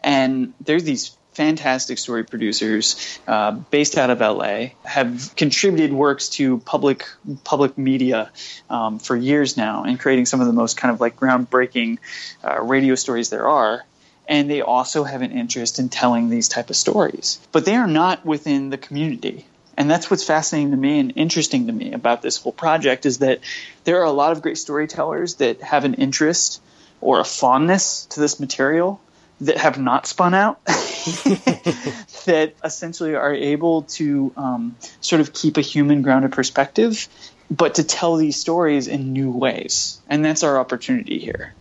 and 0.04 0.54
there's 0.60 0.84
these 0.84 1.16
fantastic 1.38 1.98
story 1.98 2.24
producers 2.24 3.20
uh, 3.28 3.52
based 3.52 3.96
out 3.96 4.10
of 4.10 4.18
LA 4.18 4.70
have 4.84 5.32
contributed 5.36 5.92
works 5.92 6.30
to 6.30 6.58
public 6.58 7.06
public 7.44 7.78
media 7.78 8.32
um, 8.68 8.98
for 8.98 9.14
years 9.14 9.56
now 9.56 9.84
and 9.84 10.00
creating 10.00 10.26
some 10.26 10.40
of 10.40 10.48
the 10.48 10.52
most 10.52 10.76
kind 10.76 10.92
of 10.92 11.00
like 11.00 11.14
groundbreaking 11.14 11.98
uh, 12.42 12.60
radio 12.60 12.96
stories 12.96 13.30
there 13.30 13.46
are. 13.46 13.84
And 14.28 14.50
they 14.50 14.62
also 14.62 15.04
have 15.04 15.22
an 15.22 15.30
interest 15.30 15.78
in 15.78 15.88
telling 15.88 16.28
these 16.28 16.48
type 16.48 16.70
of 16.70 16.76
stories. 16.76 17.38
But 17.52 17.64
they 17.64 17.76
are 17.76 17.86
not 17.86 18.26
within 18.26 18.70
the 18.70 18.76
community. 18.76 19.46
And 19.76 19.88
that's 19.88 20.10
what's 20.10 20.24
fascinating 20.24 20.72
to 20.72 20.76
me 20.76 20.98
and 20.98 21.12
interesting 21.14 21.68
to 21.68 21.72
me 21.72 21.92
about 21.92 22.20
this 22.20 22.36
whole 22.36 22.52
project 22.52 23.06
is 23.06 23.18
that 23.18 23.38
there 23.84 24.00
are 24.00 24.04
a 24.04 24.18
lot 24.22 24.32
of 24.32 24.42
great 24.42 24.58
storytellers 24.58 25.36
that 25.36 25.62
have 25.62 25.84
an 25.84 25.94
interest 25.94 26.60
or 27.00 27.20
a 27.20 27.24
fondness 27.24 28.06
to 28.06 28.18
this 28.18 28.40
material 28.40 29.00
that 29.40 29.58
have 29.58 29.78
not 29.78 30.06
spun 30.06 30.34
out 30.34 30.64
that 30.66 32.54
essentially 32.64 33.14
are 33.14 33.34
able 33.34 33.82
to 33.82 34.32
um, 34.36 34.76
sort 35.00 35.20
of 35.20 35.32
keep 35.32 35.56
a 35.56 35.60
human 35.60 36.02
grounded 36.02 36.32
perspective 36.32 37.08
but 37.50 37.76
to 37.76 37.84
tell 37.84 38.16
these 38.16 38.36
stories 38.36 38.88
in 38.88 39.12
new 39.12 39.30
ways. 39.30 40.00
And 40.08 40.24
that's 40.24 40.42
our 40.42 40.58
opportunity 40.58 41.18
here 41.18 41.54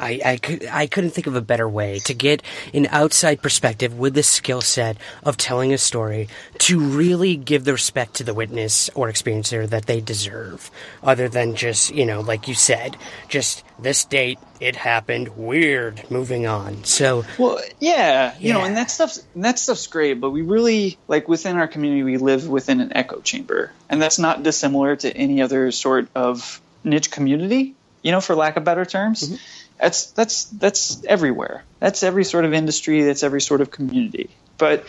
I, 0.00 0.20
I, 0.24 0.36
could, 0.38 0.66
I 0.66 0.86
couldn't 0.86 1.10
think 1.10 1.26
of 1.26 1.36
a 1.36 1.40
better 1.40 1.68
way 1.68 1.98
to 2.00 2.14
get 2.14 2.42
an 2.72 2.86
outside 2.90 3.42
perspective 3.42 3.98
with 3.98 4.14
the 4.14 4.22
skill 4.22 4.60
set 4.62 4.96
of 5.22 5.36
telling 5.36 5.72
a 5.72 5.78
story 5.78 6.28
to 6.58 6.80
really 6.80 7.36
give 7.36 7.64
the 7.64 7.72
respect 7.72 8.14
to 8.14 8.24
the 8.24 8.34
witness 8.34 8.88
or 8.94 9.08
experiencer 9.10 9.68
that 9.68 9.86
they 9.86 10.00
deserve, 10.00 10.70
other 11.02 11.28
than 11.28 11.54
just, 11.54 11.94
you 11.94 12.06
know, 12.06 12.20
like 12.20 12.48
you 12.48 12.54
said, 12.54 12.96
just 13.28 13.64
this 13.78 14.04
date, 14.04 14.38
it 14.60 14.76
happened, 14.76 15.36
weird, 15.36 16.10
moving 16.10 16.46
on. 16.46 16.84
So, 16.84 17.24
well, 17.38 17.60
yeah, 17.78 18.34
you 18.38 18.48
Yeah. 18.48 18.54
know, 18.54 18.64
and 18.64 18.76
that 18.76 18.90
stuff's 18.90 19.22
that 19.36 19.58
stuff's 19.58 19.86
great, 19.86 20.14
but 20.20 20.30
we 20.30 20.42
really 20.42 20.98
like 21.08 21.28
within 21.28 21.56
our 21.56 21.68
community, 21.68 22.02
we 22.02 22.16
live 22.16 22.48
within 22.48 22.80
an 22.80 22.92
echo 22.94 23.20
chamber, 23.20 23.72
and 23.88 24.00
that's 24.00 24.18
not 24.18 24.42
dissimilar 24.42 24.96
to 24.96 25.14
any 25.16 25.40
other 25.42 25.70
sort 25.72 26.08
of 26.14 26.60
niche 26.84 27.10
community. 27.10 27.74
You 28.02 28.12
know, 28.12 28.20
for 28.22 28.34
lack 28.34 28.56
of 28.56 28.64
better 28.64 28.86
terms, 28.86 29.22
mm-hmm. 29.28 29.34
That's 29.80 30.06
that's 30.12 30.44
that's 30.44 31.04
everywhere. 31.04 31.64
That's 31.78 32.02
every 32.02 32.24
sort 32.24 32.44
of 32.44 32.52
industry. 32.52 33.02
That's 33.02 33.22
every 33.22 33.40
sort 33.40 33.60
of 33.60 33.70
community. 33.70 34.30
But 34.58 34.84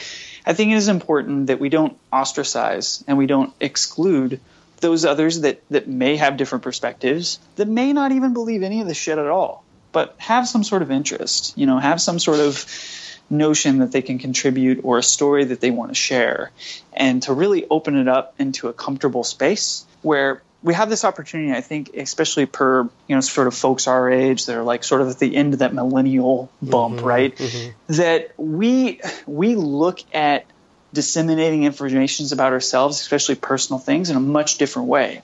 I 0.45 0.53
think 0.53 0.71
it 0.71 0.75
is 0.75 0.87
important 0.87 1.47
that 1.47 1.59
we 1.59 1.69
don't 1.69 1.97
ostracize 2.11 3.03
and 3.07 3.17
we 3.17 3.27
don't 3.27 3.53
exclude 3.59 4.39
those 4.81 5.05
others 5.05 5.41
that, 5.41 5.61
that 5.69 5.87
may 5.87 6.17
have 6.17 6.37
different 6.37 6.63
perspectives, 6.63 7.39
that 7.55 7.67
may 7.67 7.93
not 7.93 8.11
even 8.11 8.33
believe 8.33 8.63
any 8.63 8.81
of 8.81 8.87
this 8.87 8.97
shit 8.97 9.17
at 9.17 9.27
all, 9.27 9.63
but 9.91 10.15
have 10.17 10.47
some 10.47 10.63
sort 10.63 10.81
of 10.81 10.91
interest, 10.91 11.57
you 11.57 11.67
know, 11.67 11.77
have 11.77 12.01
some 12.01 12.19
sort 12.19 12.39
of 12.39 12.65
notion 13.29 13.77
that 13.77 13.91
they 13.91 14.01
can 14.01 14.17
contribute 14.17 14.81
or 14.83 14.97
a 14.97 15.03
story 15.03 15.45
that 15.45 15.61
they 15.61 15.71
want 15.71 15.91
to 15.91 15.95
share, 15.95 16.51
and 16.91 17.23
to 17.23 17.33
really 17.33 17.65
open 17.69 17.95
it 17.95 18.07
up 18.07 18.33
into 18.39 18.67
a 18.67 18.73
comfortable 18.73 19.23
space 19.23 19.85
where 20.01 20.41
we 20.63 20.73
have 20.73 20.89
this 20.89 21.03
opportunity, 21.03 21.51
I 21.51 21.61
think, 21.61 21.91
especially 21.95 22.45
per, 22.45 22.83
you 22.83 23.15
know, 23.15 23.21
sort 23.21 23.47
of 23.47 23.55
folks 23.55 23.87
our 23.87 24.11
age 24.11 24.45
that 24.45 24.55
are 24.55 24.63
like 24.63 24.83
sort 24.83 25.01
of 25.01 25.09
at 25.09 25.19
the 25.19 25.35
end 25.35 25.53
of 25.53 25.59
that 25.59 25.73
millennial 25.73 26.51
bump, 26.61 26.97
mm-hmm, 26.97 27.05
right? 27.05 27.35
Mm-hmm. 27.35 27.93
That 27.95 28.31
we 28.37 29.01
we 29.25 29.55
look 29.55 29.99
at 30.13 30.45
disseminating 30.93 31.63
informations 31.63 32.31
about 32.31 32.53
ourselves, 32.53 32.99
especially 32.99 33.35
personal 33.35 33.79
things, 33.79 34.09
in 34.09 34.17
a 34.17 34.21
much 34.21 34.57
different 34.57 34.87
way. 34.87 35.21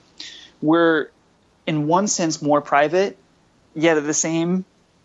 We're, 0.60 1.08
in 1.66 1.86
one 1.86 2.08
sense, 2.08 2.42
more 2.42 2.60
private, 2.60 3.16
yet 3.74 3.96
at 3.96 4.04
the 4.04 4.14
same, 4.14 4.64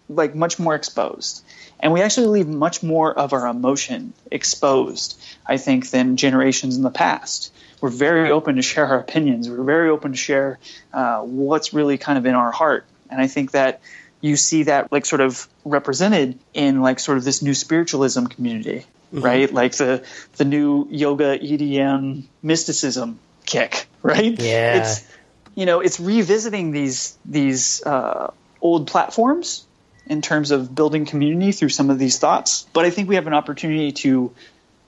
like 0.10 0.34
much 0.34 0.58
more 0.58 0.74
exposed. 0.74 1.44
And 1.80 1.92
we 1.92 2.02
actually 2.02 2.28
leave 2.28 2.48
much 2.48 2.82
more 2.82 3.14
of 3.14 3.34
our 3.34 3.46
emotion 3.46 4.14
exposed, 4.32 5.22
I 5.46 5.58
think, 5.58 5.90
than 5.90 6.16
generations 6.16 6.78
in 6.78 6.82
the 6.82 6.90
past. 6.90 7.54
We're 7.84 7.90
very 7.90 8.32
open 8.32 8.56
to 8.56 8.62
share 8.62 8.86
our 8.86 8.98
opinions. 8.98 9.50
We're 9.50 9.62
very 9.62 9.90
open 9.90 10.14
to 10.14 10.18
share 10.18 10.58
uh, 10.94 11.20
what's 11.20 11.74
really 11.74 11.98
kind 11.98 12.18
of 12.18 12.26
in 12.26 12.34
our 12.34 12.50
heart. 12.50 12.86
And 13.10 13.20
I 13.20 13.28
think 13.28 13.52
that 13.52 13.82
you 14.22 14.38
see 14.38 14.64
that 14.64 14.90
like 14.94 15.06
sort 15.06 15.20
of 15.20 15.50
represented 15.66 16.40
in 16.54 16.82
like 16.82 17.02
sort 17.02 17.18
of 17.18 17.26
this 17.26 17.42
new 17.42 17.54
spiritualism 17.54 18.28
community, 18.28 18.86
right? 19.12 19.54
Like 19.54 19.76
the 19.76 20.06
the 20.38 20.46
new 20.46 20.88
yoga 20.92 21.38
EDM 21.38 22.24
mysticism 22.42 23.20
kick, 23.46 23.86
right? 24.02 24.42
Yeah. 24.42 24.78
It's 24.78 25.06
you 25.54 25.66
know, 25.66 25.82
it's 25.82 26.00
revisiting 26.00 26.72
these 26.72 27.18
these 27.26 27.84
uh, 27.86 28.32
old 28.62 28.88
platforms 28.88 29.66
in 30.08 30.22
terms 30.22 30.52
of 30.52 30.74
building 30.74 31.06
community 31.06 31.52
through 31.52 31.68
some 31.68 31.90
of 31.90 32.00
these 32.00 32.18
thoughts. 32.18 32.66
But 32.72 32.86
I 32.86 32.92
think 32.92 33.10
we 33.10 33.16
have 33.16 33.28
an 33.28 33.34
opportunity 33.34 33.92
to 34.04 34.34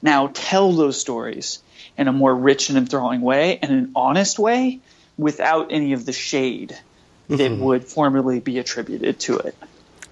now 0.02 0.30
tell 0.34 0.72
those 0.72 0.98
stories 0.98 1.60
in 1.98 2.08
a 2.08 2.12
more 2.12 2.36
rich 2.36 2.70
and 2.70 2.78
enthralling 2.78 3.22
way 3.22 3.60
and 3.62 3.72
an 3.72 3.92
honest 3.96 4.38
way 4.40 4.80
without 5.18 5.72
any 5.72 5.94
of 5.94 6.06
the 6.06 6.14
shade 6.14 6.78
that 7.30 7.40
Mhm. 7.52 7.60
would 7.60 7.84
formerly 7.86 8.40
be 8.40 8.60
attributed 8.60 9.20
to 9.20 9.38
it. 9.38 9.56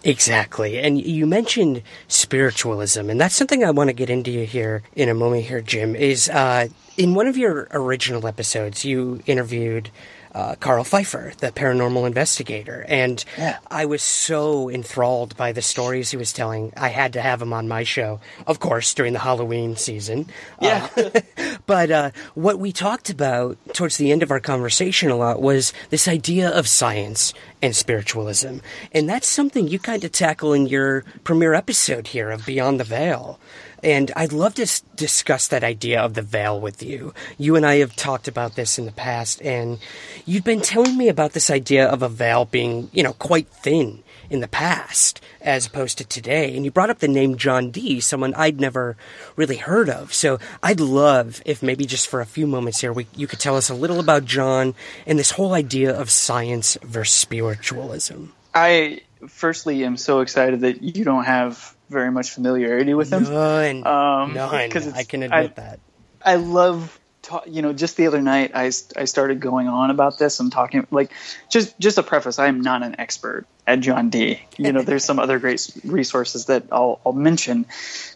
Exactly. 0.06 0.80
And 0.80 1.00
you 1.02 1.26
mentioned 1.26 1.82
spiritualism, 2.08 3.10
and 3.10 3.20
that's 3.22 3.36
something 3.36 3.64
I 3.64 3.72
want 3.72 3.90
to 3.90 3.94
get 3.94 4.10
into 4.10 4.32
here 4.46 4.82
in 4.96 5.08
a 5.10 5.14
moment 5.14 5.46
here, 5.46 5.62
Jim. 5.62 5.96
Is 5.96 6.30
uh, 6.30 6.68
in 6.98 7.14
one 7.16 7.28
of 7.28 7.38
your 7.38 7.68
original 7.72 8.28
episodes, 8.28 8.84
you 8.84 9.22
interviewed 9.26 9.90
uh, 10.34 10.56
Carl 10.60 10.84
Pfeiffer, 10.84 11.34
the 11.38 11.52
paranormal 11.52 12.08
investigator, 12.08 12.86
and 12.88 13.24
I 13.70 13.86
was 13.86 14.04
so 14.04 14.70
enthralled 14.70 15.36
by 15.38 15.52
the 15.52 15.62
stories 15.62 16.12
he 16.12 16.18
was 16.18 16.34
telling. 16.34 16.74
I 16.76 16.90
had 16.90 17.14
to 17.14 17.22
have 17.22 17.42
him 17.42 17.54
on 17.54 17.68
my 17.68 17.84
show, 17.84 18.20
of 18.48 18.60
course, 18.60 18.94
during 18.94 19.14
the 19.14 19.20
Halloween 19.20 19.76
season. 19.76 20.28
Yeah. 20.62 20.90
But 21.66 21.92
uh, 21.92 22.12
what 22.36 22.60
we 22.60 22.72
talked 22.72 23.10
about 23.10 23.58
towards 23.74 23.98
the 23.98 24.12
end 24.12 24.22
of 24.22 24.32
our 24.32 24.40
conversation 24.40 25.10
a 25.10 25.16
lot 25.16 25.42
was 25.42 25.74
this 25.90 26.08
idea 26.08 26.50
of 26.50 26.68
science 26.68 27.34
and 27.62 27.76
spiritualism. 27.76 28.58
And 28.92 29.08
that's 29.08 29.28
something 29.28 29.68
you 29.68 29.80
kind 29.80 30.04
of 30.04 30.12
tackle 30.12 30.54
in 30.54 30.68
your 30.68 31.06
premiere 31.24 31.54
episode 31.54 32.08
here 32.08 32.32
of 32.32 32.46
Beyond 32.46 32.80
the 32.80 32.84
Veil. 32.84 33.40
And 33.84 34.12
I'd 34.16 34.32
love 34.32 34.56
to 34.56 34.64
s- 34.64 34.82
discuss 34.96 35.48
that 35.50 35.64
idea 35.64 36.02
of 36.02 36.14
the 36.14 36.22
veil 36.22 36.60
with 36.60 36.82
you. 36.82 37.14
You 37.38 37.56
and 37.56 37.66
I 37.66 37.76
have 37.76 37.96
talked 37.96 38.28
about 38.28 38.56
this 38.56 38.80
in 38.80 38.86
the 38.86 38.92
past, 38.92 39.42
and 39.42 39.80
you've 40.26 40.46
been 40.46 40.62
telling 40.62 40.98
me 40.98 41.10
about 41.10 41.34
this 41.34 41.50
idea 41.50 41.86
of 41.86 42.02
a 42.02 42.10
veil 42.10 42.46
being, 42.46 42.90
you 42.94 43.04
know, 43.04 43.14
quite 43.14 43.48
thin 43.48 44.04
in 44.30 44.40
the 44.40 44.48
past 44.48 45.22
as 45.42 45.68
opposed 45.68 45.98
to 45.98 46.06
today. 46.06 46.56
And 46.56 46.66
you 46.66 46.72
brought 46.72 46.90
up 46.90 47.00
the 47.00 47.08
name 47.08 47.38
John 47.38 47.72
Dee, 47.72 48.00
someone 48.00 48.34
I'd 48.36 48.60
never 48.60 48.96
really 49.36 49.58
heard 49.58 49.90
of. 49.90 50.14
So 50.14 50.40
I'd 50.64 50.80
love 50.80 51.42
if 51.46 51.62
maybe 51.62 51.86
just 51.86 52.08
for 52.08 52.22
a 52.22 52.26
few 52.26 52.48
moments 52.48 52.80
here, 52.82 52.94
we, 52.94 53.08
you 53.16 53.28
could 53.28 53.40
tell 53.40 53.58
us 53.58 53.70
a 53.70 53.76
little 53.76 54.00
about 54.00 54.26
John 54.26 54.76
and 55.06 55.20
this 55.20 55.32
whole 55.32 55.54
idea 55.54 55.94
of 55.94 56.10
science 56.10 56.78
versus 56.82 57.16
spiritualism. 57.16 58.26
I 58.56 59.02
firstly 59.28 59.84
am 59.84 59.98
so 59.98 60.22
excited 60.22 60.62
that 60.62 60.82
you 60.82 61.04
don't 61.04 61.26
have 61.26 61.73
very 61.94 62.12
much 62.12 62.32
familiarity 62.32 62.94
with 62.94 63.14
him. 63.14 63.24
None. 63.24 63.88
Um, 63.88 64.34
None. 64.34 64.54
I 64.54 64.68
can 64.68 65.24
admit 65.24 65.32
I- 65.32 65.48
that. 65.48 65.80
I 66.26 66.36
love, 66.36 67.00
ta- 67.22 67.44
you 67.46 67.62
know, 67.62 67.74
just 67.74 67.98
the 67.98 68.08
other 68.08 68.22
night 68.22 68.52
I, 68.56 68.66
I 68.96 69.06
started 69.06 69.40
going 69.40 69.68
on 69.68 69.90
about 69.92 70.18
this 70.18 70.40
and 70.40 70.52
talking 70.52 70.88
like 70.90 71.12
just 71.50 71.78
just 71.80 71.98
a 71.98 72.04
preface. 72.04 72.40
I 72.40 72.48
am 72.48 72.62
not 72.62 72.82
an 72.82 72.96
expert 72.98 73.46
at 73.68 73.82
John 73.82 74.10
Dee. 74.10 74.42
You 74.58 74.72
know, 74.72 74.82
there's 74.84 75.04
some 75.04 75.20
other 75.20 75.38
great 75.40 75.70
resources 75.84 76.46
that 76.46 76.64
I'll, 76.72 77.02
I'll 77.06 77.12
mention, 77.14 77.66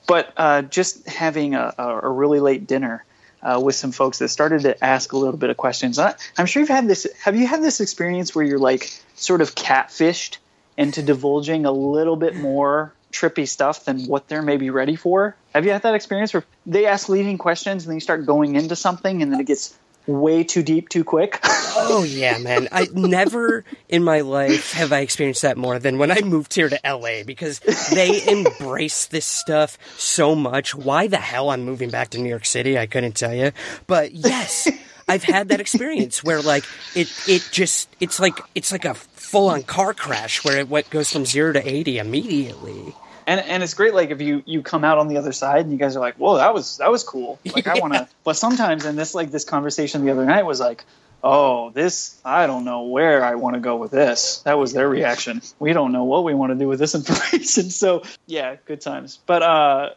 but 0.08 0.32
uh, 0.38 0.62
just 0.62 1.08
having 1.08 1.54
a, 1.56 1.74
a 1.78 2.00
a 2.04 2.10
really 2.10 2.40
late 2.40 2.66
dinner. 2.68 3.04
Uh, 3.40 3.60
with 3.64 3.76
some 3.76 3.92
folks 3.92 4.18
that 4.18 4.30
started 4.30 4.64
to 4.64 4.84
ask 4.84 5.14
a 5.14 5.18
little 5.18 5.38
bit 5.38 5.52
of 5.52 5.58
questions. 5.58 6.00
I, 6.00 6.16
I'm 6.40 6.48
sure 6.48 6.60
you've 6.60 6.70
had 6.70 6.88
this. 6.88 7.06
Have 7.24 7.36
you 7.36 7.46
had 7.46 7.62
this 7.62 7.82
experience 7.82 8.34
where 8.34 8.44
you're 8.44 8.58
like 8.58 8.92
sort 9.14 9.42
of 9.42 9.54
catfished 9.54 10.38
into 10.76 11.04
divulging 11.04 11.66
a 11.68 11.72
little 11.72 12.16
bit 12.16 12.36
more 12.36 12.94
trippy 13.12 13.48
stuff 13.48 13.86
than 13.86 14.06
what 14.06 14.28
they're 14.28 14.42
maybe 14.42 14.70
ready 14.70 14.96
for. 14.96 15.36
Have 15.54 15.66
you 15.66 15.72
had 15.72 15.84
that 15.84 15.96
experience 15.96 16.34
where 16.34 16.44
they 16.66 16.86
ask 16.86 17.10
leading 17.10 17.38
questions 17.38 17.84
and 17.84 17.90
then 17.90 17.96
you 17.96 18.02
start 18.02 18.26
going 18.26 18.56
into 18.56 18.76
something 18.76 19.22
and 19.22 19.32
then 19.32 19.40
it 19.40 19.48
gets 19.48 19.76
way 20.06 20.44
too 20.44 20.64
deep 20.64 20.90
too 20.90 21.04
quick? 21.04 21.40
Oh 21.80 22.04
yeah, 22.04 22.40
man. 22.40 22.68
I 22.72 22.88
never 22.92 23.64
in 23.88 24.04
my 24.04 24.22
life 24.22 24.74
have 24.74 24.92
I 24.92 25.02
experienced 25.02 25.44
that 25.44 25.58
more 25.58 25.78
than 25.78 26.00
when 26.00 26.10
I 26.10 26.22
moved 26.22 26.56
here 26.56 26.68
to 26.68 26.80
LA 26.84 27.24
because 27.24 27.60
they 27.92 28.28
embrace 28.28 29.06
this 29.06 29.28
stuff 29.28 29.78
so 29.96 30.34
much. 30.34 30.74
Why 30.74 31.06
the 31.06 31.18
hell 31.18 31.52
I'm 31.52 31.64
moving 31.64 31.92
back 31.92 32.10
to 32.10 32.18
New 32.18 32.30
York 32.30 32.46
City, 32.46 32.80
I 32.80 32.88
couldn't 32.88 33.16
tell 33.16 33.34
you. 33.34 33.52
But 33.86 34.12
yes, 34.14 34.68
I've 35.08 35.24
had 35.24 35.50
that 35.50 35.60
experience 35.62 36.24
where 36.24 36.42
like 36.42 36.66
it 36.96 37.12
it 37.28 37.48
just 37.52 37.90
it's 38.00 38.20
like 38.20 38.40
it's 38.56 38.72
like 38.72 38.86
a 38.86 38.94
full 38.94 39.50
on 39.50 39.64
car 39.64 39.94
crash 39.94 40.44
where 40.44 40.60
it 40.60 40.70
what 40.70 40.90
goes 40.90 41.12
from 41.12 41.26
0 41.26 41.54
to 41.54 41.68
80 41.68 41.98
immediately. 42.00 42.96
and 43.26 43.40
and 43.40 43.64
it's 43.64 43.74
great 43.74 43.94
like 43.94 44.10
if 44.12 44.22
you 44.22 44.44
you 44.46 44.62
come 44.62 44.84
out 44.84 44.98
on 44.98 45.08
the 45.08 45.18
other 45.18 45.32
side 45.32 45.62
and 45.62 45.72
you 45.72 45.78
guys 45.78 45.96
are 45.96 46.00
like 46.00 46.16
whoa 46.16 46.38
that 46.38 46.54
was 46.54 46.78
that 46.78 46.92
was 46.92 47.04
cool. 47.04 47.40
Like 47.56 47.68
i 47.68 47.80
want 47.80 47.94
to 47.94 48.08
but 48.24 48.36
sometimes 48.36 48.86
and 48.86 48.98
this 48.98 49.14
like 49.16 49.32
this 49.32 49.44
conversation 49.46 50.04
the 50.06 50.12
other 50.12 50.26
night 50.26 50.46
was 50.46 50.60
like 50.60 50.86
oh 51.24 51.72
this 51.72 52.20
i 52.24 52.46
don't 52.48 52.64
know 52.64 52.84
where 52.84 53.24
i 53.24 53.36
want 53.36 53.56
to 53.56 53.60
go 53.60 53.76
with 53.78 53.92
this. 53.92 54.40
That 54.46 54.58
was 54.58 54.72
their 54.74 54.88
reaction. 54.88 55.42
We 55.60 55.74
don't 55.74 55.92
know 55.92 56.04
what 56.04 56.24
we 56.24 56.34
want 56.34 56.52
to 56.52 56.56
do 56.60 56.68
with 56.68 56.80
this 56.80 56.96
information. 56.96 57.70
So 57.84 58.04
yeah 58.28 58.56
good 58.66 58.82
times. 58.82 59.20
But 59.26 59.42
uh 59.42 59.90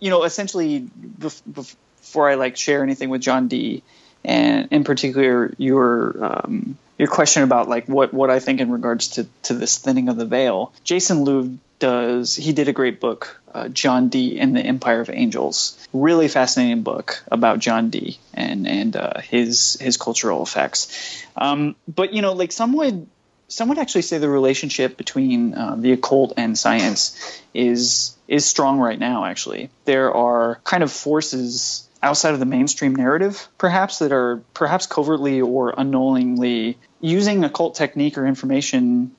you 0.00 0.10
know 0.10 0.24
essentially 0.24 0.80
bef- 0.80 1.42
bef- 1.48 1.76
before 2.00 2.28
i 2.28 2.34
like 2.34 2.56
share 2.56 2.82
anything 2.82 3.08
with 3.08 3.20
john 3.22 3.46
dee 3.48 3.82
and 4.24 4.68
in 4.70 4.84
particular 4.84 5.52
your 5.58 6.24
um, 6.24 6.78
your 6.98 7.08
question 7.08 7.42
about 7.42 7.68
like 7.68 7.86
what 7.86 8.14
what 8.14 8.30
I 8.30 8.38
think 8.38 8.60
in 8.60 8.70
regards 8.70 9.08
to 9.08 9.26
to 9.44 9.54
this 9.54 9.78
thinning 9.78 10.08
of 10.08 10.16
the 10.16 10.26
veil. 10.26 10.72
Jason 10.84 11.24
Louv 11.24 11.58
does 11.78 12.36
he 12.36 12.52
did 12.52 12.68
a 12.68 12.72
great 12.72 13.00
book, 13.00 13.40
uh, 13.52 13.68
John 13.68 14.08
Dee 14.08 14.38
and 14.38 14.54
the 14.54 14.60
Empire 14.60 15.00
of 15.00 15.10
Angels. 15.10 15.76
Really 15.92 16.28
fascinating 16.28 16.82
book 16.82 17.24
about 17.30 17.58
John 17.58 17.90
Dee 17.90 18.18
and 18.32 18.68
and 18.68 18.94
uh, 18.94 19.20
his 19.20 19.76
his 19.80 19.96
cultural 19.96 20.42
effects. 20.42 21.24
Um, 21.36 21.74
but 21.88 22.12
you 22.12 22.22
know, 22.22 22.34
like 22.34 22.52
some 22.52 22.72
would 22.74 23.08
some 23.48 23.68
would 23.68 23.78
actually 23.78 24.02
say 24.02 24.18
the 24.18 24.28
relationship 24.28 24.96
between 24.96 25.54
uh, 25.54 25.74
the 25.76 25.92
occult 25.92 26.34
and 26.36 26.56
science 26.56 27.42
is 27.52 28.16
is 28.28 28.46
strong 28.46 28.78
right 28.78 28.98
now. 28.98 29.24
Actually, 29.24 29.68
there 29.84 30.14
are 30.14 30.60
kind 30.64 30.82
of 30.82 30.92
forces 30.92 31.86
outside 32.02 32.34
of 32.34 32.40
the 32.40 32.46
mainstream 32.46 32.94
narrative, 32.96 33.48
perhaps 33.58 34.00
that 34.00 34.12
are 34.12 34.42
perhaps 34.54 34.86
covertly 34.86 35.40
or 35.40 35.74
unknowingly 35.76 36.76
using 37.00 37.44
occult 37.44 37.74
technique 37.74 38.18
or 38.18 38.26
information 38.26 39.14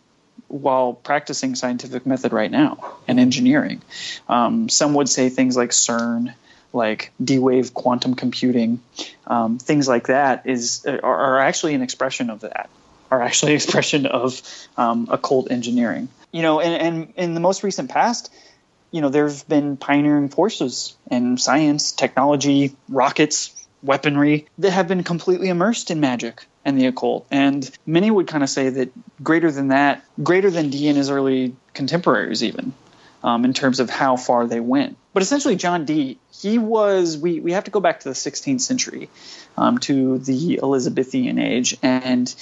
while 0.47 0.93
practicing 0.93 1.55
scientific 1.55 2.05
method 2.05 2.33
right 2.33 2.51
now 2.51 2.95
and 3.07 3.19
engineering. 3.19 3.81
Um, 4.27 4.69
some 4.69 4.93
would 4.95 5.09
say 5.09 5.29
things 5.29 5.55
like 5.57 5.71
CERN, 5.71 6.33
like 6.73 7.11
D-wave 7.23 7.73
quantum 7.73 8.15
computing, 8.15 8.81
um, 9.25 9.57
things 9.59 9.87
like 9.87 10.07
that 10.07 10.45
is 10.45 10.85
are, 10.85 11.03
are, 11.03 11.39
actually 11.39 11.73
an 11.75 11.81
expression 11.81 12.29
of 12.29 12.41
that. 12.41 12.69
Are 13.09 13.21
actually 13.21 13.53
an 13.53 13.55
expression 13.61 14.05
of 14.05 14.41
um, 14.75 15.07
occult 15.09 15.51
engineering. 15.51 16.09
You 16.31 16.41
know, 16.41 16.59
and, 16.59 16.81
and 16.81 17.13
in 17.15 17.33
the 17.35 17.39
most 17.39 17.63
recent 17.63 17.89
past, 17.89 18.33
you 18.93 19.01
know, 19.01 19.09
there 19.09 19.27
have 19.27 19.45
been 19.49 19.75
pioneering 19.75 20.29
forces 20.29 20.95
in 21.09 21.37
science, 21.37 21.91
technology, 21.91 22.75
rockets, 22.87 23.59
weaponry 23.81 24.45
that 24.59 24.69
have 24.69 24.87
been 24.87 25.03
completely 25.03 25.49
immersed 25.49 25.89
in 25.89 25.99
magic 25.99 26.45
and 26.63 26.79
the 26.79 26.85
occult. 26.85 27.25
And 27.31 27.69
many 27.87 28.11
would 28.11 28.27
kind 28.27 28.43
of 28.43 28.49
say 28.49 28.69
that 28.69 28.91
greater 29.21 29.51
than 29.51 29.69
that, 29.69 30.05
greater 30.21 30.51
than 30.51 30.69
Dee 30.69 30.87
and 30.89 30.95
his 30.95 31.09
early 31.09 31.55
contemporaries, 31.73 32.43
even 32.43 32.73
um, 33.23 33.45
in 33.45 33.53
terms 33.53 33.79
of 33.79 33.89
how 33.89 34.15
far 34.15 34.45
they 34.45 34.59
went. 34.59 34.95
But 35.11 35.23
essentially, 35.23 35.55
John 35.55 35.85
Dee, 35.85 36.19
he 36.31 36.59
was, 36.59 37.17
we, 37.17 37.39
we 37.39 37.53
have 37.53 37.63
to 37.63 37.71
go 37.71 37.79
back 37.79 38.01
to 38.01 38.09
the 38.09 38.15
16th 38.15 38.61
century, 38.61 39.09
um, 39.57 39.79
to 39.79 40.19
the 40.19 40.59
Elizabethan 40.61 41.39
age. 41.39 41.75
And 41.81 42.33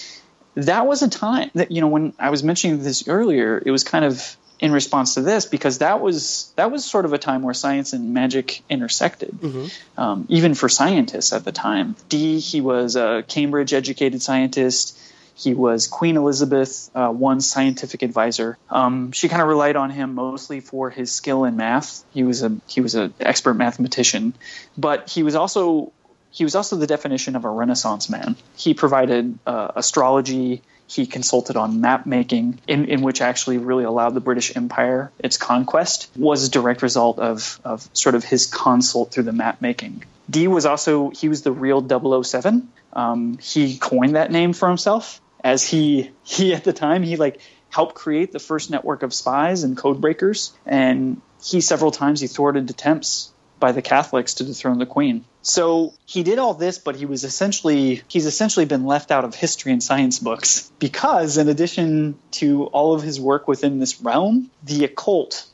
that 0.56 0.86
was 0.86 1.02
a 1.02 1.10
time 1.10 1.49
that, 1.56 1.72
you 1.72 1.80
know, 1.80 1.88
when 1.88 2.14
I 2.20 2.30
was 2.30 2.43
mentioning 2.43 2.84
this 2.84 3.08
earlier, 3.08 3.62
it 3.66 3.72
was 3.72 3.86
kind 3.86 4.04
of 4.04 4.36
in 4.62 4.72
response 4.72 5.16
to 5.16 5.22
this 5.22 5.45
because 5.45 5.80
that 5.80 5.99
was 5.99 6.53
that 6.55 6.72
was 6.72 6.86
sort 6.86 7.05
of 7.05 7.14
a 7.14 7.18
time 7.18 7.41
where 7.41 7.53
science 7.53 7.93
and 7.93 8.14
magic 8.14 8.62
intersected, 8.70 9.32
mm-hmm. 9.32 9.99
um, 9.99 10.26
even 10.30 10.53
for 10.53 10.70
scientists 10.70 11.34
at 11.34 11.43
the 11.43 11.51
time. 11.51 11.95
Dee, 12.07 12.39
he 12.39 12.62
was 12.62 12.95
a 12.95 13.24
Cambridge 13.28 13.74
educated 13.74 14.22
scientist. 14.22 14.97
He 15.34 15.55
was 15.55 15.88
Queen 15.88 16.16
Elizabeth 16.18 16.91
uh, 16.93 17.12
I's 17.12 17.47
scientific 17.47 18.03
advisor. 18.03 18.59
Um, 18.70 19.12
she 19.12 19.28
kind 19.28 19.41
of 19.41 19.47
relied 19.47 19.76
on 19.76 19.89
him 19.89 20.14
mostly 20.14 20.59
for 20.59 20.91
his 20.91 21.12
skill 21.12 21.45
in 21.45 21.57
math. 21.57 22.03
He 22.14 22.24
was 22.24 22.43
a 22.43 22.55
he 22.68 22.82
was 22.82 22.93
an 22.93 23.16
expert 23.20 23.55
mathematician, 23.55 24.36
but 24.78 25.09
he 25.09 25.24
was 25.24 25.34
also 25.34 25.91
he 26.30 26.43
was 26.43 26.53
also 26.53 26.76
the 26.76 26.88
definition 26.88 27.36
of 27.36 27.45
a 27.45 27.49
Renaissance 27.49 28.09
man. 28.09 28.36
He 28.55 28.76
provided 28.76 29.39
uh, 29.47 29.72
astrology 29.76 30.62
he 30.94 31.06
consulted 31.06 31.56
on 31.56 31.80
map 31.80 32.06
making, 32.06 32.60
in, 32.68 32.86
in 32.86 33.02
which 33.02 33.22
actually 33.22 33.58
really 33.58 33.86
allowed 33.86 34.14
the 34.14 34.20
British 34.20 34.56
Empire 34.58 35.12
its 35.20 35.38
conquest, 35.38 36.10
was 36.18 36.46
a 36.46 36.52
direct 36.52 36.82
result 36.82 37.18
of, 37.18 37.62
of 37.64 37.88
sort 37.94 38.16
of 38.16 38.26
his 38.26 38.46
consult 38.46 39.12
through 39.12 39.24
the 39.24 39.32
map 39.32 39.62
making. 39.62 40.04
Dee 40.30 40.48
was 40.48 40.66
also, 40.66 41.10
he 41.12 41.30
was 41.30 41.44
the 41.44 41.52
real 41.52 41.82
007. 42.24 42.68
Um, 42.92 43.38
he 43.38 43.78
coined 43.78 44.16
that 44.16 44.32
name 44.32 44.52
for 44.52 44.68
himself 44.68 45.22
as 45.44 45.66
he, 45.66 46.12
he 46.24 46.54
at 46.54 46.66
the 46.66 46.74
time, 46.74 47.04
he 47.04 47.16
like 47.16 47.39
helped 47.70 47.96
create 47.96 48.34
the 48.34 48.39
first 48.39 48.70
network 48.70 49.02
of 49.02 49.14
spies 49.14 49.64
and 49.64 49.78
code 49.78 50.02
breakers. 50.02 50.52
And 50.66 51.22
he 51.42 51.62
several 51.62 51.92
times 51.92 52.20
he 52.20 52.28
thwarted 52.28 52.70
attempts 52.70 53.32
by 53.60 53.72
the 53.72 53.82
Catholics 53.82 54.36
to 54.36 54.44
dethrone 54.44 54.80
the 54.80 54.86
Queen. 54.86 55.24
So 55.44 55.94
he 56.06 56.24
did 56.24 56.38
all 56.38 56.54
this, 56.54 56.78
but 56.78 56.96
he 56.96 57.06
was 57.06 57.24
essentially 57.24 58.04
he's 58.08 58.26
essentially 58.26 58.66
been 58.66 58.86
left 58.86 59.12
out 59.12 59.26
of 59.26 59.34
history 59.34 59.72
and 59.72 59.84
science 59.84 60.20
books 60.20 60.72
because, 60.80 61.38
in 61.38 61.50
addition 61.50 62.16
to 62.32 62.66
all 62.66 62.94
of 62.94 63.02
his 63.02 63.20
work 63.20 63.48
within 63.48 63.80
this 63.80 64.02
realm, 64.02 64.52
the 64.64 64.86
occult 64.86 65.46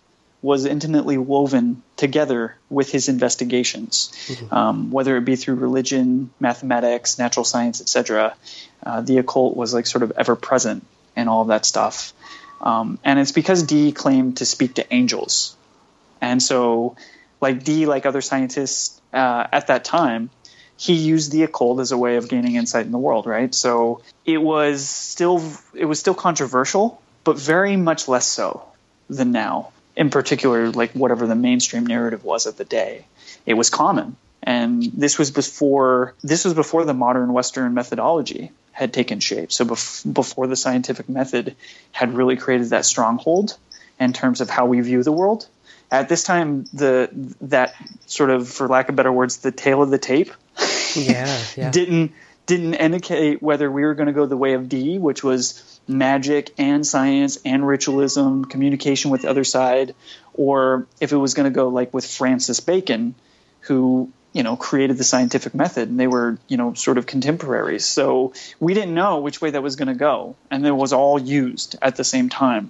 was 0.41 0.65
intimately 0.65 1.17
woven 1.17 1.81
together 1.95 2.55
with 2.69 2.91
his 2.91 3.09
investigations, 3.09 4.11
mm-hmm. 4.27 4.53
um, 4.53 4.91
whether 4.91 5.17
it 5.17 5.25
be 5.25 5.35
through 5.35 5.55
religion, 5.55 6.29
mathematics, 6.39 7.17
natural 7.17 7.43
science, 7.43 7.81
etc. 7.81 8.35
Uh, 8.85 9.01
the 9.01 9.17
occult 9.17 9.55
was 9.55 9.73
like 9.73 9.87
sort 9.87 10.03
of 10.03 10.11
ever 10.17 10.35
present 10.35 10.85
in 11.15 11.27
all 11.27 11.41
of 11.41 11.47
that 11.47 11.65
stuff, 11.65 12.13
um, 12.61 12.99
and 13.03 13.19
it's 13.19 13.31
because 13.31 13.63
Dee 13.63 13.93
claimed 13.93 14.37
to 14.37 14.45
speak 14.45 14.75
to 14.75 14.93
angels, 14.93 15.55
and 16.19 16.43
so 16.43 16.97
like 17.39 17.63
Dee, 17.63 17.85
like 17.85 18.05
other 18.05 18.21
scientists 18.21 18.96
uh, 19.13 19.47
at 19.51 19.67
that 19.67 19.85
time, 19.85 20.29
he 20.77 20.93
used 20.93 21.31
the 21.31 21.43
occult 21.43 21.79
as 21.79 21.91
a 21.91 21.97
way 21.97 22.17
of 22.17 22.29
gaining 22.29 22.55
insight 22.55 22.85
in 22.85 22.91
the 22.91 22.97
world, 22.97 23.25
right? 23.25 23.53
So 23.53 24.01
it 24.25 24.37
was 24.37 24.87
still 24.87 25.43
it 25.73 25.85
was 25.85 25.99
still 25.99 26.13
controversial, 26.13 27.01
but 27.23 27.37
very 27.37 27.75
much 27.75 28.07
less 28.07 28.25
so 28.25 28.63
than 29.09 29.31
now. 29.31 29.71
In 29.95 30.11
particular, 30.11 30.69
like 30.69 30.91
whatever 30.91 31.25
the 31.25 31.35
mainstream 31.35 31.87
narrative 31.87 32.23
was 32.23 32.45
at 32.45 32.57
the 32.57 32.65
day, 32.65 33.05
it 33.47 33.55
was 33.55 33.71
common, 33.71 34.15
and 34.43 34.83
this 34.83 35.17
was 35.17 35.31
before 35.31 36.13
this 36.21 36.45
was 36.45 36.53
before 36.53 36.85
the 36.85 36.93
modern 36.93 37.33
Western 37.33 37.73
methodology 37.73 38.51
had 38.71 38.93
taken 38.93 39.19
shape. 39.19 39.51
So 39.51 39.65
bef- 39.65 40.13
before 40.13 40.45
the 40.45 40.55
scientific 40.55 41.09
method 41.09 41.55
had 41.91 42.13
really 42.13 42.35
created 42.35 42.69
that 42.69 42.85
stronghold 42.85 43.57
in 43.99 44.13
terms 44.13 44.39
of 44.39 44.51
how 44.51 44.67
we 44.67 44.79
view 44.81 45.01
the 45.01 45.11
world 45.11 45.47
at 45.91 46.09
this 46.09 46.23
time 46.23 46.65
the 46.73 47.09
that 47.41 47.73
sort 48.05 48.29
of 48.29 48.49
for 48.49 48.67
lack 48.67 48.89
of 48.89 48.95
better 48.95 49.11
words 49.11 49.37
the 49.37 49.51
tail 49.51 49.81
of 49.81 49.89
the 49.89 49.97
tape 49.97 50.31
yeah, 50.95 51.43
yeah. 51.55 51.71
didn't 51.71 52.13
didn't 52.47 52.75
indicate 52.75 53.43
whether 53.43 53.69
we 53.69 53.83
were 53.83 53.93
going 53.93 54.07
to 54.07 54.13
go 54.13 54.25
the 54.25 54.37
way 54.37 54.53
of 54.53 54.69
Dee, 54.69 54.97
which 54.97 55.21
was 55.21 55.79
magic 55.85 56.53
and 56.57 56.87
science 56.87 57.37
and 57.43 57.67
ritualism, 57.67 58.45
communication 58.45 59.11
with 59.11 59.23
the 59.23 59.29
other 59.29 59.43
side, 59.43 59.93
or 60.33 60.87
if 61.01 61.11
it 61.11 61.17
was 61.17 61.33
going 61.33 61.43
to 61.43 61.53
go 61.53 61.67
like 61.67 61.93
with 61.93 62.09
Francis 62.09 62.61
Bacon, 62.61 63.15
who 63.61 64.11
you 64.37 64.43
know 64.43 64.55
created 64.55 64.99
the 64.99 65.03
scientific 65.03 65.55
method, 65.55 65.89
and 65.89 65.99
they 65.99 66.05
were 66.05 66.37
you 66.47 66.57
know 66.57 66.75
sort 66.75 66.99
of 66.99 67.07
contemporaries. 67.07 67.85
So 67.85 68.33
we 68.59 68.75
didn't 68.75 68.93
know 68.93 69.19
which 69.19 69.41
way 69.41 69.49
that 69.49 69.63
was 69.63 69.75
going 69.75 69.87
to 69.87 69.95
go, 69.95 70.35
and 70.51 70.65
it 70.65 70.71
was 70.71 70.93
all 70.93 71.19
used 71.19 71.75
at 71.81 71.95
the 71.95 72.03
same 72.03 72.29
time. 72.29 72.69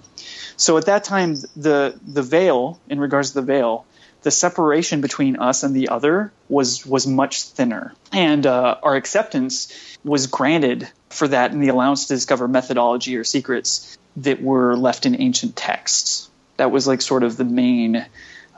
So 0.56 0.78
at 0.78 0.86
that 0.86 1.04
time, 1.04 1.34
the 1.56 2.00
the 2.06 2.22
veil, 2.22 2.80
in 2.88 2.98
regards 2.98 3.28
to 3.30 3.34
the 3.42 3.42
veil, 3.42 3.84
the 4.22 4.30
separation 4.30 5.02
between 5.02 5.36
us 5.36 5.62
and 5.62 5.76
the 5.76 5.90
other 5.90 6.32
was 6.48 6.86
was 6.86 7.06
much 7.06 7.42
thinner, 7.42 7.92
and 8.12 8.46
uh, 8.46 8.78
our 8.82 8.96
acceptance 8.96 9.70
was 10.02 10.26
granted 10.26 10.88
for 11.10 11.28
that 11.28 11.52
in 11.52 11.60
the 11.60 11.68
allowance 11.68 12.06
to 12.06 12.14
discover 12.14 12.48
methodology 12.48 13.14
or 13.18 13.24
secrets 13.24 13.98
that 14.16 14.40
were 14.40 14.74
left 14.74 15.04
in 15.04 15.20
ancient 15.20 15.54
texts. 15.54 16.30
That 16.56 16.70
was 16.70 16.86
like 16.86 17.02
sort 17.02 17.24
of 17.24 17.36
the 17.36 17.44
main 17.44 18.06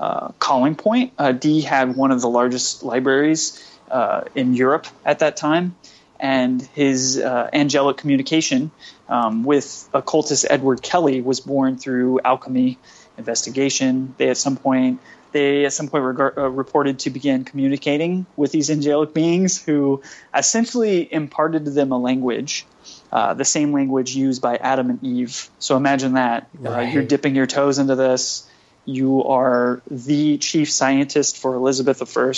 uh, 0.00 0.28
calling 0.38 0.74
point. 0.74 1.12
Uh, 1.18 1.32
Dee 1.32 1.60
had 1.60 1.94
one 1.94 2.10
of 2.10 2.20
the 2.22 2.28
largest 2.28 2.82
libraries 2.82 3.62
uh, 3.90 4.22
in 4.34 4.54
Europe 4.54 4.86
at 5.04 5.18
that 5.18 5.36
time, 5.36 5.76
and 6.18 6.62
his 6.74 7.18
uh, 7.18 7.50
angelic 7.52 7.98
communication 7.98 8.70
um, 9.08 9.44
with 9.44 9.88
occultist 9.92 10.46
Edward 10.48 10.82
Kelly 10.82 11.20
was 11.20 11.40
born 11.40 11.76
through 11.76 12.20
alchemy 12.20 12.78
investigation. 13.18 14.14
They 14.16 14.30
at 14.30 14.38
some 14.38 14.56
point 14.56 15.00
they 15.32 15.64
at 15.64 15.72
some 15.72 15.88
point 15.88 16.04
regard, 16.04 16.38
uh, 16.38 16.48
reported 16.48 17.00
to 17.00 17.10
begin 17.10 17.44
communicating 17.44 18.26
with 18.36 18.52
these 18.52 18.70
angelic 18.70 19.14
beings 19.14 19.62
who 19.62 20.02
essentially 20.34 21.12
imparted 21.12 21.66
to 21.66 21.70
them 21.70 21.92
a 21.92 21.98
language. 21.98 22.66
Uh, 23.12 23.34
the 23.34 23.44
same 23.44 23.72
language 23.72 24.14
used 24.14 24.40
by 24.40 24.56
Adam 24.56 24.90
and 24.90 25.04
Eve. 25.04 25.50
So 25.58 25.76
imagine 25.76 26.14
that. 26.14 26.48
Uh, 26.64 26.80
you're 26.80 27.02
dipping 27.04 27.36
your 27.36 27.46
toes 27.46 27.78
into 27.78 27.96
this. 27.96 28.49
You 28.84 29.24
are 29.24 29.82
the 29.90 30.38
chief 30.38 30.70
scientist 30.70 31.38
for 31.38 31.54
Elizabeth 31.54 32.16
I, 32.16 32.32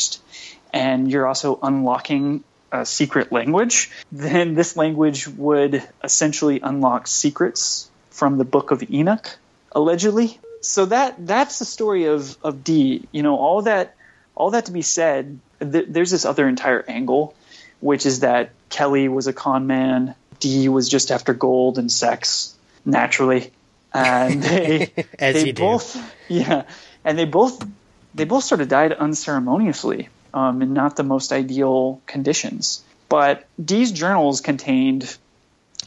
and 0.72 1.10
you're 1.10 1.26
also 1.26 1.58
unlocking 1.62 2.44
a 2.72 2.86
secret 2.86 3.30
language, 3.30 3.90
then 4.10 4.54
this 4.54 4.76
language 4.76 5.28
would 5.28 5.86
essentially 6.02 6.60
unlock 6.62 7.06
secrets 7.06 7.90
from 8.10 8.38
the 8.38 8.44
Book 8.44 8.70
of 8.70 8.82
Enoch, 8.90 9.38
allegedly. 9.72 10.38
so 10.62 10.86
that 10.86 11.26
that's 11.26 11.58
the 11.58 11.64
story 11.64 12.06
of 12.06 12.36
of 12.42 12.64
Dee. 12.64 13.06
You 13.12 13.22
know, 13.22 13.36
all 13.36 13.62
that 13.62 13.94
all 14.34 14.50
that 14.52 14.66
to 14.66 14.72
be 14.72 14.82
said, 14.82 15.38
th- 15.60 15.86
there's 15.88 16.10
this 16.10 16.24
other 16.24 16.48
entire 16.48 16.82
angle, 16.88 17.34
which 17.80 18.06
is 18.06 18.20
that 18.20 18.50
Kelly 18.70 19.08
was 19.08 19.26
a 19.26 19.32
con 19.32 19.66
man. 19.66 20.14
Dee 20.40 20.68
was 20.68 20.88
just 20.88 21.10
after 21.10 21.34
gold 21.34 21.78
and 21.78 21.92
sex, 21.92 22.56
naturally, 22.84 23.52
and 23.94 24.42
they 24.42 24.92
As 25.18 25.34
they 25.34 25.46
you 25.46 25.52
do. 25.52 25.62
both 25.62 26.14
yeah, 26.28 26.64
and 27.04 27.18
they 27.18 27.24
both 27.24 27.64
they 28.14 28.24
both 28.24 28.44
sort 28.44 28.60
of 28.60 28.68
died 28.68 28.92
unceremoniously 28.92 30.08
um, 30.34 30.62
in 30.62 30.72
not 30.72 30.96
the 30.96 31.02
most 31.02 31.32
ideal 31.32 32.00
conditions. 32.06 32.82
But 33.08 33.46
Dee's 33.62 33.92
journals 33.92 34.40
contained 34.40 35.16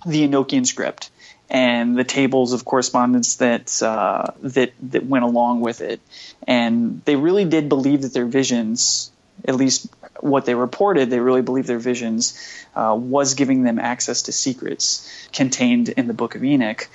the 0.05 0.27
Enochian 0.27 0.65
script 0.65 1.09
and 1.49 1.97
the 1.97 2.03
tables 2.03 2.53
of 2.53 2.65
correspondence 2.65 3.37
that 3.37 3.81
uh, 3.81 4.31
that 4.41 4.73
that 4.91 5.05
went 5.05 5.25
along 5.25 5.61
with 5.61 5.81
it, 5.81 6.01
and 6.47 7.01
they 7.05 7.15
really 7.15 7.45
did 7.45 7.69
believe 7.69 8.01
that 8.03 8.13
their 8.13 8.25
visions, 8.25 9.11
at 9.47 9.55
least 9.55 9.87
what 10.19 10.45
they 10.45 10.55
reported, 10.55 11.09
they 11.09 11.19
really 11.19 11.41
believed 11.41 11.67
their 11.67 11.79
visions 11.79 12.39
uh, 12.75 12.95
was 12.97 13.33
giving 13.35 13.63
them 13.63 13.79
access 13.79 14.23
to 14.23 14.31
secrets 14.31 15.27
contained 15.33 15.89
in 15.89 16.07
the 16.07 16.13
Book 16.13 16.35
of 16.35 16.43
Enoch. 16.43 16.87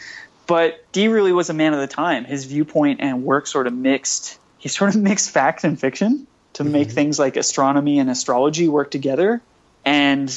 But 0.50 0.90
Dee 0.90 1.06
really 1.06 1.32
was 1.32 1.48
a 1.48 1.54
man 1.54 1.74
of 1.74 1.80
the 1.80 1.86
time. 1.86 2.24
His 2.24 2.44
viewpoint 2.44 3.00
and 3.00 3.22
work 3.22 3.46
sort 3.46 3.68
of 3.68 3.72
mixed. 3.72 4.36
He 4.58 4.68
sort 4.68 4.96
of 4.96 5.00
mixed 5.00 5.30
fact 5.30 5.62
and 5.62 5.78
fiction 5.78 6.26
to 6.54 6.64
make 6.64 6.90
things 6.90 7.20
like 7.20 7.36
astronomy 7.36 8.00
and 8.00 8.10
astrology 8.10 8.66
work 8.66 8.90
together, 8.90 9.40
and 9.84 10.28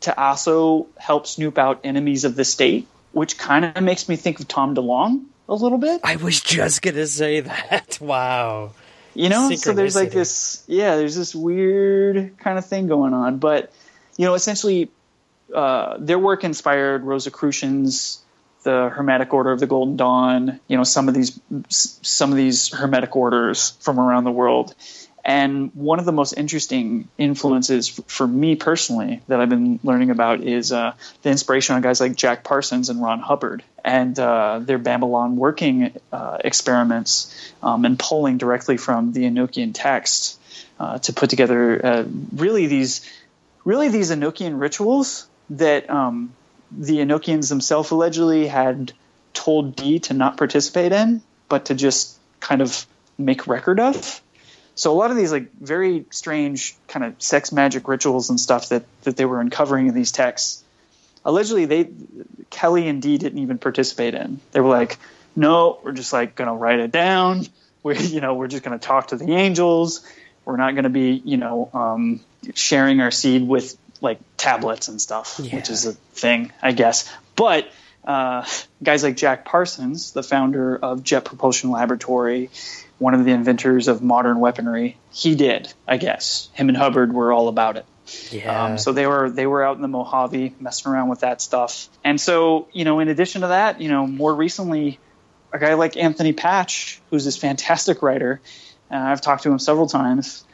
to 0.00 0.20
also 0.20 0.88
help 0.98 1.26
snoop 1.26 1.56
out 1.56 1.80
enemies 1.84 2.24
of 2.24 2.36
the 2.36 2.44
state, 2.44 2.86
which 3.12 3.38
kind 3.38 3.64
of 3.64 3.82
makes 3.82 4.10
me 4.10 4.16
think 4.16 4.40
of 4.40 4.46
Tom 4.46 4.74
DeLonge 4.74 5.24
a 5.48 5.54
little 5.54 5.78
bit. 5.78 6.02
I 6.04 6.16
was 6.16 6.42
just 6.42 6.82
gonna 6.82 7.06
say 7.06 7.40
that. 7.40 7.98
Wow. 8.02 8.72
You 9.14 9.30
know, 9.30 9.50
so 9.52 9.72
there's 9.72 9.96
like 9.96 10.10
this, 10.10 10.64
yeah, 10.66 10.96
there's 10.96 11.16
this 11.16 11.34
weird 11.34 12.36
kind 12.38 12.58
of 12.58 12.66
thing 12.66 12.88
going 12.88 13.14
on. 13.14 13.38
But, 13.38 13.72
you 14.18 14.26
know, 14.26 14.34
essentially, 14.34 14.90
uh, 15.54 15.96
their 15.98 16.18
work 16.18 16.44
inspired 16.44 17.04
Rosicrucians, 17.04 18.21
the 18.62 18.88
Hermetic 18.88 19.32
Order 19.32 19.52
of 19.52 19.60
the 19.60 19.66
Golden 19.66 19.96
Dawn, 19.96 20.60
you 20.68 20.76
know, 20.76 20.84
some 20.84 21.08
of 21.08 21.14
these, 21.14 21.38
some 21.68 22.30
of 22.30 22.36
these 22.36 22.68
Hermetic 22.72 23.14
orders 23.16 23.70
from 23.80 23.98
around 23.98 24.24
the 24.24 24.30
world. 24.30 24.74
And 25.24 25.70
one 25.74 26.00
of 26.00 26.04
the 26.04 26.12
most 26.12 26.32
interesting 26.32 27.08
influences 27.16 27.88
for 27.88 28.26
me 28.26 28.56
personally 28.56 29.20
that 29.28 29.40
I've 29.40 29.48
been 29.48 29.78
learning 29.84 30.10
about 30.10 30.40
is 30.40 30.72
uh, 30.72 30.94
the 31.22 31.30
inspiration 31.30 31.76
on 31.76 31.82
guys 31.82 32.00
like 32.00 32.16
Jack 32.16 32.42
Parsons 32.42 32.88
and 32.88 33.00
Ron 33.00 33.20
Hubbard 33.20 33.62
and 33.84 34.18
uh, 34.18 34.58
their 34.60 34.80
Babalon 34.80 35.34
working 35.34 35.96
uh, 36.12 36.38
experiments 36.44 37.52
um, 37.62 37.84
and 37.84 37.96
pulling 37.98 38.38
directly 38.38 38.76
from 38.76 39.12
the 39.12 39.22
Enochian 39.22 39.70
text 39.72 40.40
uh, 40.80 40.98
to 40.98 41.12
put 41.12 41.30
together 41.30 41.86
uh, 41.86 42.04
really 42.34 42.66
these 42.66 43.08
really 43.64 43.88
these 43.88 44.10
Enochian 44.10 44.60
rituals 44.60 45.28
that 45.50 45.88
um, 45.88 46.34
the 46.76 46.98
Enochians 46.98 47.48
themselves 47.48 47.90
allegedly 47.90 48.46
had 48.46 48.92
told 49.34 49.76
Dee 49.76 49.98
to 50.00 50.14
not 50.14 50.36
participate 50.36 50.92
in, 50.92 51.22
but 51.48 51.66
to 51.66 51.74
just 51.74 52.18
kind 52.40 52.62
of 52.62 52.86
make 53.18 53.46
record 53.46 53.80
of. 53.80 54.20
So 54.74 54.92
a 54.92 54.96
lot 54.96 55.10
of 55.10 55.16
these 55.16 55.32
like 55.32 55.52
very 55.60 56.06
strange 56.10 56.76
kind 56.88 57.04
of 57.04 57.20
sex 57.22 57.52
magic 57.52 57.88
rituals 57.88 58.30
and 58.30 58.40
stuff 58.40 58.70
that 58.70 58.84
that 59.02 59.16
they 59.16 59.24
were 59.24 59.40
uncovering 59.40 59.88
in 59.88 59.94
these 59.94 60.12
texts, 60.12 60.64
allegedly 61.24 61.66
they 61.66 61.90
Kelly 62.50 62.88
and 62.88 63.02
Dee 63.02 63.18
didn't 63.18 63.38
even 63.38 63.58
participate 63.58 64.14
in. 64.14 64.40
They 64.52 64.60
were 64.60 64.70
like, 64.70 64.98
no, 65.36 65.78
we're 65.82 65.92
just 65.92 66.12
like 66.12 66.34
gonna 66.34 66.54
write 66.54 66.80
it 66.80 66.90
down. 66.90 67.46
We 67.82 67.98
you 67.98 68.20
know 68.20 68.34
we're 68.34 68.48
just 68.48 68.62
gonna 68.62 68.78
talk 68.78 69.08
to 69.08 69.16
the 69.16 69.32
angels. 69.32 70.06
We're 70.44 70.56
not 70.56 70.74
gonna 70.74 70.90
be 70.90 71.20
you 71.24 71.36
know 71.36 71.68
um, 71.74 72.20
sharing 72.54 73.00
our 73.00 73.10
seed 73.10 73.46
with 73.46 73.76
like 74.02 74.20
tablets 74.36 74.88
and 74.88 75.00
stuff, 75.00 75.38
which 75.38 75.70
is 75.70 75.86
a 75.86 75.92
thing, 75.92 76.52
I 76.60 76.72
guess. 76.72 77.10
But 77.36 77.70
uh, 78.04 78.44
guys 78.82 79.02
like 79.02 79.16
Jack 79.16 79.44
Parsons, 79.44 80.12
the 80.12 80.22
founder 80.22 80.76
of 80.76 81.02
Jet 81.02 81.24
Propulsion 81.24 81.70
Laboratory, 81.70 82.50
one 82.98 83.14
of 83.14 83.24
the 83.24 83.32
inventors 83.32 83.88
of 83.88 84.02
modern 84.02 84.40
weaponry, 84.40 84.96
he 85.12 85.34
did, 85.34 85.72
I 85.86 85.96
guess. 85.96 86.50
Him 86.52 86.68
and 86.68 86.76
Hubbard 86.76 87.12
were 87.12 87.32
all 87.32 87.48
about 87.48 87.76
it. 87.76 87.86
Yeah. 88.30 88.64
Um, 88.64 88.78
so 88.78 88.92
they 88.92 89.06
were 89.06 89.30
they 89.30 89.46
were 89.46 89.62
out 89.62 89.76
in 89.76 89.82
the 89.82 89.88
Mojave 89.88 90.54
messing 90.58 90.90
around 90.90 91.08
with 91.08 91.20
that 91.20 91.40
stuff. 91.40 91.88
And 92.04 92.20
so 92.20 92.68
you 92.72 92.84
know, 92.84 92.98
in 92.98 93.08
addition 93.08 93.42
to 93.42 93.48
that, 93.48 93.80
you 93.80 93.88
know, 93.88 94.06
more 94.06 94.34
recently, 94.34 94.98
a 95.52 95.58
guy 95.58 95.74
like 95.74 95.96
Anthony 95.96 96.32
Patch, 96.32 97.00
who's 97.10 97.24
this 97.24 97.36
fantastic 97.36 98.02
writer, 98.02 98.40
uh, 98.90 98.96
I've 98.96 99.20
talked 99.20 99.44
to 99.44 99.50
him 99.50 99.58
several 99.58 99.86
times. 99.86 100.44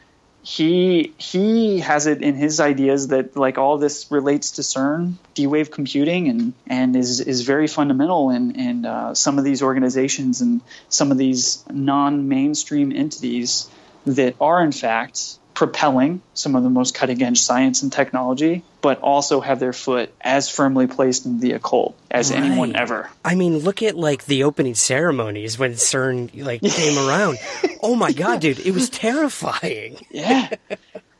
He 0.49 1.13
he 1.19 1.81
has 1.81 2.07
it 2.07 2.23
in 2.23 2.35
his 2.35 2.59
ideas 2.59 3.09
that 3.09 3.37
like 3.37 3.59
all 3.59 3.77
this 3.77 4.11
relates 4.11 4.53
to 4.53 4.63
CERN, 4.63 5.17
D-wave 5.35 5.71
computing, 5.71 6.29
and 6.29 6.55
and 6.67 6.97
is 6.97 7.21
is 7.21 7.43
very 7.43 7.67
fundamental 7.67 8.31
in 8.31 8.53
in 8.53 8.87
uh, 8.87 9.15
some 9.15 9.37
of 9.39 9.45
these 9.45 9.61
organizations 9.63 10.41
and 10.41 10.63
some 10.89 11.13
of 11.13 11.19
these 11.19 11.63
non-mainstream 11.71 12.93
entities 12.93 13.69
that 14.07 14.37
are 14.41 14.65
in 14.65 14.73
fact 14.73 15.39
propelling 15.59 16.23
some 16.35 16.55
of 16.55 16.63
the 16.63 16.71
most 16.71 16.95
cutting 16.95 17.21
edge 17.21 17.41
science 17.41 17.83
and 17.83 17.93
technology, 17.93 18.63
but 18.81 19.01
also 19.01 19.41
have 19.41 19.59
their 19.59 19.73
foot 19.73 20.09
as 20.21 20.49
firmly 20.49 20.87
placed 20.87 21.27
in 21.27 21.41
the 21.41 21.51
occult 21.55 21.99
as 22.13 22.31
anyone 22.31 22.77
ever. 22.77 23.11
I 23.25 23.35
mean, 23.35 23.59
look 23.59 23.83
at 23.83 23.97
like 23.97 24.25
the 24.27 24.45
opening 24.45 24.77
ceremonies 24.77 25.59
when 25.59 25.73
CERN 25.73 26.31
like 26.45 26.63
came 26.63 26.97
around. 27.09 27.39
Oh 27.83 27.95
my 27.97 28.13
god, 28.13 28.41
dude, 28.41 28.59
it 28.61 28.73
was 28.73 28.89
terrifying. 28.91 29.99
Yeah. 30.11 30.49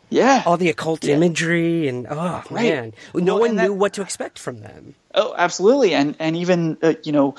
Yeah. 0.09 0.43
All 0.47 0.57
the 0.57 0.70
occult 0.70 1.05
imagery 1.05 1.89
and 1.89 2.07
oh 2.09 2.43
Right. 2.51 2.70
man, 2.70 2.93
no 3.14 3.34
Well, 3.34 3.41
one 3.41 3.51
and 3.51 3.59
knew 3.59 3.72
what 3.72 3.95
to 3.95 4.03
expect 4.03 4.39
from 4.39 4.61
them. 4.61 4.95
Oh, 5.14 5.34
absolutely, 5.36 5.95
and 5.95 6.14
and 6.20 6.36
even 6.36 6.78
uh, 6.82 6.95
you 7.03 7.11
know, 7.12 7.34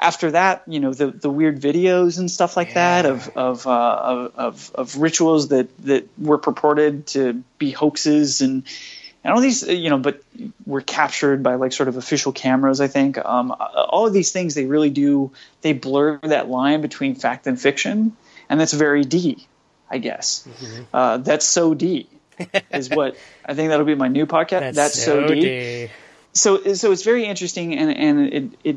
after 0.00 0.30
that, 0.32 0.62
you 0.66 0.80
know, 0.80 0.92
the 0.92 1.08
the 1.08 1.30
weird 1.30 1.60
videos 1.60 2.18
and 2.18 2.30
stuff 2.30 2.56
like 2.56 2.74
that 2.74 3.06
of 3.06 3.28
of, 3.36 3.66
uh, 3.66 3.70
of 3.70 4.32
of 4.36 4.70
of 4.74 4.96
rituals 4.96 5.48
that 5.48 5.76
that 5.84 6.08
were 6.18 6.38
purported 6.38 7.06
to 7.08 7.42
be 7.58 7.70
hoaxes 7.70 8.40
and. 8.40 8.64
And 9.24 9.34
all 9.34 9.40
these, 9.40 9.66
you 9.66 9.90
know, 9.90 9.98
but 9.98 10.22
were 10.64 10.80
captured 10.80 11.42
by 11.42 11.56
like 11.56 11.72
sort 11.72 11.88
of 11.88 11.96
official 11.96 12.30
cameras. 12.30 12.80
I 12.80 12.86
think 12.86 13.18
um, 13.18 13.52
all 13.58 14.06
of 14.06 14.12
these 14.12 14.30
things 14.30 14.54
they 14.54 14.64
really 14.64 14.90
do 14.90 15.32
they 15.60 15.72
blur 15.72 16.18
that 16.22 16.48
line 16.48 16.82
between 16.82 17.16
fact 17.16 17.48
and 17.48 17.60
fiction, 17.60 18.16
and 18.48 18.60
that's 18.60 18.72
very 18.72 19.04
Dee, 19.04 19.44
I 19.90 19.98
guess. 19.98 20.46
Uh, 20.94 21.16
that's 21.16 21.44
so 21.44 21.74
Dee 21.74 22.08
is 22.70 22.90
what 22.90 23.16
I 23.44 23.54
think 23.54 23.70
that'll 23.70 23.84
be 23.84 23.96
my 23.96 24.08
new 24.08 24.24
podcast. 24.24 24.74
That's, 24.74 25.04
so, 25.04 25.26
Dee 25.26 25.90
so 26.38 26.74
so 26.74 26.92
it's 26.92 27.02
very 27.02 27.24
interesting 27.24 27.76
and 27.76 27.96
and 27.96 28.32
it 28.32 28.44
it 28.64 28.76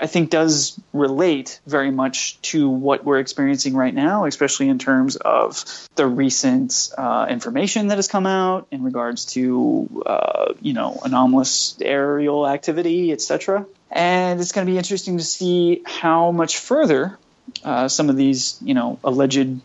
I 0.00 0.06
think 0.06 0.30
does 0.30 0.78
relate 0.92 1.60
very 1.66 1.90
much 1.90 2.40
to 2.42 2.68
what 2.68 3.04
we're 3.04 3.18
experiencing 3.18 3.74
right 3.74 3.92
now, 3.92 4.26
especially 4.26 4.68
in 4.68 4.78
terms 4.78 5.16
of 5.16 5.64
the 5.96 6.06
recent 6.06 6.90
uh, 6.96 7.26
information 7.28 7.88
that 7.88 7.96
has 7.96 8.08
come 8.08 8.26
out 8.26 8.68
in 8.70 8.84
regards 8.84 9.24
to 9.26 10.02
uh, 10.06 10.52
you 10.60 10.72
know 10.72 11.00
anomalous 11.04 11.76
aerial 11.80 12.46
activity, 12.46 13.12
etc. 13.12 13.66
And 13.90 14.40
it's 14.40 14.52
going 14.52 14.66
to 14.66 14.72
be 14.72 14.78
interesting 14.78 15.18
to 15.18 15.24
see 15.24 15.82
how 15.84 16.30
much 16.30 16.58
further 16.58 17.18
uh, 17.64 17.88
some 17.88 18.10
of 18.10 18.16
these 18.16 18.58
you 18.62 18.74
know 18.74 18.98
alleged 19.02 19.60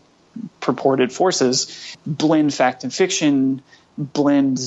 purported 0.60 1.12
forces 1.12 1.96
blend 2.06 2.52
fact 2.52 2.84
and 2.84 2.92
fiction, 2.92 3.62
blend 3.96 4.58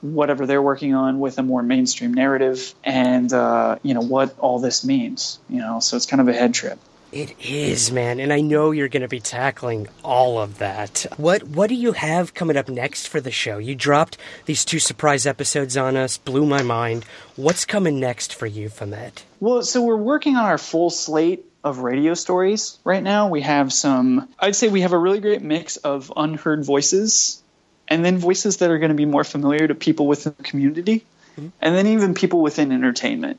whatever 0.00 0.46
they're 0.46 0.62
working 0.62 0.94
on 0.94 1.18
with 1.20 1.38
a 1.38 1.42
more 1.42 1.62
mainstream 1.62 2.14
narrative 2.14 2.74
and 2.84 3.32
uh, 3.32 3.78
you 3.82 3.94
know 3.94 4.00
what 4.02 4.38
all 4.38 4.58
this 4.58 4.84
means 4.84 5.38
you 5.48 5.58
know 5.58 5.80
so 5.80 5.96
it's 5.96 6.06
kind 6.06 6.20
of 6.20 6.28
a 6.28 6.32
head 6.32 6.52
trip 6.54 6.78
It 7.12 7.34
is, 7.40 7.92
man, 7.92 8.18
and 8.20 8.32
I 8.32 8.40
know 8.40 8.72
you're 8.72 8.88
going 8.90 9.02
to 9.06 9.08
be 9.08 9.20
tackling 9.20 9.86
all 10.02 10.38
of 10.40 10.58
that. 10.58 11.06
What 11.16 11.44
What 11.44 11.68
do 11.68 11.74
you 11.76 11.92
have 11.92 12.34
coming 12.34 12.56
up 12.56 12.68
next 12.68 13.06
for 13.08 13.20
the 13.20 13.30
show? 13.30 13.58
You 13.58 13.74
dropped 13.76 14.18
these 14.44 14.64
two 14.64 14.80
surprise 14.80 15.24
episodes 15.24 15.76
on 15.76 15.96
us, 15.96 16.18
blew 16.18 16.44
my 16.44 16.62
mind. 16.62 17.04
What's 17.36 17.64
coming 17.64 18.00
next 18.00 18.34
for 18.34 18.46
you 18.46 18.68
from 18.68 18.92
it? 18.92 19.24
well 19.40 19.62
so 19.62 19.82
we're 19.82 19.96
working 19.96 20.36
on 20.36 20.44
our 20.44 20.58
full 20.58 20.90
slate 20.90 21.44
of 21.62 21.78
radio 21.78 22.14
stories 22.14 22.78
right 22.84 23.02
now 23.02 23.28
we 23.28 23.40
have 23.42 23.72
some 23.72 24.28
i'd 24.38 24.56
say 24.56 24.68
we 24.68 24.80
have 24.82 24.92
a 24.92 24.98
really 24.98 25.20
great 25.20 25.42
mix 25.42 25.76
of 25.78 26.12
unheard 26.16 26.64
voices 26.64 27.42
and 27.88 28.04
then 28.04 28.18
voices 28.18 28.58
that 28.58 28.70
are 28.70 28.78
going 28.78 28.90
to 28.90 28.96
be 28.96 29.04
more 29.04 29.24
familiar 29.24 29.66
to 29.66 29.74
people 29.74 30.06
within 30.06 30.34
the 30.36 30.42
community 30.42 31.04
mm-hmm. 31.32 31.48
and 31.60 31.74
then 31.74 31.86
even 31.86 32.14
people 32.14 32.40
within 32.42 32.72
entertainment. 32.72 33.38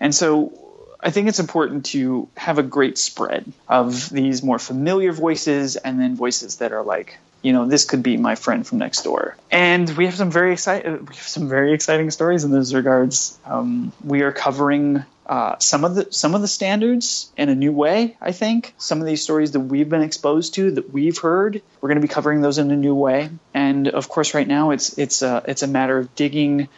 And 0.00 0.14
so 0.14 0.52
I 1.00 1.10
think 1.10 1.28
it's 1.28 1.40
important 1.40 1.86
to 1.86 2.28
have 2.36 2.58
a 2.58 2.62
great 2.62 2.96
spread 2.96 3.52
of 3.68 4.08
these 4.10 4.42
more 4.42 4.58
familiar 4.58 5.12
voices 5.12 5.76
and 5.76 6.00
then 6.00 6.14
voices 6.14 6.56
that 6.56 6.72
are 6.72 6.82
like, 6.82 7.18
you 7.42 7.52
know, 7.52 7.66
this 7.66 7.84
could 7.84 8.02
be 8.02 8.16
my 8.16 8.36
friend 8.36 8.66
from 8.66 8.78
next 8.78 9.02
door. 9.02 9.36
And 9.50 9.90
we 9.96 10.06
have 10.06 10.14
some 10.14 10.30
very 10.30 10.52
exciting, 10.52 11.06
we 11.06 11.14
have 11.16 11.28
some 11.28 11.48
very 11.48 11.74
exciting 11.74 12.10
stories 12.10 12.44
in 12.44 12.50
those 12.50 12.72
regards. 12.72 13.38
Um, 13.44 13.92
we 14.02 14.22
are 14.22 14.32
covering 14.32 15.04
uh, 15.26 15.56
some 15.58 15.84
of 15.84 15.94
the 15.94 16.08
some 16.10 16.34
of 16.34 16.40
the 16.40 16.48
standards 16.48 17.30
in 17.36 17.48
a 17.48 17.54
new 17.54 17.72
way. 17.72 18.16
I 18.20 18.32
think 18.32 18.74
some 18.78 19.00
of 19.00 19.06
these 19.06 19.22
stories 19.22 19.52
that 19.52 19.60
we've 19.60 19.88
been 19.88 20.02
exposed 20.02 20.54
to, 20.54 20.70
that 20.72 20.92
we've 20.92 21.18
heard, 21.18 21.62
we're 21.80 21.88
going 21.88 22.00
to 22.00 22.06
be 22.06 22.12
covering 22.12 22.40
those 22.40 22.58
in 22.58 22.70
a 22.70 22.76
new 22.76 22.94
way. 22.94 23.30
And 23.54 23.88
of 23.88 24.08
course, 24.08 24.34
right 24.34 24.46
now 24.46 24.70
it's 24.70 24.98
it's 24.98 25.22
a 25.22 25.42
it's 25.46 25.62
a 25.62 25.68
matter 25.68 25.98
of 25.98 26.14
digging 26.14 26.68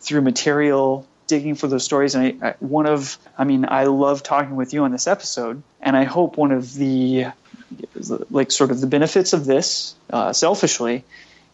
through 0.00 0.20
material, 0.20 1.06
digging 1.26 1.54
for 1.54 1.66
those 1.66 1.84
stories. 1.84 2.14
And 2.14 2.42
I, 2.42 2.48
I, 2.48 2.54
one 2.60 2.86
of, 2.86 3.18
I 3.38 3.44
mean, 3.44 3.64
I 3.66 3.84
love 3.84 4.22
talking 4.22 4.56
with 4.56 4.74
you 4.74 4.84
on 4.84 4.92
this 4.92 5.06
episode, 5.06 5.62
and 5.80 5.96
I 5.96 6.04
hope 6.04 6.36
one 6.36 6.52
of 6.52 6.74
the 6.74 7.26
like 8.30 8.50
sort 8.50 8.70
of 8.70 8.80
the 8.80 8.86
benefits 8.86 9.32
of 9.32 9.44
this, 9.44 9.94
uh, 10.10 10.32
selfishly, 10.32 11.04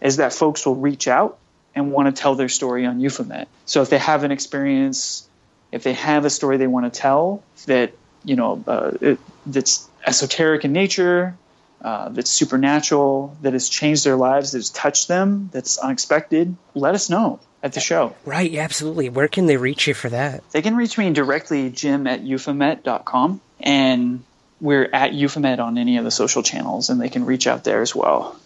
is 0.01 0.17
that 0.17 0.33
folks 0.33 0.65
will 0.67 0.77
reach 0.77 1.09
out 1.09 1.39
and 1.75 1.93
want 1.93 2.15
to 2.15 2.21
tell 2.21 2.35
their 2.35 2.49
story 2.49 2.87
on 2.87 3.01
Euphomet. 3.01 3.49
So 3.67 3.83
if 3.83 3.91
they 3.91 3.99
have 3.99 4.25
an 4.25 4.33
experience 4.33 5.29
if 5.73 5.83
they 5.83 5.93
have 5.95 6.25
a 6.25 6.31
story 6.31 6.57
they 6.57 6.67
want 6.67 6.93
to 6.93 7.01
tell 7.01 7.43
that 7.67 7.93
you 8.25 8.37
know 8.37 8.63
uh, 8.67 8.93
it, 9.01 9.19
that's 9.47 9.89
esoteric 10.05 10.65
in 10.65 10.73
nature, 10.73 11.37
uh, 11.83 12.09
that's 12.11 12.31
supernatural, 12.31 13.37
that 13.43 13.53
has 13.53 13.69
changed 13.69 14.05
their 14.05 14.17
lives, 14.17 14.53
that 14.53 14.59
has 14.59 14.71
touched 14.71 15.09
them, 15.09 15.51
that's 15.53 15.79
unexpected, 15.79 16.57
let 16.75 16.95
us 16.95 17.11
know 17.11 17.41
at 17.63 17.75
the 17.75 17.81
show. 17.81 18.15
Right, 18.25 18.55
absolutely. 18.57 19.11
Where 19.11 19.29
can 19.29 19.47
they 19.47 19.59
reach 19.59 19.87
you 19.87 19.95
for 19.95 20.09
that? 20.09 20.43
They 20.53 20.63
can 20.63 20.77
reach 20.77 20.97
me 20.97 21.11
directly, 21.11 21.71
jim 21.71 22.07
at 22.07 22.23
euphomet.com, 22.23 23.41
and 23.61 24.25
we're 24.61 24.89
at 24.93 25.13
Euphomet 25.15 25.61
on 25.61 25.79
any 25.79 25.97
of 25.97 26.05
the 26.05 26.11
social 26.11 26.43
channels, 26.43 26.91
and 26.91 27.01
they 27.01 27.09
can 27.09 27.25
reach 27.25 27.47
out 27.47 27.65
there 27.65 27.83
as 27.83 27.95
well. 27.95 28.37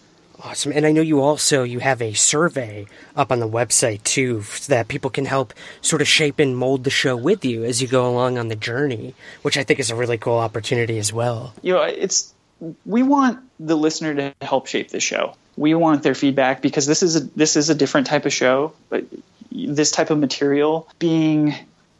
Awesome. 0.43 0.73
And 0.73 0.85
I 0.85 0.93
know 0.93 1.01
you 1.01 1.23
also 1.23 1.63
you 1.63 1.79
have 1.79 2.03
a 2.03 2.13
survey 2.13 2.87
up 3.17 3.33
on 3.33 3.41
the 3.41 3.49
website 3.49 4.03
too 4.03 4.43
so 4.43 4.75
that 4.75 4.89
people 4.89 5.09
can 5.09 5.25
help 5.25 5.55
sort 5.81 6.03
of 6.03 6.09
shape 6.09 6.39
and 6.39 6.57
mold 6.57 6.85
the 6.85 6.91
show 6.91 7.17
with 7.17 7.45
you 7.47 7.65
as 7.65 7.81
you 7.81 7.89
go 7.89 8.07
along 8.07 8.37
on 8.37 8.49
the 8.49 8.57
journey, 8.57 9.15
which 9.43 9.57
I 9.57 9.65
think 9.65 9.81
is 9.81 9.91
a 9.91 9.97
really 9.97 10.19
cool 10.19 10.37
opportunity 10.37 10.99
as 10.99 11.13
well. 11.13 11.55
You 11.63 11.73
know, 11.73 11.83
it's 11.83 12.35
we 12.85 13.03
want 13.03 13.41
the 13.59 13.77
listener 13.77 14.15
to 14.15 14.35
help 14.45 14.67
shape 14.67 14.91
the 14.91 15.01
show. 15.01 15.35
We 15.57 15.75
want 15.75 16.03
their 16.03 16.15
feedback 16.15 16.61
because 16.61 16.87
this 16.87 17.03
is 17.03 17.17
a 17.17 17.21
this 17.21 17.57
is 17.57 17.71
a 17.71 17.75
different 17.75 18.07
type 18.07 18.27
of 18.27 18.33
show, 18.33 18.75
but 18.91 19.05
this 19.51 19.93
type 19.93 20.11
of 20.11 20.19
material 20.19 20.89
being 20.99 21.55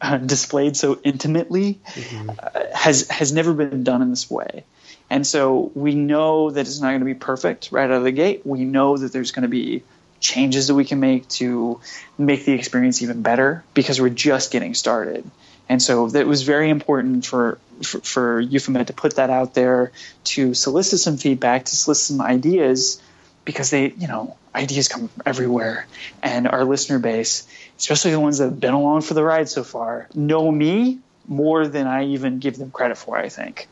uh, 0.05 0.17
displayed 0.17 0.77
so 0.77 0.99
intimately 1.03 1.79
mm-hmm. 1.85 2.29
uh, 2.29 2.75
has 2.75 3.07
has 3.09 3.31
never 3.31 3.53
been 3.53 3.83
done 3.83 4.01
in 4.01 4.09
this 4.09 4.29
way. 4.29 4.63
And 5.09 5.25
so 5.25 5.71
we 5.75 5.95
know 5.95 6.49
that 6.49 6.61
it's 6.61 6.79
not 6.79 6.89
going 6.89 6.99
to 6.99 7.05
be 7.05 7.13
perfect 7.13 7.71
right 7.71 7.85
out 7.85 7.97
of 7.97 8.03
the 8.03 8.11
gate. 8.11 8.45
We 8.45 8.63
know 8.63 8.97
that 8.97 9.13
there's 9.13 9.31
going 9.31 9.43
to 9.43 9.49
be 9.49 9.83
changes 10.19 10.67
that 10.67 10.75
we 10.75 10.85
can 10.85 10.99
make 10.99 11.27
to 11.27 11.79
make 12.17 12.45
the 12.45 12.53
experience 12.53 13.01
even 13.03 13.21
better 13.21 13.63
because 13.73 14.01
we're 14.01 14.09
just 14.09 14.51
getting 14.51 14.73
started. 14.73 15.29
And 15.69 15.81
so 15.81 16.07
it 16.07 16.27
was 16.27 16.43
very 16.43 16.69
important 16.69 17.25
for, 17.25 17.57
for, 17.83 17.99
for 18.01 18.39
Euphomet 18.39 18.87
to 18.87 18.93
put 18.93 19.15
that 19.15 19.29
out 19.29 19.53
there, 19.53 19.91
to 20.25 20.53
solicit 20.53 20.99
some 20.99 21.17
feedback, 21.17 21.65
to 21.65 21.75
solicit 21.75 22.17
some 22.17 22.21
ideas, 22.21 23.01
because 23.45 23.69
they, 23.69 23.89
you 23.91 24.07
know, 24.07 24.35
ideas 24.53 24.87
come 24.87 25.09
everywhere. 25.25 25.85
And 26.21 26.47
our 26.47 26.65
listener 26.65 26.99
base, 26.99 27.47
especially 27.77 28.11
the 28.11 28.19
ones 28.19 28.39
that 28.39 28.45
have 28.45 28.59
been 28.59 28.73
along 28.73 29.01
for 29.01 29.13
the 29.13 29.23
ride 29.23 29.47
so 29.47 29.63
far, 29.63 30.07
know 30.13 30.51
me 30.51 30.99
more 31.27 31.67
than 31.67 31.87
I 31.87 32.05
even 32.07 32.39
give 32.39 32.57
them 32.57 32.71
credit 32.71 32.97
for, 32.97 33.17
I 33.17 33.29
think. 33.29 33.67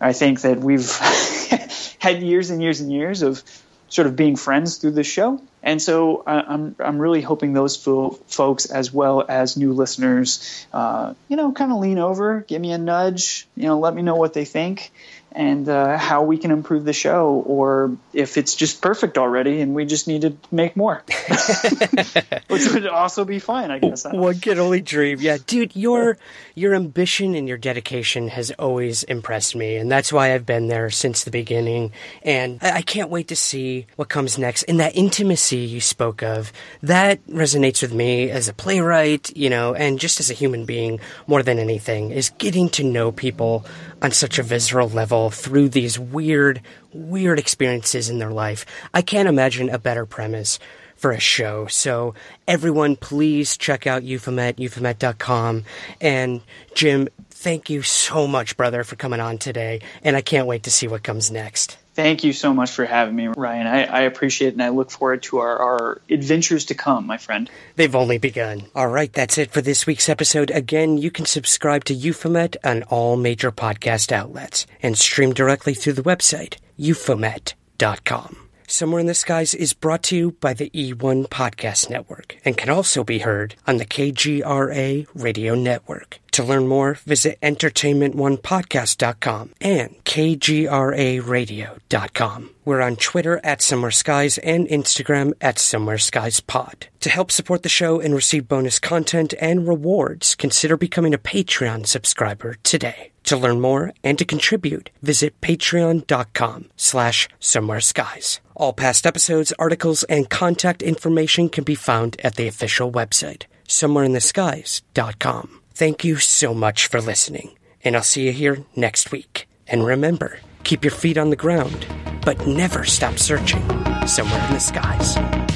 I 0.00 0.12
think 0.12 0.40
that 0.42 0.58
we've 0.58 0.90
had 1.98 2.22
years 2.22 2.50
and 2.50 2.62
years 2.62 2.80
and 2.80 2.90
years 2.90 3.22
of 3.22 3.42
sort 3.88 4.06
of 4.06 4.16
being 4.16 4.36
friends 4.36 4.78
through 4.78 4.92
the 4.92 5.04
show. 5.04 5.40
And 5.62 5.82
so 5.82 6.22
I'm 6.26 6.76
I'm 6.78 6.98
really 6.98 7.20
hoping 7.20 7.52
those 7.52 7.76
fo- 7.76 8.18
folks, 8.26 8.66
as 8.66 8.92
well 8.92 9.24
as 9.28 9.56
new 9.56 9.72
listeners, 9.72 10.66
uh, 10.72 11.14
you 11.28 11.36
know, 11.36 11.52
kind 11.52 11.72
of 11.72 11.78
lean 11.78 11.98
over, 11.98 12.44
give 12.46 12.60
me 12.60 12.72
a 12.72 12.78
nudge, 12.78 13.46
you 13.56 13.64
know, 13.64 13.78
let 13.78 13.94
me 13.94 14.02
know 14.02 14.16
what 14.16 14.34
they 14.34 14.44
think, 14.44 14.92
and 15.32 15.68
uh, 15.68 15.96
how 15.98 16.22
we 16.22 16.38
can 16.38 16.50
improve 16.50 16.84
the 16.84 16.92
show, 16.92 17.42
or 17.46 17.96
if 18.12 18.36
it's 18.36 18.54
just 18.54 18.80
perfect 18.80 19.18
already 19.18 19.60
and 19.60 19.74
we 19.74 19.84
just 19.84 20.08
need 20.08 20.22
to 20.22 20.36
make 20.50 20.76
more, 20.76 21.02
which 22.48 22.68
would 22.72 22.86
also 22.86 23.24
be 23.24 23.38
fine, 23.38 23.70
I 23.70 23.78
guess. 23.78 24.04
One 24.10 24.38
can 24.40 24.58
only 24.58 24.80
dream. 24.80 25.18
Yeah, 25.20 25.38
dude, 25.46 25.74
your 25.74 26.18
your 26.54 26.74
ambition 26.74 27.34
and 27.34 27.48
your 27.48 27.58
dedication 27.58 28.28
has 28.28 28.50
always 28.52 29.02
impressed 29.04 29.54
me, 29.54 29.76
and 29.76 29.90
that's 29.90 30.12
why 30.12 30.34
I've 30.34 30.46
been 30.46 30.68
there 30.68 30.90
since 30.90 31.24
the 31.24 31.30
beginning. 31.30 31.92
And 32.22 32.58
I, 32.62 32.78
I 32.78 32.82
can't 32.82 33.10
wait 33.10 33.28
to 33.28 33.36
see 33.36 33.86
what 33.96 34.08
comes 34.08 34.38
next. 34.38 34.64
And 34.64 34.80
that 34.80 34.96
intimacy 34.96 35.47
you 35.56 35.80
spoke 35.80 36.22
of, 36.22 36.52
that 36.82 37.24
resonates 37.26 37.82
with 37.82 37.92
me 37.92 38.30
as 38.30 38.48
a 38.48 38.52
playwright, 38.52 39.36
you 39.36 39.48
know, 39.48 39.74
and 39.74 39.98
just 39.98 40.20
as 40.20 40.30
a 40.30 40.34
human 40.34 40.64
being 40.64 41.00
more 41.26 41.42
than 41.42 41.58
anything, 41.58 42.10
is 42.10 42.30
getting 42.30 42.68
to 42.70 42.84
know 42.84 43.10
people 43.12 43.64
on 44.02 44.12
such 44.12 44.38
a 44.38 44.42
visceral 44.42 44.88
level 44.88 45.30
through 45.30 45.68
these 45.68 45.98
weird, 45.98 46.60
weird 46.92 47.38
experiences 47.38 48.08
in 48.10 48.18
their 48.18 48.30
life. 48.30 48.66
I 48.92 49.02
can't 49.02 49.28
imagine 49.28 49.70
a 49.70 49.78
better 49.78 50.06
premise 50.06 50.58
for 50.96 51.12
a 51.12 51.20
show. 51.20 51.66
So 51.66 52.14
everyone, 52.46 52.96
please 52.96 53.56
check 53.56 53.86
out 53.86 54.02
Euphomet, 54.02 54.56
euphomet.com. 54.56 55.64
And 56.00 56.40
Jim, 56.74 57.08
thank 57.30 57.70
you 57.70 57.82
so 57.82 58.26
much, 58.26 58.56
brother, 58.56 58.84
for 58.84 58.96
coming 58.96 59.20
on 59.20 59.38
today. 59.38 59.80
And 60.02 60.16
I 60.16 60.20
can't 60.20 60.48
wait 60.48 60.64
to 60.64 60.70
see 60.70 60.88
what 60.88 61.04
comes 61.04 61.30
next. 61.30 61.78
Thank 61.98 62.22
you 62.22 62.32
so 62.32 62.54
much 62.54 62.70
for 62.70 62.84
having 62.84 63.16
me, 63.16 63.26
Ryan. 63.26 63.66
I, 63.66 63.82
I, 63.82 64.00
appreciate 64.02 64.50
it 64.50 64.54
and 64.54 64.62
I 64.62 64.68
look 64.68 64.92
forward 64.92 65.24
to 65.24 65.38
our, 65.38 65.58
our 65.58 66.00
adventures 66.08 66.66
to 66.66 66.76
come, 66.76 67.08
my 67.08 67.16
friend. 67.16 67.50
They've 67.74 67.96
only 67.96 68.18
begun. 68.18 68.66
All 68.72 68.86
right, 68.86 69.12
that's 69.12 69.36
it 69.36 69.50
for 69.50 69.60
this 69.60 69.84
week's 69.84 70.08
episode. 70.08 70.52
Again, 70.52 70.96
you 70.96 71.10
can 71.10 71.26
subscribe 71.26 71.82
to 71.86 71.94
Euphomet 71.94 72.56
on 72.62 72.84
all 72.84 73.16
major 73.16 73.50
podcast 73.50 74.12
outlets 74.12 74.64
and 74.80 74.96
stream 74.96 75.32
directly 75.34 75.74
through 75.74 75.94
the 75.94 76.04
website, 76.04 76.58
euphomet.com. 76.78 78.47
Somewhere 78.70 79.00
in 79.00 79.06
the 79.06 79.14
Skies 79.14 79.54
is 79.54 79.72
brought 79.72 80.02
to 80.04 80.14
you 80.14 80.30
by 80.32 80.52
the 80.52 80.68
E1 80.70 81.28
Podcast 81.28 81.88
Network 81.88 82.36
and 82.44 82.54
can 82.54 82.68
also 82.68 83.02
be 83.02 83.20
heard 83.20 83.54
on 83.66 83.78
the 83.78 83.86
KGRA 83.86 85.06
Radio 85.14 85.54
Network. 85.54 86.20
To 86.32 86.44
learn 86.44 86.68
more, 86.68 86.92
visit 87.06 87.38
entertainmentonepodcast.com 87.40 89.54
and 89.62 90.04
kgraradio.com. 90.04 92.50
We're 92.66 92.82
on 92.82 92.96
Twitter 92.96 93.40
at 93.42 93.62
Somewhere 93.62 93.90
Skies 93.90 94.36
and 94.36 94.68
Instagram 94.68 95.32
at 95.40 95.58
Somewhere 95.58 95.96
Skies 95.96 96.40
Pod. 96.40 96.88
To 97.00 97.08
help 97.08 97.30
support 97.30 97.62
the 97.62 97.70
show 97.70 98.00
and 98.00 98.14
receive 98.14 98.48
bonus 98.48 98.78
content 98.78 99.32
and 99.40 99.66
rewards, 99.66 100.34
consider 100.34 100.76
becoming 100.76 101.14
a 101.14 101.18
Patreon 101.18 101.86
subscriber 101.86 102.56
today. 102.62 103.12
To 103.28 103.36
learn 103.36 103.60
more 103.60 103.92
and 104.02 104.18
to 104.18 104.24
contribute, 104.24 104.88
visit 105.02 105.38
patreon.com 105.42 106.70
slash 106.76 107.28
somewhere 107.38 107.80
skies. 107.80 108.40
All 108.54 108.72
past 108.72 109.06
episodes, 109.06 109.52
articles, 109.58 110.02
and 110.04 110.30
contact 110.30 110.82
information 110.82 111.50
can 111.50 111.62
be 111.62 111.74
found 111.74 112.18
at 112.24 112.36
the 112.36 112.48
official 112.48 112.90
website, 112.90 113.42
somewhereintheskies.com. 113.66 115.60
Thank 115.74 116.04
you 116.04 116.16
so 116.16 116.54
much 116.54 116.86
for 116.86 117.02
listening, 117.02 117.50
and 117.84 117.96
I'll 117.96 118.02
see 118.02 118.24
you 118.24 118.32
here 118.32 118.64
next 118.74 119.12
week. 119.12 119.46
And 119.66 119.84
remember, 119.84 120.38
keep 120.64 120.82
your 120.82 120.90
feet 120.90 121.18
on 121.18 121.28
the 121.28 121.36
ground, 121.36 121.86
but 122.24 122.46
never 122.46 122.86
stop 122.86 123.18
searching 123.18 123.62
somewhere 124.06 124.42
in 124.46 124.54
the 124.54 124.58
skies. 124.58 125.47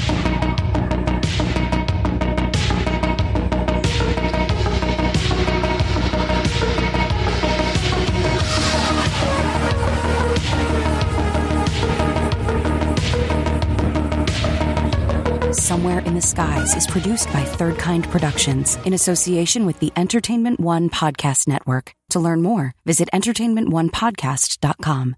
Somewhere 15.73 16.01
in 16.01 16.13
the 16.13 16.21
Skies 16.21 16.77
is 16.77 16.87
produced 16.87 17.33
by 17.33 17.43
Third 17.45 17.79
Kind 17.79 18.05
Productions 18.11 18.77
in 18.85 18.93
association 18.93 19.65
with 19.65 19.79
the 19.79 19.91
Entertainment 19.97 20.61
One 20.61 20.91
Podcast 20.91 21.49
Network. 21.49 21.95
To 22.13 22.21
learn 22.21 22.43
more, 22.43 22.75
visit 22.85 23.09
entertainmentonepodcast.com. 23.15 25.17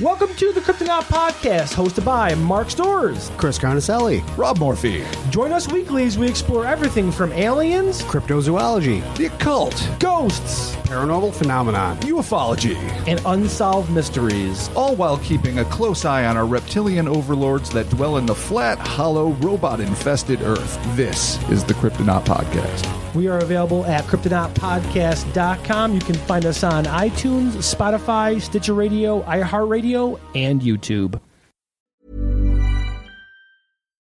Welcome 0.00 0.34
to 0.36 0.52
the 0.54 0.62
Cryptonaut 0.62 1.02
Podcast, 1.02 1.74
hosted 1.74 2.02
by 2.02 2.34
Mark 2.34 2.70
Sturgis, 2.70 3.30
Chris 3.36 3.58
Carnicelli, 3.58 4.22
Rob 4.38 4.56
Morphy. 4.56 5.04
Join 5.28 5.52
us 5.52 5.70
weekly 5.70 6.04
as 6.04 6.16
we 6.16 6.26
explore 6.26 6.64
everything 6.64 7.12
from 7.12 7.30
aliens, 7.34 8.00
cryptozoology, 8.04 9.02
the 9.18 9.26
occult, 9.26 9.86
ghosts, 9.98 10.74
paranormal 10.76 11.34
phenomenon, 11.34 11.98
ufology, 11.98 12.78
and 13.06 13.20
unsolved 13.26 13.90
mysteries. 13.90 14.70
All 14.74 14.96
while 14.96 15.18
keeping 15.18 15.58
a 15.58 15.64
close 15.66 16.06
eye 16.06 16.24
on 16.24 16.38
our 16.38 16.46
reptilian 16.46 17.06
overlords 17.06 17.68
that 17.72 17.90
dwell 17.90 18.16
in 18.16 18.24
the 18.24 18.34
flat, 18.34 18.78
hollow, 18.78 19.32
robot 19.32 19.80
infested 19.80 20.40
Earth. 20.40 20.78
This 20.96 21.36
is 21.50 21.64
the 21.64 21.74
Cryptonaut 21.74 22.24
Podcast. 22.24 22.86
We 23.14 23.28
are 23.28 23.38
available 23.38 23.84
at 23.86 24.04
cryptonautpodcast.com. 24.04 25.94
You 25.94 26.00
can 26.00 26.14
find 26.14 26.46
us 26.46 26.62
on 26.62 26.84
iTunes, 26.84 27.74
Spotify, 27.74 28.40
Stitcher 28.40 28.74
Radio, 28.74 29.22
iHeartRadio, 29.22 30.18
and 30.34 30.62
YouTube. 30.62 31.20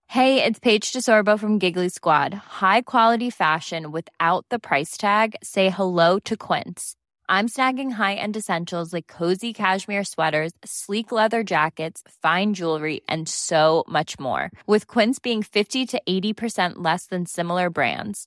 Hey, 0.08 0.42
it's 0.42 0.58
Paige 0.58 0.90
DeSorbo 0.92 1.38
from 1.38 1.60
Giggly 1.60 1.88
Squad. 1.88 2.34
High 2.34 2.82
quality 2.82 3.30
fashion 3.30 3.92
without 3.92 4.44
the 4.50 4.58
price 4.58 4.96
tag. 4.96 5.36
Say 5.40 5.70
hello 5.70 6.18
to 6.24 6.36
Quince. 6.36 6.96
I'm 7.28 7.46
snagging 7.46 7.92
high-end 7.92 8.36
essentials 8.36 8.92
like 8.92 9.06
cozy 9.06 9.52
cashmere 9.52 10.02
sweaters, 10.02 10.50
sleek 10.64 11.12
leather 11.12 11.44
jackets, 11.44 12.02
fine 12.22 12.54
jewelry, 12.54 13.02
and 13.06 13.28
so 13.28 13.84
much 13.86 14.18
more. 14.18 14.50
With 14.66 14.88
Quince 14.88 15.20
being 15.20 15.44
50 15.44 15.86
to 15.86 16.02
80% 16.08 16.72
less 16.78 17.06
than 17.06 17.24
similar 17.24 17.70
brands. 17.70 18.26